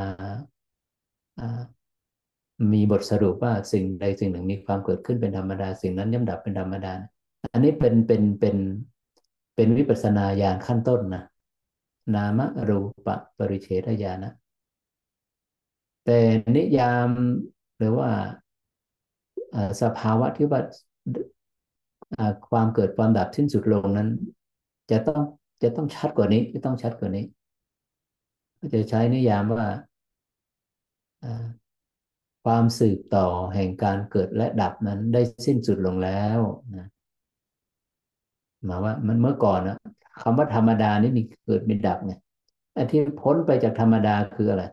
[2.73, 6.93] มีบทสรุปว่าสิ่งใดสิ่งหนึ่งมีความเกิดขึ้นเป็นธรรมดา สิ่งนั้นย่อมดับเป็นธรรมดา
[7.53, 8.57] อันนี้เป็นเป็นเป็น
[9.55, 11.23] เป็นวิปัสนาญาณขั้นต้นนะ
[12.15, 14.33] นามรูปะปริเฉทญาณนะ
[16.05, 16.19] แต่
[16.55, 17.07] นิยาม
[17.77, 18.09] หรือว่า
[19.81, 20.61] สภาวะที่ว่า
[22.49, 24.09] ความเกิดความดับสิ้นสุดลงนั้น
[24.91, 25.23] จะต้อง
[25.63, 27.25] จะต้องชัดกว่านี้จะต้องชัดกว่านี้
[28.59, 29.65] ก็จะใช้นิยามว่า
[32.43, 36.39] ความสืบต่อแห่งการเกิดและดับนั้นได้สิ้นสุดลงแล้ว
[36.77, 36.87] นะ
[38.65, 39.77] หมายว่ามันเมื่อก่อนนะ
[40.21, 42.13] คำว่าธรรมดานี่มีเกิดมีดับไง
[42.73, 44.63] ไอ้ที่พ้นไปจากธรรมดาคืออะไร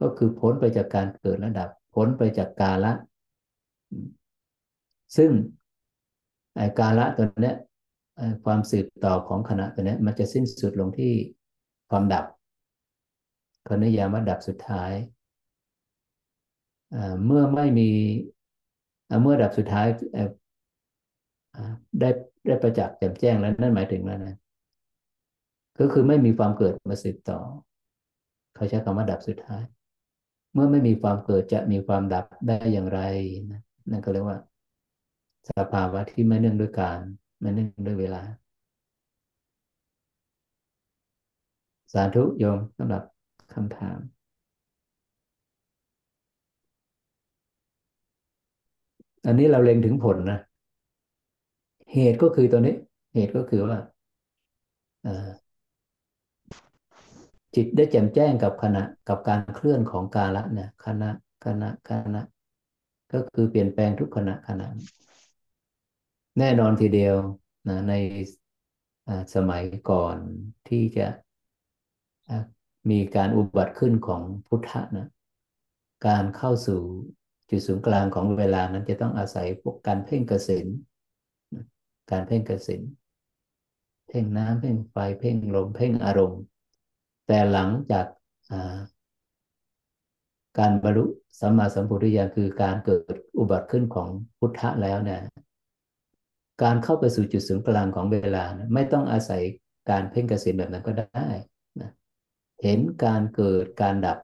[0.00, 2.92] ก็คือพ้นไปจากการเกิดและดับ พ้นไปจากกาละ
[5.16, 5.30] ซึ่ง
[6.56, 7.54] ไอ้กาละตัวนี้
[8.44, 11.12] ความสืบต่อของขณะตัวนี้มันจะสิ้นสุดลงที่
[11.90, 12.24] ความดับ
[13.64, 14.92] เขานิยามว่าดับสุดท้าย
[17.26, 17.90] เมื่อไม่มี
[19.22, 19.86] เมื่อดับสุดท้าย
[22.00, 22.08] ได้
[22.46, 24.36] ได้ประจักษ์แจ่มแจ้งแล้วนั่นหมายถึงแล้วนะ
[25.78, 27.38] ก็คือไม่มีความเกิดมาสืบต่อ
[28.54, 29.62] เขาใช้คำว่าดับสุดท้าย
[30.52, 33.00] เมื่อไม่มีความเกิดจะมีความดับได้อย่างไร
[33.52, 33.60] นะ
[33.90, 34.38] นั่นก็เรียกว่า
[35.58, 36.98] สภาวะที่ไม่เนื่องด้วยการ
[37.40, 38.22] ไม่เนื่องด้วยเวลา
[41.92, 43.02] สาธุโยมสำหรับ
[43.54, 43.98] คำถาม
[49.26, 50.38] อันนี้เราเล็งถึงผลนะ
[51.92, 52.74] เหตุก็คือตัวนี้
[53.14, 53.78] เหตุก็คือว่า
[57.54, 61.10] จิตได้แจ่มแจ้งกับขณะกับการเคลื่อนของกาละเนี่ยขณะ
[61.44, 62.22] ขณะขณะ
[63.12, 64.66] ก็คือเปลี่ยนแปลงทุกขณะขณะ
[66.38, 67.16] แน่นอนทีเดียว
[67.68, 67.94] นะใน
[69.34, 70.16] สมัยก่อน
[70.68, 71.06] ที่จะ
[72.90, 75.08] มีการอุบัติขึ้นของพุทธะนะ
[76.06, 76.80] การเข้าสู่
[77.50, 80.66] จุดศูนย์กลางของเวลานั้นจะต้องอาศัยพวกการเพ่งกระสิน
[82.10, 82.82] การเพ่งกสิน
[84.08, 86.42] เพ่งน้ำเพ่งไฟเพ่งลมเพ่งอารมณ์
[87.26, 88.06] แต่หลังจาก
[90.58, 91.04] การบรรลุ
[91.40, 94.08] สัมมาสัมพุทธญาณคือการเกิดอุบัติขึ้นของ
[94.38, 95.20] พุทธะแล้วเนี่ย
[96.62, 99.42] การเข้าไปสู่จุดศูนย์กลางของเวลานะไม่ต้องอาศัย
[99.90, 101.28] การเพ่งกสินแบบนั้นก็ได้
[101.80, 101.90] นะ
[102.62, 104.18] เห็นการเกิดการดับ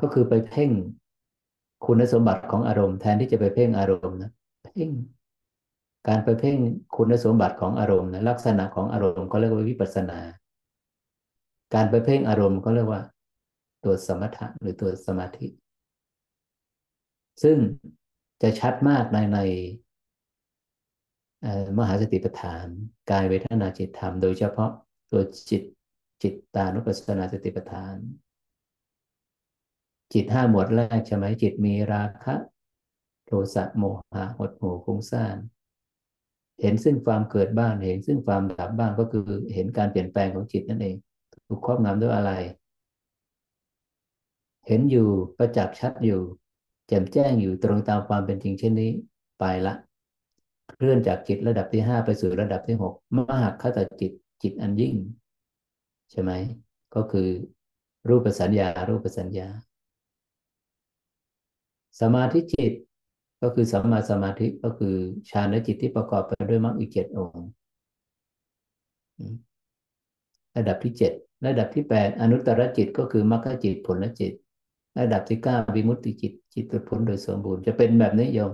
[0.00, 0.70] ก็คือไปเพ่ง
[1.86, 4.30] คุณสมบัติของอารมณ์แทนที่จะไปเพ่งอารมณ์นะ
[4.64, 4.90] เพ่ง
[6.08, 6.58] การไปเพ่ง
[6.96, 10.20] คุณสมบัติของอารมณ์นะลักษณะของอารมณ์ก็เรียกว่าวิปัสนา
[11.74, 13.02] การไปเพ่งอารมณ์ก็เรียกว่า
[13.84, 15.46] ตัวสมถะหรือตัวสมาธิ
[17.42, 17.56] ซึ่ง
[18.42, 19.38] จะชัดมากในใน
[21.78, 22.66] มหาสติปัฏฐาน
[23.10, 24.70] กายเวทนาจิตธรรม โดยเฉพาะ
[25.10, 25.62] ตัวจิต
[26.22, 27.96] จิตตานุปัสสนาสติปัฏฐาน
[30.12, 32.34] จิตห้าหมวดแรกใช่ไหมจิตมีราคะ
[33.26, 33.82] โทสะโม
[34.14, 35.36] หะหดหูฟุ้งซ่าน
[36.60, 39.22] เห็นซึ่งความเกิดบ้างเห็นซึ่งความดับบ้างก็คือ
[39.54, 40.96] เห็นการเปลี่ยนแปลงของจิตนั่นเอง
[41.46, 42.32] ถูกครอบงำด้วยอะไร
[44.66, 45.08] เห็นอยู่
[45.38, 46.20] ประจักษ์ชัดอยู่
[46.88, 48.90] แจ่มแจ้งอยู่ตรงตามความเป็นจริงเช่นนี้
[49.38, 49.74] ไปละ
[50.76, 54.12] เคลื่อนจากจิตระดับที่ห้าไปสู่ระดับที่หกมากเข้าต่จิต
[54.42, 54.94] จิตอันยิ่ง
[56.10, 56.32] ใช่ไหม
[56.94, 57.28] ก็คือ
[58.08, 59.48] รูปสัญญา รูปสัญญา
[62.00, 62.72] สมาธิจิต
[63.42, 64.94] ก็คือสัมมาสมาธิก็คือ
[65.30, 67.46] ฌานและจิตที่ประกอบไปด้วยมรรคอีกเจ็ดองค์
[70.56, 71.12] ระดับที่เจ็ด
[71.46, 74.32] ระดับที่แปดอนุตตรจิตก็คือมรรคจิตผลจิต
[74.98, 78.52] ระดับที่เก้าวิมุตติจิต จิตผลโดยสมบูรณ์จะเป็นแบบนี้โยม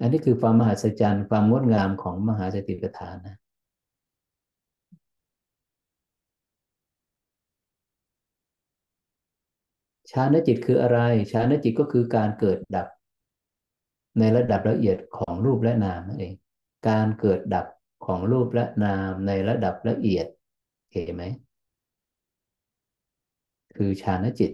[0.00, 3.39] อันนี้คือความมหัศจรรย์ความงดงามของมหาสติปัฏฐานนะ
[10.10, 10.98] ฌานจิตคืออะไร
[11.32, 12.88] ฌานจิตก็คือการเกิดดับ
[14.18, 16.34] ในระดับละเอียดของรูปและนามนั่นเอง
[16.88, 17.66] การเกิดดับ
[18.06, 20.26] ของรูปและนามในระดับละเอียด
[20.92, 21.24] เห็นไหม
[23.76, 24.50] คือฌานจิต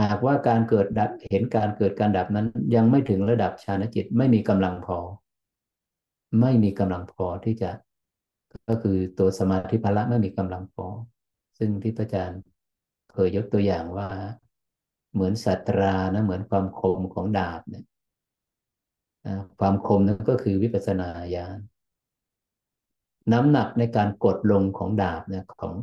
[0.00, 4.98] หากว่าการเกิดดับเห็นการเกิดการดับนั้น ยังไม่ถึงระดับฌานจิต ไม่มีกำลังพอ
[6.40, 7.70] ไม่มีกำลังพอที่จะ
[8.68, 10.86] ก็คือตัวสมาธิพละไม่มีกำลังพอ
[11.58, 12.42] ซึ่งที่พระอาจารย์
[13.12, 14.08] เคยยกตัวอย่างว่า
[15.12, 17.84] เหมือนสัตรานะเหมือนความคมของดาบเนี่ย
[19.60, 21.58] ความคมนั้นก็คือวิปัสสนาญาณ
[23.32, 25.74] น้ำหนักในการกดลงของดาบเนี่ยของ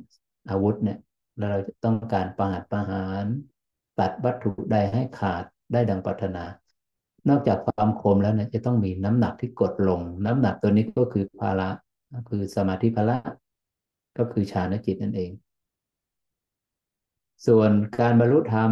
[0.50, 1.00] อาวุธเนี่ย
[1.40, 3.26] เราจะต้องการประหารประหาร
[4.00, 5.44] ตัดวัตถุใดให้ขาด
[5.74, 6.44] ได้ดังปรารถนา
[7.30, 11.70] นอกจากความคมแล้วเนี่ยจะต้องมีน้ำหนักที่กดลง น้ำหนักตัวนี้ก็คือภาระ
[12.30, 13.18] คือสมาธิภาระ
[14.18, 15.32] ก็คือฌานจิตนั่นเอง
[17.48, 18.72] ส่วนการบรรลุธรรม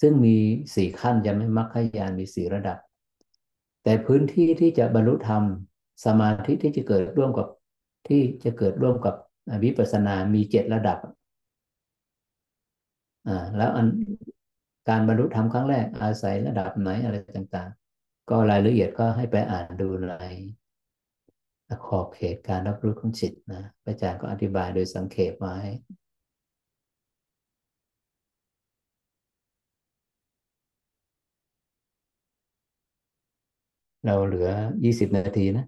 [0.00, 0.36] ซึ่งมี
[0.74, 2.78] สี่ขั้นจะไม่มักขยานมีสี่ระดับ
[3.82, 5.42] แต่พื้นที่ที่จะบรรลุธรรม
[6.04, 7.46] สมาธิที่จะเกิดร่วมกับ
[8.08, 9.14] ที่จะเกิดร่วมกับ
[9.64, 10.98] วิปัสสนา มีเจ็ดระดับ
[13.28, 13.86] อ่าแล้วอัน
[14.88, 17.70] การบรรลุธรรมครั้งแรกอาศัยระดับไหนอะไรต่าง
[18.00, 20.14] ๆ ก็รายละเอียดก็ให้ไปอ่านดูใน
[21.86, 25.56] ขอบเขตการรับรู้ของจิตนะอาจารย์ก็อธิบายโดยสังเขปไว้
[34.04, 34.48] เราเหลือ
[34.84, 35.64] ยี่สิบนาทีนะ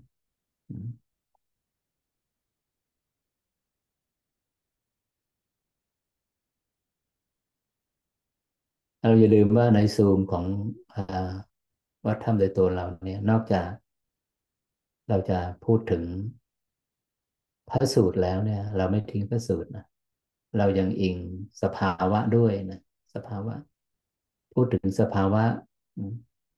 [9.00, 10.44] เราอย่าลืมว่าในซูมของ
[12.06, 13.68] วัดถ้ำโดยตัวเราเนี่ย นอกจาก
[15.08, 16.04] เราจะพูดถึง
[17.70, 19.84] พระสูตรแล้วเนี่ย เราไม่ทิ้งพระสูตรนะ
[20.58, 21.16] เรายังอิง
[21.62, 22.80] สภาวะด้วยนะ
[23.14, 23.54] สภาวะ
[24.52, 25.44] พูดถึงสภาวะ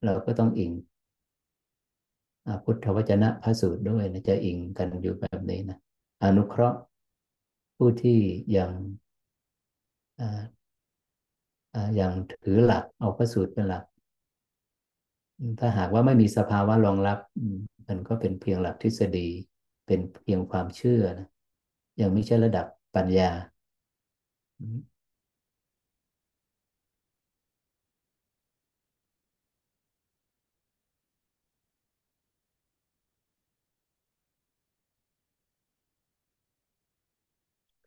[0.04, 0.72] เราก็ต้องอิง
[2.64, 5.78] พุทธวจนะพระสูตรด้วยนะจะอิงกันอยู่แบบนี้นะ
[6.22, 6.78] อนุเคราะห์
[7.76, 8.18] ผู้ที่
[8.56, 8.70] ยัง
[12.00, 13.84] ยังถือหลักเอาพระสูตรเป็นหลัก
[15.60, 17.18] ถ้าหากว่าไม่มีสภาวะรองรับ
[17.88, 19.28] มันก็เป็นเพียงหลักทฤษฎี
[19.86, 21.28] เป็นเพียงความเชื่อนะ
[22.00, 22.66] ยังไม่ใช่ระดับ
[22.96, 23.30] ปัญญา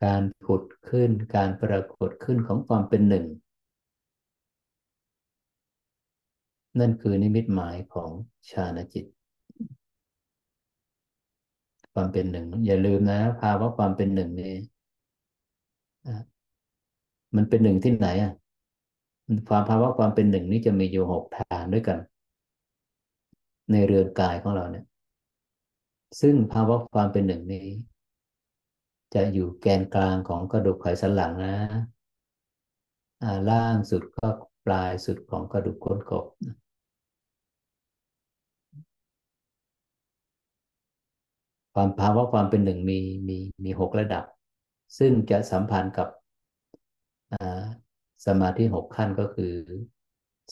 [0.04, 3.26] การผุดขึ้นการปรากฏขึ้นของความเป็นหนึ่ง
[6.80, 8.10] นั่นคือนิมิตหมายของ
[8.50, 9.06] ฌานจิต
[11.94, 14.54] ความเป็นหนึ่ง อย่าลืมนะภาวะความเป็นหนึ่งนี่
[17.36, 18.34] มันเป็นหนึ่งที่ไหนอะ
[19.50, 22.00] ความภาวะความเป็นหนึ่งนี้จะมีอยู่หกฐานด้วยกัน
[23.72, 24.86] ในเรือนกายของเราเนี่ย
[26.22, 27.68] ซึ่งภาวะความเป็นหนึ่งนี้
[29.16, 31.56] จะอยู่แกนกลางของกระดูกไขสันหลังนะ
[33.50, 34.28] ล่างสุดก็
[34.66, 36.26] ปลายสุดของกระดูกก้นกบ
[41.80, 43.00] ความภาวะความเป็นหนึ่งมี
[43.30, 44.24] มีมีหกระดับ
[44.98, 46.08] ซึ่งจะสัมพันธ์กับ
[48.26, 49.54] สมาธิหกขั้นก็คือ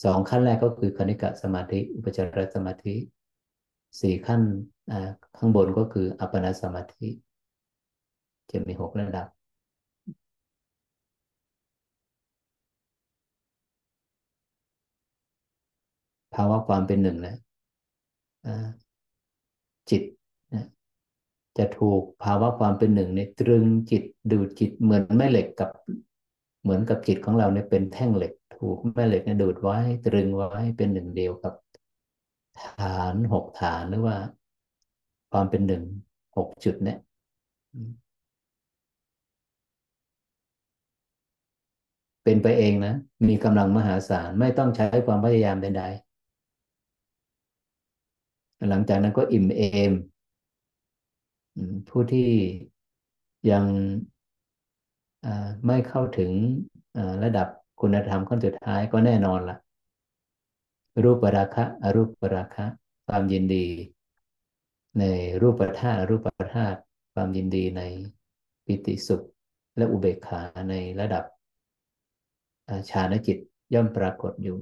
[0.04, 2.94] สองขั้นแรกก็คือคณิกะสมาธิ อุปจารสมาธิ
[4.00, 4.40] สี่ขั้น
[5.38, 7.06] ข้างบนก็คืออัปปนาสมาธิ
[8.50, 9.26] จะมีหกระดับ
[16.34, 17.34] ภาวะความเป็นหนึ่งนะ
[19.90, 20.02] จิต
[21.58, 25.70] จะถูกภาวะความเป็นหนึ่งในตรึงจิตดูดจิตเหมือนแม่เหล็กกับ
[26.62, 31.54] เหมือนกับจิตของเราเนี่ยเป็นแท่งเหล็ก ถูกแม่เหล็กเนี่ยดูดไว้ตรึงไว้เป็นหนึ่งเดียวกับ
[32.60, 34.16] ฐานหกฐานหรือว่า
[35.32, 35.82] ความเป็นหนึ่ง
[36.36, 36.98] หกจุดเนี่ย
[42.24, 42.94] เป็นไปเองนะ
[43.28, 46.06] มีกำลังมหาศาลไม่ต้องใช้ความพยายามใดๆ
[48.68, 49.92] หลังจากนั้นก็อิ่มเอม
[51.88, 52.30] ผู้ที่
[53.50, 53.64] ยัง
[55.66, 56.30] ไม่เข้าถึง
[57.24, 57.48] ระดับ
[57.80, 59.56] คุณธรรมขั้นสุดท้ายก็แน่นอนละ
[61.04, 62.64] รูปราคะอรูปราคะ
[63.06, 63.66] ความยินดี
[64.98, 65.04] ใน
[65.42, 66.78] รูปธาตุรูปธาตุ
[67.14, 67.82] ความยินดีใน
[68.64, 69.22] ปิติสุข
[69.76, 71.24] และอุเบกขาในระดับ
[72.90, 73.38] ฌานจิต
[73.74, 74.58] ย่อมปรากฏอยู่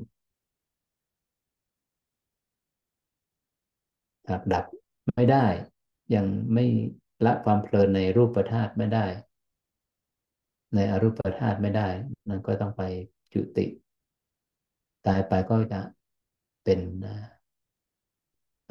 [4.29, 4.65] หากดับ
[5.17, 5.47] ไม่ได้
[6.15, 6.65] ยังไม่
[7.25, 9.07] ละความเพลินในรูปธาตุไม่ได้
[10.75, 11.89] ในอรูปธาตุไม่ได้
[12.29, 12.83] นั่นก็ต้องไป
[13.33, 13.67] จุติ
[15.07, 15.81] ตายไปก็จะ
[16.65, 16.81] เป็น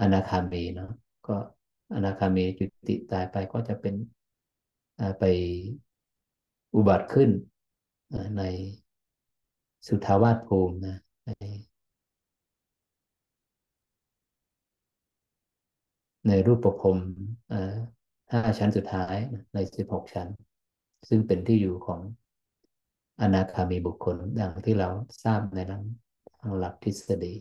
[0.02, 0.92] อนาคามีเนาะ
[1.28, 1.36] ก็
[1.96, 3.96] อนาคามีจุติตายไปก็จะเป็น
[5.20, 5.24] ไป
[6.76, 7.30] อุบัติขึ้น
[8.38, 8.44] ใน
[9.88, 11.32] สุทาวาสภูมินะใน
[16.28, 16.98] ในรูปประพรม
[18.32, 19.16] ห้าชั้นสุดท้าย
[19.54, 20.28] ในสิบหกชั้น
[21.10, 22.00] ซึ่งเป็นที่อยู่ของ
[23.22, 24.90] อนาคามีบุคคลดังที่เรา
[25.24, 25.84] ทราบในทาง
[26.60, 27.34] หลักทฤษฎี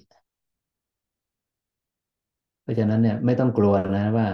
[2.62, 4.28] เพราะฉะนั้นเนี่ยไม่ต้องกลัวนะว่า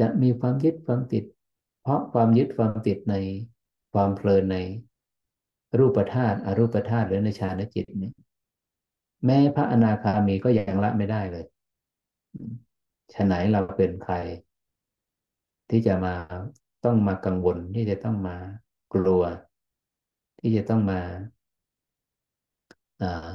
[0.00, 1.24] จะมีความยึดความติด
[1.82, 3.14] เพราะความยึดความติดใน
[3.92, 4.58] ความเพลินใน
[5.78, 8.12] รูปธาตุอรูปธาตุหรือในฌานจิตนี้
[9.24, 11.44] แม้พระอนาคามีก็ยังละไม่ได้เลย
[13.14, 14.14] ฉะไหนเราเป็นใคร
[15.70, 16.14] ที่จะมา
[16.84, 18.36] ต้องมากังวลที่จะต้องมา
[18.94, 19.22] กลัว
[20.40, 21.00] ที่จะต้องมา
[23.02, 23.30] อา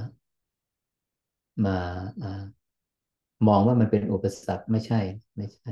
[1.65, 1.77] มา
[2.23, 2.43] อา
[3.47, 4.99] มองว่ามันเป็นอุปสรรคไม่ใช่
[5.35, 5.71] ไม่ใช่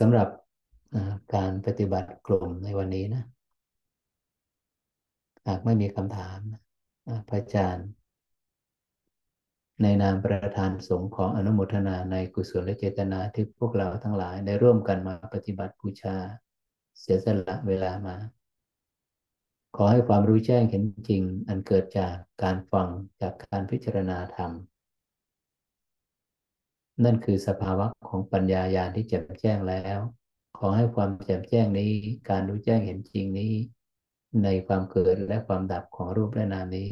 [0.00, 0.28] สำหรับ
[1.34, 3.24] การปฏิบัติกลุ่มในวันนี้นะ
[5.48, 6.38] หากไม่มีคำถาม
[7.28, 7.88] พระอาจารย์
[9.82, 16.16] ในนามประธานสงฆ์ของอนุโมทนาในกุศลและเจตนาที่พวกเราทั้งหลายได้ร่วมกันมาปฏิบัติบูชา
[16.98, 18.16] เสียสละเวลามา
[19.76, 22.88] ขอให้ความรู้แจ้งเห็นจริง อันเกิดจากการฟัง
[23.20, 24.52] จากการพิจารณาธรรม
[27.04, 29.98] นั่นคือสภาวะของปัญญาญาณที่แจ่มแจ้งแล้ว
[30.58, 31.92] ขอให้ความแจ่มแจ้งนี้
[32.30, 33.54] การรู้แจ้งเห็นจริงนี้
[34.44, 36.90] ในความเกิดและความดับของรูปและนามนี้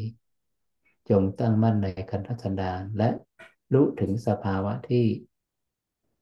[1.09, 3.09] จงตั้งมั่นในคันธสันดานและ
[3.73, 5.05] รู้ถึงสภาวะที่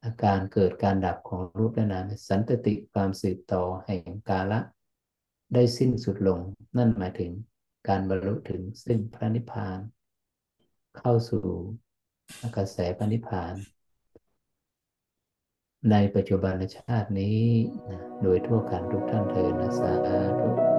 [0.03, 4.59] อาการเกิดการดับของรูปและนามสันตติความสืบต่อแห่งกาละ
[5.53, 6.39] ได้สิ้นสุดลง
[6.77, 7.31] นั่นหมายถึง
[7.87, 9.79] การบรรลุถึงซึ่งพระนิพพาน
[10.97, 11.45] เข้าสู่
[12.55, 13.55] กระแสพระนิพพาน
[15.91, 17.41] ในปัจจุบันชาตินี้
[18.21, 19.91] โดยทั่วกันทุกท่านเถิดนะสา
[20.39, 20.74] ธุ